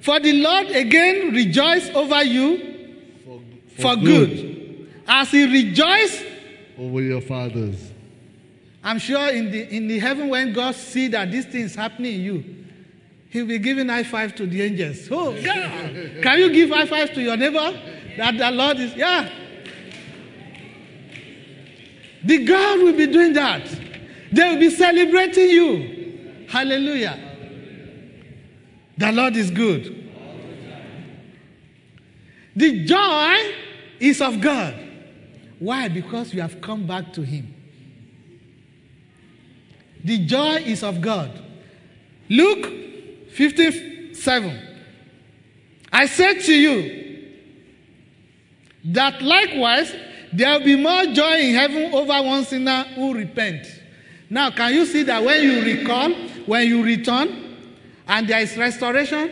For 0.00 0.18
the 0.20 0.32
Lord 0.32 0.68
again 0.70 1.32
rejoice 1.32 1.88
over 1.90 2.22
you 2.24 2.94
For, 3.24 3.40
for 3.82 3.96
good. 3.96 4.88
As 5.06 5.30
he 5.30 5.44
rejoiced, 5.44 6.24
over 6.78 7.02
your 7.02 7.20
fathers. 7.20 7.90
I'm 8.82 8.98
sure 8.98 9.28
in 9.28 9.50
the 9.50 9.68
in 9.74 9.88
the 9.88 9.98
heaven 9.98 10.28
when 10.30 10.52
God 10.52 10.74
see 10.74 11.08
that 11.08 11.30
this 11.30 11.44
thing 11.44 11.62
is 11.62 11.74
happening 11.74 12.14
in 12.14 12.20
you, 12.20 12.60
He'll 13.30 13.46
be 13.46 13.58
giving 13.58 13.88
high 13.88 14.02
five 14.02 14.34
to 14.36 14.46
the 14.46 14.62
angels. 14.62 15.08
Oh, 15.10 15.32
God. 15.32 16.22
Can 16.22 16.38
you 16.38 16.50
give 16.52 16.70
high 16.70 16.86
five 16.86 17.12
to 17.14 17.22
your 17.22 17.36
neighbor? 17.36 17.80
That 18.16 18.36
the 18.36 18.50
Lord 18.50 18.78
is, 18.80 18.94
yeah. 18.96 19.30
The 22.24 22.44
God 22.44 22.80
will 22.80 22.96
be 22.96 23.06
doing 23.06 23.32
that. 23.34 23.66
They 24.32 24.50
will 24.50 24.58
be 24.58 24.70
celebrating 24.70 25.48
you. 25.48 26.46
Hallelujah. 26.48 27.29
The 29.00 29.10
Lord 29.12 29.34
is 29.34 29.50
good. 29.50 30.12
The 32.54 32.84
joy 32.84 33.54
is 33.98 34.20
of 34.20 34.42
God. 34.42 34.74
Why? 35.58 35.88
Because 35.88 36.34
you 36.34 36.42
have 36.42 36.60
come 36.60 36.86
back 36.86 37.14
to 37.14 37.22
Him. 37.22 37.54
The 40.04 40.26
joy 40.26 40.56
is 40.56 40.82
of 40.82 41.00
God. 41.00 41.30
Luke 42.28 43.30
15 43.30 44.14
7. 44.14 44.68
I 45.90 46.04
said 46.04 46.40
to 46.40 46.52
you 46.52 47.32
that 48.84 49.22
likewise 49.22 49.94
there 50.30 50.58
will 50.58 50.66
be 50.66 50.76
more 50.76 51.06
joy 51.06 51.38
in 51.38 51.54
heaven 51.54 51.94
over 51.94 52.22
one 52.22 52.44
sinner 52.44 52.84
who 52.94 53.14
repent. 53.14 53.66
Now, 54.28 54.50
can 54.50 54.74
you 54.74 54.84
see 54.84 55.04
that 55.04 55.24
when 55.24 55.42
you 55.42 55.64
recall, 55.64 56.12
when 56.44 56.68
you 56.68 56.84
return, 56.84 57.49
and 58.10 58.26
there 58.26 58.40
is 58.40 58.56
restoration, 58.56 59.30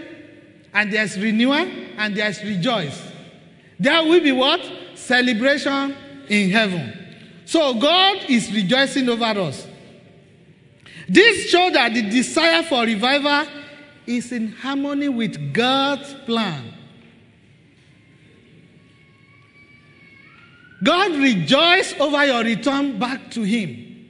and 0.73 0.93
there 0.93 1.03
is 1.03 1.19
renewal, 1.19 1.67
and 1.97 2.17
there 2.17 2.31
is 2.31 2.41
rejoice, 2.45 3.03
there 3.79 4.05
will 4.05 4.21
be 4.21 4.31
what? 4.31 4.61
Celebration 4.95 5.97
in 6.29 6.51
heaven. 6.51 6.97
So 7.45 7.75
God 7.75 8.19
is 8.29 8.53
rejoicing 8.53 9.09
over 9.09 9.25
us. 9.25 9.67
This 11.09 11.51
shows 11.51 11.73
that 11.73 11.93
the 11.93 12.03
desire 12.03 12.63
for 12.63 12.85
revival 12.85 13.53
is 14.07 14.31
in 14.31 14.53
harmony 14.53 15.09
with 15.09 15.53
God's 15.53 16.15
plan. 16.25 16.73
God 20.85 21.17
rejoiced 21.17 21.99
over 21.99 22.25
your 22.25 22.45
return 22.45 22.97
back 22.97 23.29
to 23.33 23.43
Him. 23.43 24.09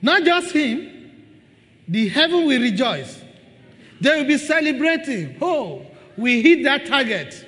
Not 0.00 0.22
just 0.22 0.52
Him, 0.52 1.10
the 1.88 2.08
heaven 2.08 2.46
will 2.46 2.60
rejoice. 2.60 3.19
They 4.00 4.16
will 4.16 4.26
be 4.26 4.38
celebrating. 4.38 5.36
Oh, 5.40 5.86
we 6.16 6.42
hit 6.42 6.64
that 6.64 6.86
target. 6.86 7.46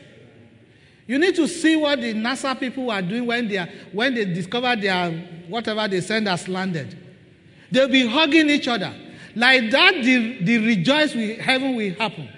You 1.07 1.18
need 1.18 1.34
to 1.36 1.48
see 1.48 1.76
what 1.76 2.00
the 2.00 2.14
NASA 2.14 2.59
people 2.59 2.90
are 2.90 3.03
doing 3.03 3.26
when 3.26 3.48
they, 3.48 3.59
are, 3.59 3.68
when 3.92 4.14
they 4.14 4.24
discover 4.24 4.76
their 4.76 5.11
whatever 5.48 5.88
they 5.88 6.00
send 6.00 6.28
has 6.28 6.46
landed. 6.48 6.96
They'll 7.70 7.88
be 7.88 8.07
hugging 8.07 8.48
each 8.50 8.68
other. 8.68 8.94
Like 9.34 9.70
that, 9.70 9.94
the, 9.94 10.42
the 10.42 10.59
rejoice 10.59 11.14
will, 11.14 11.36
heaven 11.36 11.74
will 11.74 11.92
happen. 11.94 12.28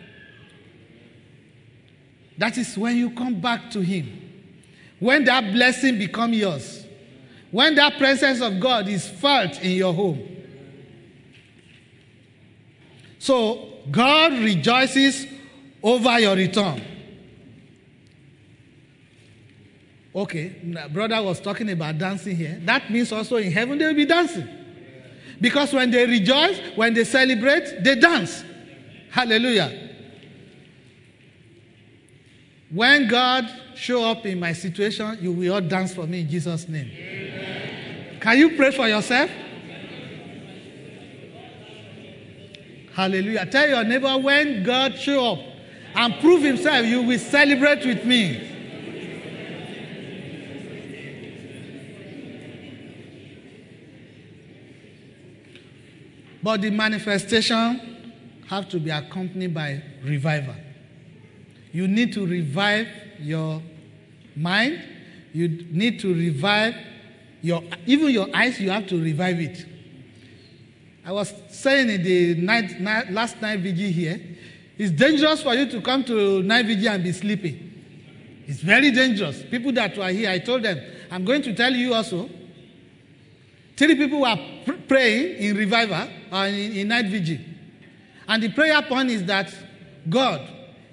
That 2.39 2.57
is 2.57 2.77
when 2.79 2.97
you 2.97 3.11
come 3.11 3.41
back 3.41 3.71
to 3.71 3.81
Him. 3.81 4.21
When 4.99 5.25
that 5.25 5.53
blessing 5.53 5.99
become 5.99 6.33
yours. 6.33 6.87
When 7.51 7.75
that 7.77 7.99
presence 7.99 8.41
of 8.41 8.59
God 8.59 8.89
is 8.89 9.09
felt 9.09 9.61
in 9.61 9.73
your 9.73 9.93
home. 9.93 10.29
So 13.19 13.74
God 13.91 14.33
rejoices 14.33 15.27
over 15.83 16.19
your 16.19 16.35
return. 16.35 16.83
Okay, 20.15 20.53
brother 20.93 21.21
was 21.23 21.41
talking 21.41 21.69
about 21.71 21.99
dancing 21.99 22.37
here. 22.37 22.61
That 22.65 22.91
means 22.91 23.11
also 23.13 23.37
in 23.37 23.51
heaven 23.51 23.79
they 23.79 23.87
will 23.87 23.95
be 23.95 24.05
dancing. 24.05 24.49
Because 25.41 25.73
when 25.73 25.91
they 25.91 26.07
rejoice, 26.07 26.59
when 26.77 26.95
they 26.95 27.05
celebrate, 27.05 27.83
they 27.83 27.97
dance. 27.97 28.45
Hallelujah. 29.11 29.91
When 32.71 33.09
God 33.09 33.49
show 33.75 34.05
up 34.05 34.25
in 34.27 34.39
my 34.41 34.53
situation, 34.53 35.19
you 35.21 35.33
will 35.33 35.55
all 35.55 35.61
dance 35.61 35.95
for 35.95 36.07
me 36.07 36.21
in 36.21 36.29
Jesus' 36.29 36.69
name. 36.69 36.91
Amen. 36.91 38.21
Can 38.21 38.39
you 38.39 38.57
pray 38.57 38.71
for 38.71 38.89
yourself? 38.89 39.31
Hallelujah. 42.95 43.45
Tell 43.47 43.69
your 43.69 43.83
neighbor 43.83 44.17
when 44.19 44.63
God 44.63 44.97
show 44.97 45.33
up 45.33 45.39
and 45.97 46.15
prove 46.21 46.43
himself, 46.43 46.87
you 46.87 47.03
will 47.03 47.19
celebrate 47.19 47.85
with 47.85 48.05
me. 48.05 48.51
But 56.41 56.61
the 56.61 56.71
manifestation 56.71 58.13
have 58.49 58.69
to 58.69 58.79
be 58.79 58.91
accompanied 58.91 59.55
by 59.55 59.83
revival. 60.05 60.55
You 61.73 61.89
need 61.89 62.13
to 62.13 62.25
revive 62.25 62.87
your 63.19 63.61
mind. 64.37 64.81
You 65.33 65.49
need 65.49 65.99
to 66.01 66.15
revive 66.15 66.77
your 67.43 67.63
even 67.87 68.11
your 68.11 68.29
eyes. 68.37 68.61
You 68.61 68.71
have 68.71 68.87
to 68.89 69.03
revive 69.03 69.41
it. 69.41 69.67
I 71.05 71.13
was 71.13 71.33
saying 71.51 71.91
in 71.91 72.03
the 72.03 72.35
night, 72.37 72.81
night 72.81 73.11
last 73.11 73.41
night 73.43 73.61
vigil 73.61 73.91
here, 73.91 74.21
it's 74.79 74.91
dangerous 74.91 75.43
for 75.43 75.55
you 75.55 75.71
to 75.71 75.81
come 75.81 76.03
to 76.05 76.43
night 76.43 76.67
vigil 76.67 76.89
and 76.89 77.05
be 77.05 77.13
sleeping. 77.13 77.71
It's 78.47 78.61
very 78.61 78.91
dangerous. 78.91 79.43
People 79.43 79.73
that 79.73 79.97
were 79.97 80.09
here, 80.09 80.31
I 80.31 80.39
told 80.39 80.63
them, 80.63 80.81
I'm 81.11 81.25
going 81.25 81.43
to 81.43 81.55
tell 81.55 81.73
you 81.73 81.95
also. 81.95 82.29
Three 83.77 83.97
people 83.97 84.21
were 84.21 84.37
pr- 84.65 84.73
praying 84.89 85.37
in 85.43 85.57
revival 85.57 86.09
or 86.33 86.47
in, 86.47 86.73
in 86.73 86.89
night 86.89 87.07
vigil. 87.07 87.39
And 88.27 88.43
the 88.43 88.51
prayer 88.51 88.81
point 88.83 89.11
is 89.11 89.25
that 89.25 89.55
God, 90.09 90.41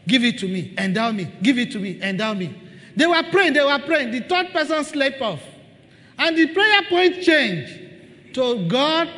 give 0.07 0.23
it 0.23 0.39
to 0.39 0.47
me, 0.47 0.73
endow 0.77 1.11
me, 1.11 1.31
give 1.41 1.57
it 1.57 1.71
to 1.71 1.79
me, 1.79 2.01
endow 2.01 2.33
me. 2.33 2.53
They 2.95 3.07
were 3.07 3.23
praying, 3.31 3.53
they 3.53 3.63
were 3.63 3.79
praying. 3.79 4.11
The 4.11 4.21
third 4.21 4.51
person 4.51 4.83
slept 4.83 5.21
off. 5.21 5.41
And 6.17 6.37
the 6.37 6.47
prayer 6.47 6.81
point 6.89 7.21
changed 7.21 8.33
to 8.35 8.67
God, 8.67 9.09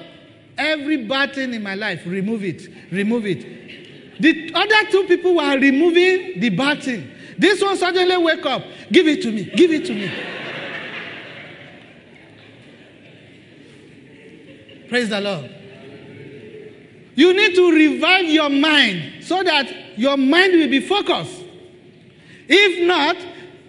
every 0.58 1.06
bad 1.06 1.34
thing 1.34 1.54
in 1.54 1.64
my 1.64 1.76
life, 1.76 2.02
remove 2.06 2.44
it, 2.44 2.68
remove 2.92 3.26
it. 3.26 4.20
The 4.20 4.52
other 4.54 4.92
two 4.92 5.06
people 5.06 5.36
were 5.36 5.58
removing 5.58 6.40
the 6.40 6.50
bad 6.50 6.84
thing. 6.84 7.10
This 7.38 7.62
one 7.62 7.78
suddenly 7.78 8.18
wake 8.18 8.46
up, 8.46 8.64
give 8.92 9.08
it 9.08 9.22
to 9.24 9.32
me, 9.32 9.46
give 9.56 9.72
it 9.72 9.86
to 9.86 9.94
me. 9.94 10.12
Praise 14.90 15.10
the 15.10 15.20
Lord. 15.20 15.50
You 17.16 17.34
need 17.34 17.56
to 17.56 17.72
revive 17.72 18.26
your 18.26 18.50
mind 18.50 19.24
so 19.24 19.42
that 19.44 19.98
your 19.98 20.18
mind 20.18 20.54
will 20.54 20.70
be 20.70 20.82
focused. 20.82 21.44
If 22.48 22.88
not, 22.88 23.16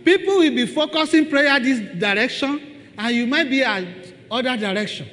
people 0.04 0.38
will 0.38 0.54
be 0.54 0.66
focusing 0.66 1.28
prayer 1.28 1.58
this 1.60 1.80
direction 1.98 2.92
and 2.98 3.14
you 3.14 3.26
might 3.26 3.48
be 3.48 3.62
at 3.62 3.84
other 4.30 4.56
direction. 4.56 5.06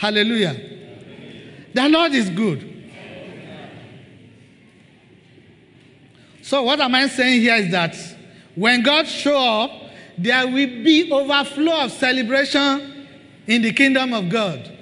Hallelujah. 0.00 0.56
The 1.74 1.86
Lord 1.90 2.14
is 2.14 2.30
good. 2.30 2.66
So 6.40 6.62
what 6.62 6.80
am 6.80 6.94
I 6.94 7.06
saying 7.06 7.42
here 7.42 7.56
is 7.56 7.70
that 7.70 7.94
when 8.54 8.82
God 8.82 9.06
show 9.06 9.38
up, 9.38 9.70
there 10.16 10.46
will 10.46 10.82
be 10.82 11.12
overflow 11.12 11.82
of 11.82 11.92
celebration 11.92 13.08
in 13.46 13.60
the 13.60 13.74
kingdom 13.74 14.14
of 14.14 14.30
God. 14.30 14.74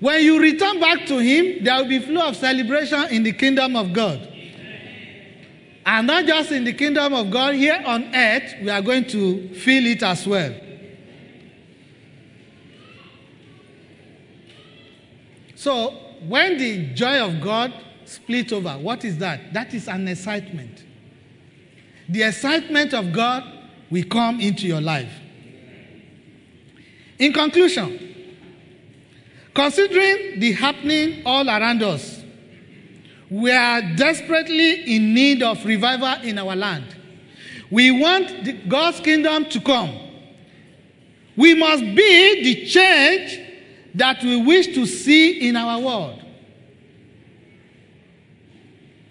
When 0.00 0.22
you 0.22 0.38
return 0.38 0.80
back 0.80 1.06
to 1.06 1.16
Him, 1.16 1.64
there 1.64 1.78
will 1.78 1.88
be 1.88 1.98
flow 2.00 2.28
of 2.28 2.36
celebration 2.36 3.04
in 3.04 3.22
the 3.22 3.32
kingdom 3.32 3.74
of 3.74 3.94
God. 3.94 4.20
And 5.86 6.06
not 6.06 6.26
just 6.26 6.52
in 6.52 6.64
the 6.64 6.74
kingdom 6.74 7.14
of 7.14 7.30
God, 7.30 7.54
here 7.54 7.82
on 7.86 8.14
earth, 8.14 8.54
we 8.62 8.68
are 8.68 8.82
going 8.82 9.06
to 9.06 9.48
feel 9.54 9.86
it 9.86 10.02
as 10.02 10.26
well. 10.26 10.67
So, 15.58 15.90
when 16.28 16.56
the 16.56 16.94
joy 16.94 17.20
of 17.20 17.40
God 17.40 17.74
split 18.04 18.52
over, 18.52 18.74
what 18.74 19.04
is 19.04 19.18
that? 19.18 19.52
That 19.52 19.74
is 19.74 19.88
an 19.88 20.06
excitement. 20.06 20.84
The 22.08 22.22
excitement 22.22 22.94
of 22.94 23.12
God 23.12 23.42
will 23.90 24.04
come 24.04 24.40
into 24.40 24.68
your 24.68 24.80
life. 24.80 25.12
In 27.18 27.32
conclusion, 27.32 28.36
considering 29.52 30.38
the 30.38 30.52
happening 30.52 31.22
all 31.26 31.48
around 31.48 31.82
us, 31.82 32.22
we 33.28 33.50
are 33.50 33.82
desperately 33.96 34.94
in 34.94 35.12
need 35.12 35.42
of 35.42 35.64
revival 35.64 36.22
in 36.22 36.38
our 36.38 36.54
land. 36.54 36.94
We 37.68 37.90
want 37.90 38.68
God's 38.68 39.00
kingdom 39.00 39.46
to 39.46 39.60
come. 39.60 39.90
We 41.36 41.56
must 41.56 41.82
be 41.82 42.44
the 42.44 42.66
change 42.66 43.47
that 43.94 44.22
we 44.22 44.36
wish 44.42 44.68
to 44.74 44.86
see 44.86 45.48
in 45.48 45.56
our 45.56 45.80
world. 45.80 46.22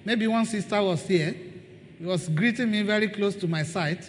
Maybe 0.06 0.28
one 0.28 0.46
sister 0.46 0.82
was 0.82 1.06
here. 1.06 1.36
He 2.00 2.06
was 2.06 2.30
greeting 2.30 2.72
me 2.72 2.82
very 2.84 3.10
close 3.10 3.36
to 3.38 3.48
my 3.48 3.64
side. 3.64 4.06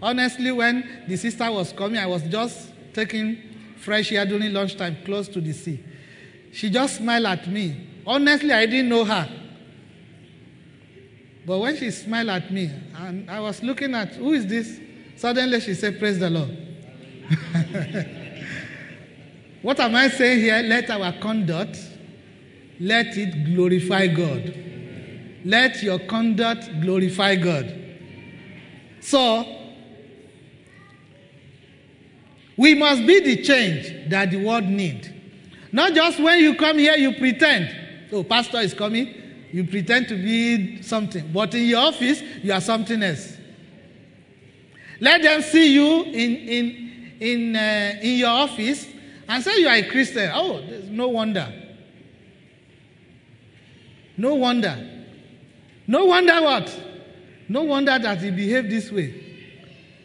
Honestly, 0.00 0.52
when 0.52 1.04
the 1.08 1.16
sister 1.16 1.50
was 1.50 1.72
coming, 1.72 1.98
I 1.98 2.06
was 2.06 2.22
just 2.22 2.70
taking 2.92 3.38
fresh 3.78 4.12
air 4.12 4.24
during 4.24 4.52
lunchtime 4.52 4.96
close 5.04 5.26
to 5.28 5.40
the 5.40 5.52
sea. 5.52 5.82
She 6.52 6.70
just 6.70 6.98
smiled 6.98 7.26
at 7.26 7.48
me. 7.48 7.88
Honestly, 8.06 8.52
I 8.52 8.66
didn't 8.66 8.88
know 8.88 9.04
her. 9.04 9.28
But 11.44 11.58
when 11.58 11.76
she 11.76 11.90
smiled 11.90 12.28
at 12.28 12.52
me, 12.52 12.70
and 12.96 13.30
I 13.30 13.40
was 13.40 13.62
looking 13.62 13.94
at 13.94 14.14
who 14.14 14.34
is 14.34 14.46
this? 14.46 14.78
Suddenly 15.16 15.60
she 15.60 15.74
said, 15.74 15.98
Praise 15.98 16.18
the 16.18 16.30
Lord. 16.30 16.56
what 19.62 19.80
am 19.80 19.94
I 19.94 20.08
saying 20.08 20.40
here? 20.40 20.62
Let 20.62 20.90
our 20.90 21.12
conduct, 21.20 21.78
let 22.78 23.16
it 23.16 23.44
glorify 23.54 24.06
God. 24.06 24.54
Let 25.44 25.82
your 25.82 25.98
conduct 26.00 26.80
glorify 26.80 27.36
God. 27.36 27.74
So, 29.00 29.56
we 32.56 32.74
must 32.74 33.06
be 33.06 33.20
the 33.20 33.42
change 33.42 34.10
that 34.10 34.30
the 34.30 34.44
world 34.44 34.64
need. 34.64 35.14
Not 35.72 35.94
just 35.94 36.18
when 36.20 36.40
you 36.40 36.54
come 36.56 36.78
here, 36.78 36.96
you 36.96 37.14
pretend. 37.14 37.74
Oh, 38.12 38.24
pastor 38.24 38.58
is 38.58 38.74
coming. 38.74 39.14
You 39.52 39.64
pretend 39.64 40.08
to 40.08 40.14
be 40.14 40.82
something. 40.82 41.30
But 41.32 41.54
in 41.54 41.66
your 41.66 41.80
office, 41.80 42.20
you 42.42 42.52
are 42.52 42.60
something 42.60 43.02
else. 43.02 43.36
Let 45.00 45.22
them 45.22 45.42
see 45.42 45.74
you 45.74 46.02
in, 46.04 46.36
in, 46.36 47.12
in, 47.20 47.56
uh, 47.56 47.98
in 48.02 48.18
your 48.18 48.30
office 48.30 48.86
and 49.28 49.44
say 49.44 49.60
you 49.60 49.68
are 49.68 49.76
a 49.76 49.82
Christian. 49.82 50.30
Oh, 50.32 50.60
there's 50.60 50.88
no 50.88 51.08
wonder. 51.08 51.52
No 54.16 54.34
wonder. 54.34 54.76
No 55.86 56.06
wonder 56.06 56.42
what? 56.42 56.82
No 57.48 57.62
wonder 57.62 57.98
that 57.98 58.22
you 58.22 58.32
behave 58.32 58.68
this 58.68 58.90
way. 58.90 59.24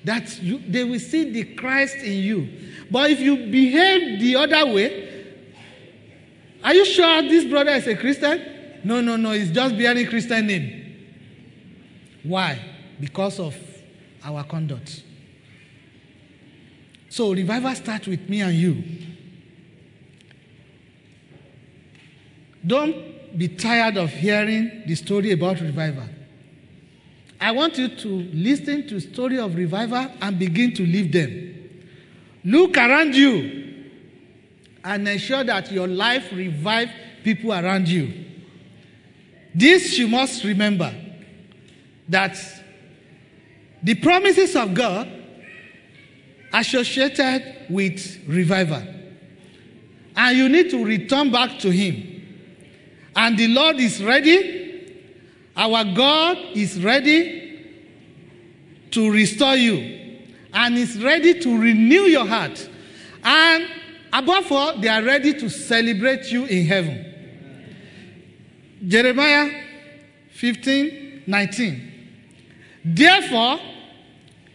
That 0.04 0.42
you, 0.42 0.60
they 0.68 0.84
will 0.84 1.00
see 1.00 1.32
the 1.32 1.56
Christ 1.56 1.96
in 1.98 2.20
you. 2.20 2.50
But 2.92 3.12
if 3.12 3.22
you 3.22 3.38
behave 3.50 4.20
the 4.20 4.36
other 4.36 4.74
way, 4.74 5.10
are 6.64 6.74
you 6.74 6.86
sure 6.86 7.22
this 7.24 7.46
brother 7.46 7.72
is 7.72 7.88
a 7.88 7.96
Christian? 7.96 8.42
No, 8.84 9.00
no, 9.02 9.16
no, 9.16 9.32
he's 9.32 9.52
just 9.52 9.78
bearing 9.78 10.06
a 10.06 10.10
Christian 10.10 10.46
name. 10.48 10.84
Why? 12.24 12.60
Because 13.00 13.40
of 13.40 13.56
our 14.24 14.44
conduct. 14.44 15.04
So 17.10 17.34
revival 17.34 17.74
starts 17.76 18.08
with 18.08 18.30
me 18.30 18.42
and 18.42 18.54
you. 18.54 18.84
Don't 22.66 23.38
be 23.38 23.48
tired 23.48 23.98
of 23.98 24.10
hearing 24.10 24.84
the 24.86 24.96
story 24.96 25.32
about 25.32 25.60
revival. 25.60 26.08
I 27.40 27.52
want 27.52 27.78
you 27.78 27.90
to 27.90 28.08
listen 28.08 28.88
to 28.88 29.00
story 29.00 29.38
of 29.38 29.56
revival 29.56 30.08
and 30.22 30.40
begin 30.40 30.74
to 30.76 30.86
live 30.86 31.12
them. 31.12 31.54
Look 32.46 32.78
around 32.78 33.16
you 33.16 33.92
and 34.84 35.08
ensure 35.08 35.44
that 35.44 35.72
your 35.72 35.88
life 35.88 36.32
revive 36.32 36.90
people 37.24 37.52
around 37.54 37.88
you. 37.90 38.26
This 39.56 39.98
you 39.98 40.08
must 40.08 40.44
remember 40.44 40.94
that 42.10 42.38
the 43.82 43.96
promises 43.96 44.56
of 44.56 44.74
God 44.74 45.10
associated 46.54 47.66
with 47.70 48.24
revival. 48.28 48.84
And 50.16 50.38
you 50.38 50.48
need 50.48 50.70
to 50.70 50.86
return 50.86 51.32
back 51.32 51.60
to 51.60 51.72
Him. 51.72 52.13
And 53.16 53.38
the 53.38 53.48
Lord 53.48 53.78
is 53.78 54.04
ready. 54.04 55.04
Our 55.56 55.84
God 55.84 56.38
is 56.54 56.84
ready 56.84 57.44
to 58.92 59.12
restore 59.12 59.56
you. 59.56 60.20
And 60.54 60.78
is 60.78 61.02
ready 61.02 61.40
to 61.40 61.58
renew 61.58 62.04
your 62.04 62.26
heart. 62.26 62.70
And 63.24 63.68
above 64.12 64.52
all, 64.52 64.78
they 64.78 64.88
are 64.88 65.04
ready 65.04 65.34
to 65.34 65.50
celebrate 65.50 66.32
you 66.32 66.46
in 66.46 66.66
heaven. 66.66 67.10
Jeremiah 68.88 69.64
15 70.32 71.24
19. 71.26 71.92
Therefore, 72.84 73.60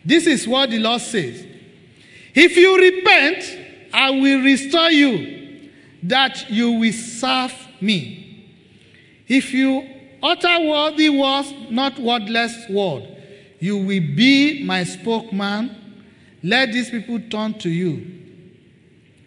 this 0.05 0.27
is 0.27 0.47
what 0.47 0.71
the 0.71 0.79
Lord 0.79 1.01
says 1.01 1.47
If 2.35 2.57
you 2.57 2.79
repent, 2.79 3.91
I 3.93 4.11
will 4.11 4.43
restore 4.43 4.91
you, 4.91 5.71
that 6.03 6.51
you 6.51 6.73
will 6.73 6.93
serve 6.93 7.55
me. 7.81 8.28
If 9.29 9.53
you 9.53 9.87
utter 10.23 10.61
worthy 10.61 11.11
words, 11.11 11.53
not 11.71 11.99
wordless 11.99 12.69
word, 12.69 13.07
you 13.61 13.77
will 13.77 13.87
be 13.87 14.65
my 14.65 14.85
spokesman. 14.85 15.77
Let 16.43 16.73
these 16.73 16.91
people 16.91 17.21
turn 17.29 17.55
to 17.61 17.69
you, 17.69 18.07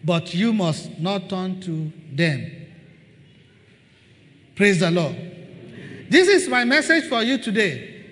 but 0.04 0.34
you 0.34 0.52
must 0.52 0.98
not 0.98 1.28
turn 1.28 1.60
to 1.62 1.92
them. 2.12 2.50
Praise 4.54 4.80
the 4.80 4.90
Lord. 4.90 5.16
This 6.08 6.28
is 6.28 6.48
my 6.48 6.64
message 6.64 7.08
for 7.08 7.22
you 7.22 7.38
today. 7.38 8.04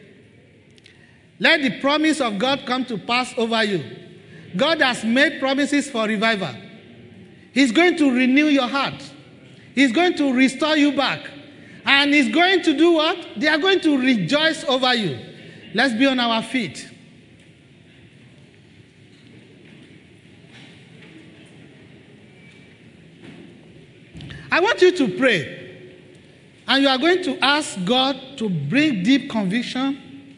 Let 1.39 1.63
the 1.63 1.81
promise 1.81 2.21
of 2.21 2.39
God 2.39 2.65
come 2.67 2.85
to 2.87 2.99
pass 2.99 3.33
over 3.37 3.65
you. 3.65 3.83
God 4.57 4.81
has 4.81 5.05
made 5.05 5.41
promises 5.41 5.91
for 5.91 6.07
revival. 6.07 6.55
He's 7.53 7.73
going 7.73 7.97
to 7.97 8.15
renew 8.15 8.47
your 8.47 8.69
heart. 8.69 9.03
He's 9.75 9.93
going 9.93 10.17
to 10.17 10.33
restore 10.33 10.77
you 10.77 10.93
back. 10.93 11.21
And 11.85 12.13
He's 12.13 12.33
going 12.33 12.63
to 12.63 12.77
do 12.77 12.93
what? 12.93 13.17
They 13.37 13.49
are 13.49 13.59
going 13.59 13.81
to 13.81 13.99
rejoice 13.99 14.65
over 14.65 14.95
you. 14.95 15.19
Let's 15.75 15.95
be 15.95 16.07
on 16.07 16.19
our 16.19 16.43
feet. 16.43 16.89
I 24.53 24.61
want 24.61 24.83
you 24.83 24.97
to 24.97 25.17
pray. 25.17 25.59
And 26.67 26.83
you 26.83 26.89
are 26.89 26.99
going 26.99 27.23
to 27.25 27.39
ask 27.45 27.83
God 27.85 28.39
to 28.39 28.49
bring 28.49 29.03
deep 29.03 29.31
conviction 29.31 30.37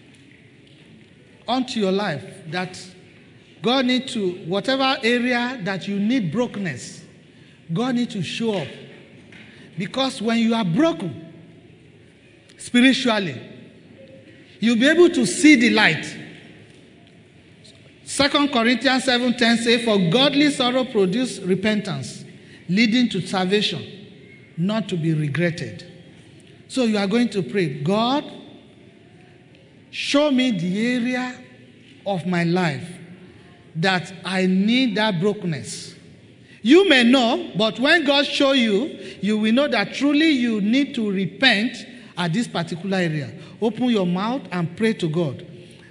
onto 1.47 1.81
your 1.81 1.93
life 1.93 2.25
that 2.49 2.79
God 3.63 3.87
need 3.87 4.09
to, 4.09 4.33
whatever 4.47 4.97
area 5.03 5.61
that 5.65 5.87
you 5.87 5.99
need 5.99 6.33
brokenness, 6.33 7.05
God 7.73 7.95
need 7.95 8.11
to 8.11 8.23
show 8.23 8.55
up. 8.55 8.69
Because 9.79 10.21
when 10.21 10.39
you 10.39 10.55
are 10.55 10.65
broken 10.65 11.32
spiritually, 12.65 13.41
you'll 14.61 14.79
be 14.79 14.89
able 14.89 15.11
to 15.11 15.27
see 15.27 15.57
the 15.57 15.71
light. 15.71 16.05
2 18.07 18.49
Corinthians 18.49 19.05
7:10 19.05 19.59
says, 19.59 19.85
For 19.85 19.99
godly 20.11 20.51
sorrow 20.51 20.85
produces 20.85 21.41
repentance, 21.41 22.25
leading 22.69 23.09
to 23.11 23.21
salvation, 23.27 23.83
not 24.57 24.89
to 24.91 24.97
be 24.97 25.13
regretted. 25.13 25.85
So 26.69 26.85
you 26.85 26.99
are 26.99 27.07
going 27.07 27.31
to 27.31 27.43
pray, 27.43 27.83
God, 27.83 28.25
show 29.91 30.31
me 30.31 30.53
the 30.53 30.87
area 30.95 31.39
of 32.07 32.27
my 32.27 32.45
life 32.45 32.89
that 33.77 34.13
I 34.25 34.47
need 34.47 34.97
that 34.97 35.21
brokenness. 35.21 35.97
You 36.63 36.89
may 36.89 37.03
know, 37.03 37.51
but 37.57 37.81
when 37.81 38.05
God 38.05 38.25
show 38.25 38.53
you, 38.53 38.99
you 39.21 39.37
will 39.37 39.53
know 39.53 39.67
that 39.69 39.95
truly 39.95 40.31
you 40.31 40.61
need 40.61 40.95
to 40.95 41.11
repent 41.11 41.77
at 42.17 42.33
this 42.33 42.49
particular 42.49 42.99
area. 42.99 43.33
Open 43.61 43.85
your 43.85 44.07
mouth 44.07 44.43
and 44.51 44.77
pray 44.77 44.93
to 44.95 45.09
God 45.09 45.47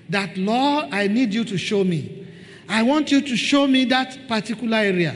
that, 0.09 0.37
Lord, 0.37 0.93
I 0.93 1.07
need 1.07 1.33
you 1.33 1.43
to 1.45 1.57
show 1.57 1.83
me. 1.83 2.27
I 2.67 2.83
want 2.83 3.11
you 3.11 3.21
to 3.21 3.37
show 3.37 3.67
me 3.67 3.85
that 3.85 4.27
particular 4.27 4.77
area 4.77 5.15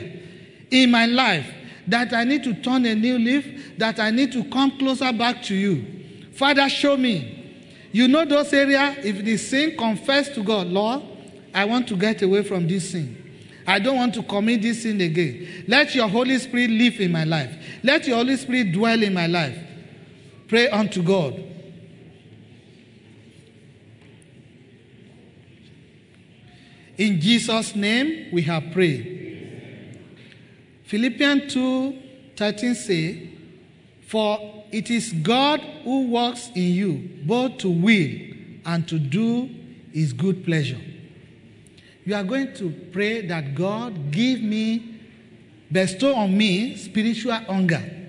in 0.70 0.90
my 0.90 1.06
life 1.06 1.46
that 1.86 2.12
I 2.12 2.24
need 2.24 2.42
to 2.44 2.54
turn 2.54 2.84
a 2.86 2.94
new 2.94 3.18
leaf, 3.18 3.78
that 3.78 4.00
I 4.00 4.10
need 4.10 4.32
to 4.32 4.44
come 4.44 4.78
closer 4.78 5.12
back 5.12 5.42
to 5.44 5.54
you. 5.54 6.30
Father, 6.32 6.68
show 6.68 6.96
me. 6.96 7.32
You 7.92 8.08
know 8.08 8.24
those 8.24 8.52
areas, 8.52 9.04
if 9.04 9.24
the 9.24 9.36
sin, 9.36 9.76
confess 9.76 10.28
to 10.30 10.42
God, 10.42 10.66
Lord, 10.66 11.02
I 11.54 11.64
want 11.64 11.88
to 11.88 11.96
get 11.96 12.20
away 12.22 12.42
from 12.42 12.66
this 12.66 12.90
sin. 12.90 13.22
I 13.66 13.78
don't 13.78 13.96
want 13.96 14.14
to 14.14 14.22
commit 14.22 14.62
this 14.62 14.82
sin 14.82 15.00
again. 15.00 15.64
Let 15.66 15.94
your 15.94 16.08
Holy 16.08 16.38
Spirit 16.38 16.70
live 16.70 17.00
in 17.00 17.10
my 17.12 17.24
life. 17.24 17.54
Let 17.82 18.06
your 18.06 18.16
Holy 18.16 18.36
Spirit 18.36 18.72
dwell 18.72 19.02
in 19.02 19.14
my 19.14 19.26
life. 19.26 19.58
Pray 20.48 20.68
unto 20.68 21.02
God. 21.02 21.42
In 26.96 27.20
Jesus' 27.20 27.74
name 27.74 28.28
we 28.32 28.42
have 28.42 28.72
prayed. 28.72 30.00
Philippians 30.84 31.52
2 31.52 32.02
13 32.36 32.74
say, 32.74 33.30
For 34.06 34.64
it 34.70 34.90
is 34.90 35.12
God 35.12 35.60
who 35.82 36.08
works 36.08 36.50
in 36.54 36.72
you, 36.74 37.10
both 37.24 37.58
to 37.58 37.70
will 37.70 38.10
and 38.64 38.86
to 38.88 38.98
do 38.98 39.50
his 39.92 40.12
good 40.12 40.44
pleasure. 40.44 40.80
You 42.04 42.14
are 42.14 42.24
going 42.24 42.54
to 42.54 42.70
pray 42.92 43.26
that 43.26 43.54
God 43.54 44.12
give 44.12 44.40
me, 44.40 45.00
bestow 45.72 46.14
on 46.14 46.36
me 46.36 46.76
spiritual 46.76 47.32
hunger 47.32 48.05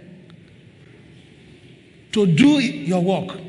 to 2.11 2.25
do 2.25 2.59
your 2.59 3.01
work. 3.01 3.39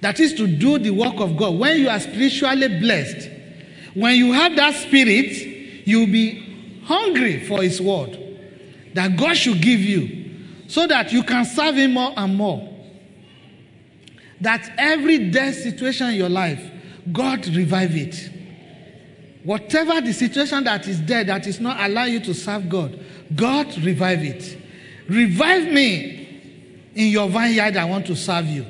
That 0.00 0.18
is 0.18 0.34
to 0.34 0.46
do 0.46 0.78
the 0.78 0.90
work 0.90 1.20
of 1.20 1.36
God. 1.36 1.58
When 1.58 1.78
you 1.78 1.88
are 1.88 2.00
spiritually 2.00 2.80
blessed, 2.80 3.30
when 3.94 4.16
you 4.16 4.32
have 4.32 4.56
that 4.56 4.74
spirit, 4.74 5.86
you'll 5.86 6.06
be 6.06 6.80
hungry 6.84 7.46
for 7.46 7.62
His 7.62 7.80
word 7.80 8.18
that 8.94 9.16
God 9.16 9.36
should 9.36 9.60
give 9.60 9.80
you 9.80 10.30
so 10.66 10.86
that 10.86 11.12
you 11.12 11.22
can 11.22 11.44
serve 11.44 11.76
Him 11.76 11.92
more 11.92 12.12
and 12.16 12.34
more. 12.34 12.68
That 14.40 14.72
every 14.76 15.30
death 15.30 15.54
situation 15.54 16.08
in 16.08 16.14
your 16.16 16.28
life, 16.28 16.62
God 17.12 17.46
revive 17.48 17.96
it. 17.96 18.30
Whatever 19.44 20.00
the 20.00 20.12
situation 20.12 20.64
that 20.64 20.86
is 20.86 21.02
there 21.04 21.24
that 21.24 21.46
is 21.46 21.60
not 21.60 21.80
allowing 21.80 22.14
you 22.14 22.20
to 22.20 22.34
serve 22.34 22.68
God, 22.68 22.98
God 23.34 23.76
revive 23.78 24.22
it. 24.22 24.58
Revive 25.08 25.64
me 25.64 26.21
in 26.94 27.08
your 27.08 27.28
vineyard, 27.28 27.76
I 27.76 27.84
want 27.84 28.06
to 28.06 28.16
serve 28.16 28.46
you. 28.46 28.66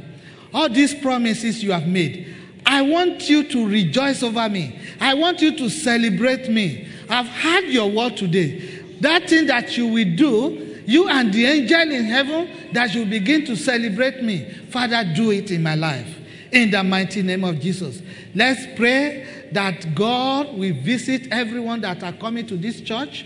All 0.55 0.69
these 0.69 0.95
promises 0.95 1.63
you 1.63 1.73
have 1.73 1.87
made, 1.87 2.35
I 2.65 2.83
want 2.83 3.29
you 3.29 3.45
to 3.49 3.69
rejoice 3.69 4.23
over 4.23 4.49
me. 4.49 4.79
I 5.01 5.15
want 5.15 5.41
you 5.41 5.57
to 5.57 5.69
celebrate 5.69 6.49
me. 6.49 6.89
I've 7.09 7.27
heard 7.27 7.65
your 7.65 7.91
word 7.91 8.17
today. 8.17 8.59
That 9.01 9.29
thing 9.29 9.47
that 9.47 9.77
you 9.77 9.89
will 9.89 10.17
do 10.17 10.73
You 10.87 11.09
and 11.09 11.33
the 11.33 11.47
angel 11.47 11.93
in 11.93 12.05
heaven 12.05 12.51
that 12.73 12.95
you 12.95 13.05
begin 13.05 13.45
to 13.47 13.57
celebrate 13.57 14.23
me. 14.23 14.51
Father, 14.71 15.05
do 15.15 15.31
it 15.31 15.51
in 15.51 15.63
my 15.63 15.75
life. 15.75 16.19
In 16.51 16.71
the 16.71 16.83
mighty 16.83 17.23
name 17.23 17.45
of 17.45 17.61
Jesus. 17.61 18.03
Let's 18.35 18.67
pray 18.77 19.49
that 19.53 19.95
God 19.95 20.57
will 20.59 20.75
visit 20.75 21.29
everyone 21.31 21.81
that 21.83 22.03
are 22.03 22.13
coming 22.13 22.47
to 22.47 22.57
this 22.57 22.81
church 22.81 23.25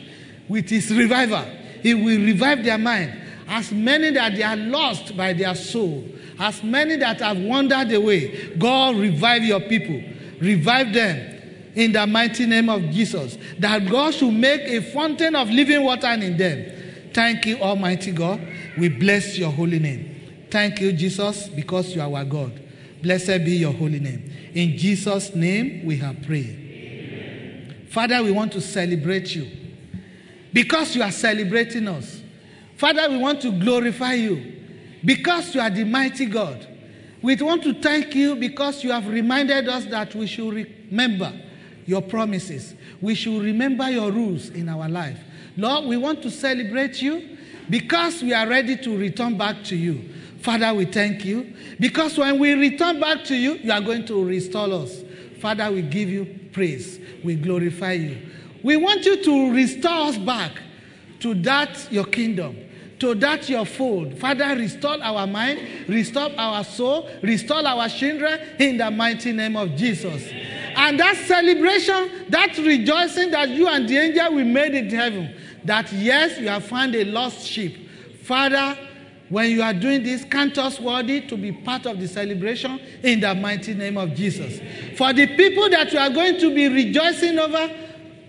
with 0.49 0.69
his 0.69 0.91
revival. 0.95 1.45
He 1.83 1.95
will 1.95 2.21
revive 2.25 2.65
their 2.65 2.79
mind. 2.79 3.23
As 3.49 3.71
many 3.71 4.11
that 4.11 4.35
they 4.35 4.43
are 4.43 4.57
lost 4.57 5.17
by 5.17 5.33
their 5.33 5.55
soul, 5.55 6.05
as 6.39 6.63
many 6.63 6.97
that 6.97 7.21
have 7.21 7.39
wandered 7.39 7.93
away, 7.93 8.55
God 8.57 8.97
revive 8.97 9.45
your 9.45 9.61
people. 9.61 10.03
Revive 10.41 10.93
them 10.93 11.37
in 11.75 11.93
the 11.93 12.07
mighty 12.07 12.47
name 12.47 12.69
of 12.69 12.83
Jesus. 12.91 13.39
That 13.59 13.89
God 13.89 14.15
should 14.15 14.33
make 14.33 14.63
a 14.63 14.81
fountain 14.93 15.37
of 15.37 15.49
living 15.49 15.85
water 15.85 16.09
in 16.09 16.37
them. 16.37 17.11
Thank 17.15 17.47
you, 17.47 17.59
Almighty 17.59 18.13
God. 18.13 18.41
We 18.77 18.89
bless 18.89 19.39
your 19.39 19.51
holy 19.51 19.79
name. 19.79 20.47
Thank 20.51 20.81
you, 20.81 20.93
Jesus, 20.93 21.49
because 21.49 21.95
you 21.95 22.01
are 22.01 22.13
our 22.13 22.25
God. 22.25 22.61
Blessed 23.03 23.45
be 23.45 23.53
your 23.53 23.73
holy 23.73 24.01
name. 24.01 24.31
In 24.55 24.77
Jesus' 24.77 25.35
name 25.35 25.85
we 25.85 25.97
have 25.99 26.23
prayed. 26.23 27.87
Father, 27.91 28.23
we 28.23 28.33
want 28.33 28.53
to 28.53 28.61
celebrate 28.61 29.35
you 29.35 29.47
because 30.53 30.95
you 30.97 31.03
are 31.03 31.13
celebrating 31.13 31.89
us. 31.89 32.21
Father, 32.77 33.09
we 33.11 33.17
want 33.17 33.41
to 33.43 33.53
glorify 33.53 34.15
you 34.15 34.55
because 35.05 35.55
you 35.55 35.61
are 35.61 35.71
the 35.71 35.85
mighty 35.85 36.27
God. 36.27 36.67
We 37.23 37.35
want 37.37 37.63
to 37.65 37.75
thank 37.75 38.15
you 38.15 38.37
because 38.37 38.85
you 38.85 38.93
have 38.93 39.09
reminded 39.09 39.69
us 39.69 39.87
that 39.87 40.15
we 40.15 40.27
should 40.27 40.53
remember 40.53 41.33
your 41.87 42.03
promises. 42.03 42.75
We 43.01 43.15
should 43.15 43.43
remember 43.43 43.89
your 43.91 44.11
rules 44.11 44.51
in 44.51 44.69
our 44.69 44.89
life. 44.89 45.19
Lord, 45.57 45.87
we 45.87 45.97
want 45.97 46.23
to 46.23 46.31
celebrate 46.31 47.01
you 47.01 47.39
because 47.71 48.23
we 48.23 48.35
are 48.35 48.47
ready 48.47 48.77
to 48.77 48.97
return 48.97 49.39
back 49.39 49.65
to 49.65 49.77
you. 49.77 50.13
Father, 50.41 50.73
we 50.75 50.85
thank 50.85 51.25
you 51.25 51.55
because 51.81 52.19
when 52.19 52.39
we 52.39 52.53
return 52.53 53.01
back 53.01 53.25
to 53.25 53.35
you, 53.35 53.55
you 53.55 53.73
are 53.73 53.81
going 53.81 54.05
to 54.07 54.25
restore 54.25 54.71
us. 54.73 55.03
Father, 55.41 55.71
we 55.71 55.83
give 55.83 56.09
you 56.09 56.27
praise. 56.53 57.01
We 57.25 57.37
glorify 57.37 57.93
you. 57.93 58.19
We 58.63 58.77
want 58.77 59.05
you 59.05 59.23
to 59.23 59.53
restore 59.53 60.09
us 60.09 60.19
back 60.19 60.53
to 61.21 61.35
that 61.35 61.91
your 61.91 62.05
kingdom, 62.05 62.57
to 62.99 63.15
that 63.17 63.49
your 63.49 63.67
fold. 63.67 64.19
Father, 64.19 64.57
restore 64.57 65.03
our 65.03 65.27
mind, 65.27 65.61
restore 65.89 66.31
our 66.37 66.65
soul, 66.65 67.09
restore 67.23 67.67
our 67.67 67.89
children 67.89 68.41
in 68.59 68.79
the 68.79 68.91
mighty 68.91 69.33
name 69.33 69.57
of 69.57 69.77
Jesus. 69.77 70.31
And 70.77 70.99
that 71.01 71.17
celebration, 71.17 72.27
that 72.31 72.57
rejoicing 72.59 73.31
that 73.31 73.49
you 73.51 73.69
and 73.69 73.89
the 73.89 73.97
angel 73.97 74.35
we 74.35 74.45
made 74.45 74.75
in 74.75 74.91
heaven, 74.91 75.35
that 75.65 75.93
yes, 75.93 76.39
you 76.39 76.49
have 76.49 76.65
found 76.65 76.95
a 76.95 77.05
lost 77.05 77.47
sheep. 77.47 77.89
Father, 78.23 78.79
when 79.29 79.51
you 79.51 79.63
are 79.63 79.75
doing 79.75 80.03
this, 80.03 80.25
count 80.25 80.57
us 80.59 80.79
worthy 80.79 81.21
to 81.23 81.37
be 81.37 81.51
part 81.51 81.87
of 81.87 81.99
the 81.99 82.07
celebration 82.07 82.79
in 83.03 83.21
the 83.21 83.35
mighty 83.35 83.75
name 83.75 83.99
of 83.99 84.15
Jesus. 84.15 84.61
For 84.97 85.13
the 85.13 85.27
people 85.37 85.69
that 85.71 85.93
you 85.93 85.99
are 85.99 86.11
going 86.11 86.39
to 86.39 86.55
be 86.55 86.69
rejoicing 86.69 87.39
over, 87.39 87.75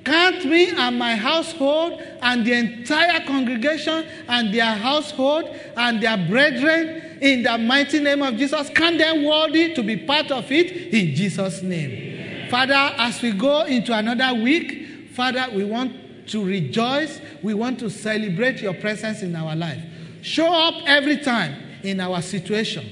count 0.03 0.45
me 0.45 0.69
and 0.69 0.97
my 0.97 1.15
household 1.15 2.01
and 2.21 2.45
the 2.45 2.53
entire 2.53 3.19
congregation 3.25 4.05
and 4.27 4.53
their 4.53 4.75
household 4.75 5.45
and 5.75 6.01
their 6.01 6.17
brethren 6.27 7.19
in 7.21 7.43
the 7.43 7.57
mighty 7.57 7.99
name 7.99 8.21
of 8.21 8.37
Jesus. 8.37 8.69
Count 8.69 8.97
them 8.97 9.23
worthy 9.23 9.73
to 9.73 9.83
be 9.83 9.97
part 9.97 10.31
of 10.31 10.51
it 10.51 10.93
in 10.93 11.15
Jesus' 11.15 11.61
name. 11.61 12.49
Father, 12.49 12.73
as 12.97 13.21
we 13.21 13.31
go 13.31 13.63
into 13.63 13.93
another 13.93 14.41
week, 14.41 15.09
Father, 15.13 15.47
we 15.53 15.63
want 15.63 16.27
to 16.27 16.43
rejoice. 16.43 17.19
We 17.41 17.53
want 17.53 17.79
to 17.79 17.89
celebrate 17.89 18.61
your 18.61 18.73
presence 18.73 19.21
in 19.21 19.35
our 19.35 19.55
life. 19.55 19.81
Show 20.21 20.51
up 20.51 20.83
every 20.85 21.17
time 21.17 21.55
in 21.83 21.99
our 21.99 22.21
situation. 22.21 22.89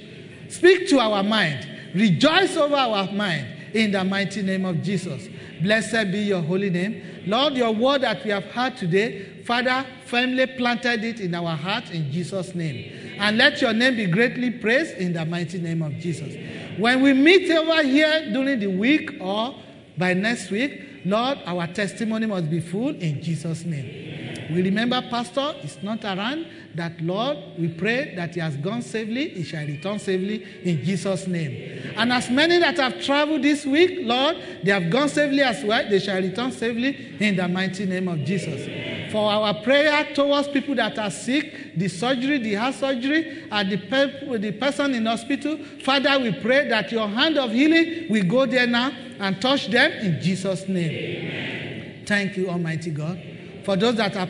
Speak 0.50 0.88
to 0.90 1.00
our 1.00 1.24
mind. 1.24 1.68
Rejoice 1.94 2.56
over 2.58 2.76
our 2.76 3.12
mind 3.12 3.48
in 3.74 3.92
the 3.92 4.04
mighty 4.04 4.42
name 4.42 4.66
of 4.66 4.82
Jesus. 4.82 5.28
Blessed 5.62 6.12
be 6.12 6.20
your 6.20 6.42
holy 6.42 6.70
name. 6.70 7.24
Lord, 7.26 7.54
your 7.54 7.72
word 7.72 8.02
that 8.02 8.24
we 8.24 8.32
have 8.32 8.46
heard 8.46 8.78
today, 8.78 9.44
Father, 9.44 9.86
firmly 10.06 10.46
planted 10.46 11.04
it 11.04 11.20
in 11.20 11.34
our 11.34 11.56
heart 11.56 11.92
in 11.92 12.12
Jesus' 12.12 12.54
name. 12.56 13.18
And 13.20 13.38
let 13.38 13.62
your 13.62 13.74
name 13.74 13.96
be 13.96 14.06
greatly 14.08 14.52
praised 14.52 14.98
in 14.98 15.14
the 15.14 15.26
mighty 15.26 15.60
name 15.60 15.82
of 15.82 15.94
Jesus. 16.00 16.36
When 16.78 17.02
we 17.02 17.14
meet 17.14 17.50
over 17.50 17.84
here 17.84 18.32
during 18.34 18.60
the 18.60 18.68
week 18.68 19.12
or 19.20 19.56
by 19.98 20.14
next 20.14 20.52
week, 20.52 20.82
Lord, 21.06 21.38
our 21.46 21.68
testimony 21.68 22.26
must 22.26 22.50
be 22.50 22.60
full 22.60 22.90
in 22.90 23.22
Jesus' 23.22 23.64
name. 23.64 24.25
We 24.52 24.62
remember 24.62 25.02
Pastor 25.10 25.56
is 25.64 25.82
not 25.82 26.04
around, 26.04 26.46
that 26.76 27.00
Lord, 27.02 27.38
we 27.58 27.70
pray 27.70 28.14
that 28.16 28.36
he 28.36 28.42
has 28.42 28.58
gone 28.58 28.82
safely, 28.82 29.30
he 29.30 29.44
shall 29.44 29.66
return 29.66 29.98
safely 29.98 30.46
in 30.64 30.84
Jesus' 30.84 31.26
name. 31.26 31.94
And 31.96 32.12
as 32.12 32.30
many 32.30 32.60
that 32.60 32.78
have 32.78 33.02
traveled 33.02 33.44
this 33.44 33.66
week, 33.66 34.00
Lord, 34.02 34.38
they 34.64 34.72
have 34.72 34.90
gone 34.90 35.10
safely 35.10 35.42
as 35.42 35.64
well, 35.64 35.90
they 35.90 36.00
shall 36.00 36.22
return 36.22 36.52
safely 36.52 37.16
in 37.20 37.38
the 37.38 37.48
mighty 37.48 37.86
name 37.86 38.08
of 38.08 38.24
Jesus. 38.24 39.12
For 39.12 39.32
our 39.32 39.54
prayer 39.62 40.14
towards 40.14 40.50
people 40.50 40.76
that 40.76 41.00
are 41.00 41.12
sick, 41.12 41.78
the 41.78 41.88
surgery, 41.88 42.38
the 42.40 42.56
heart 42.56 42.76
surgery, 42.76 43.48
and 43.50 43.72
the, 43.72 43.78
pe- 43.78 44.38
the 44.38 44.52
person 44.52 44.94
in 44.94 45.06
hospital, 45.06 45.58
Father, 45.84 46.20
we 46.20 46.34
pray 46.34 46.68
that 46.68 46.92
your 46.92 47.08
hand 47.08 47.38
of 47.38 47.52
healing 47.52 48.08
will 48.10 48.26
go 48.26 48.46
there 48.46 48.68
now 48.68 48.92
and 49.20 49.42
touch 49.42 49.68
them 49.70 49.92
in 49.92 50.22
Jesus' 50.22 50.68
name. 50.68 50.92
Amen. 50.92 52.04
Thank 52.06 52.38
you, 52.38 52.50
Almighty 52.50 52.92
God. 52.92 53.35
For 53.66 53.76
those 53.76 53.96
that 53.96 54.16
are 54.16 54.30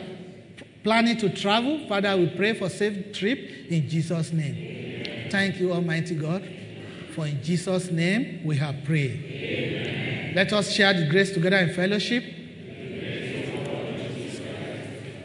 planning 0.82 1.18
to 1.18 1.28
travel, 1.28 1.86
Father, 1.88 2.16
we 2.16 2.28
pray 2.28 2.54
for 2.54 2.68
safe 2.68 3.12
trip 3.12 3.38
in 3.68 3.88
Jesus' 3.88 4.32
name. 4.32 5.30
Thank 5.30 5.60
you, 5.60 5.72
Almighty 5.72 6.14
God. 6.14 6.42
For 7.14 7.26
in 7.26 7.42
Jesus' 7.42 7.90
name 7.90 8.42
we 8.44 8.56
have 8.56 8.84
prayed. 8.84 10.32
Let 10.34 10.52
us 10.52 10.72
share 10.72 10.92
the 10.94 11.06
grace 11.08 11.32
together 11.32 11.56
in 11.58 11.74
fellowship. 11.74 12.24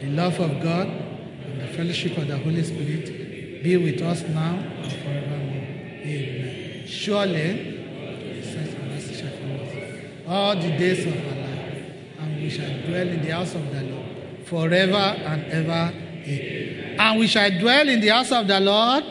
The 0.00 0.08
love 0.08 0.40
of 0.40 0.60
God 0.62 0.88
and 0.88 1.60
the 1.60 1.68
fellowship 1.68 2.18
of 2.18 2.28
the 2.28 2.38
Holy 2.38 2.64
Spirit 2.64 3.62
be 3.62 3.76
with 3.76 4.02
us 4.02 4.22
now 4.22 4.54
and 4.54 4.92
forevermore. 4.92 5.66
Amen. 6.04 6.86
Surely, 6.86 7.78
all 10.26 10.56
the 10.56 10.70
days 10.76 11.06
of 11.06 11.14
our 11.14 11.36
life, 11.36 11.84
and 12.20 12.42
we 12.42 12.50
shall 12.50 12.80
dwell 12.86 13.08
in 13.08 13.22
the 13.22 13.30
house 13.30 13.54
of 13.54 13.70
the 13.72 13.82
Lord 13.82 13.91
forever 14.52 15.16
and 15.24 15.44
ever. 15.50 15.92
And 17.00 17.18
we 17.18 17.26
shall 17.26 17.50
dwell 17.58 17.88
in 17.88 18.00
the 18.00 18.08
house 18.08 18.30
of 18.30 18.46
the 18.46 18.60
Lord. 18.60 19.04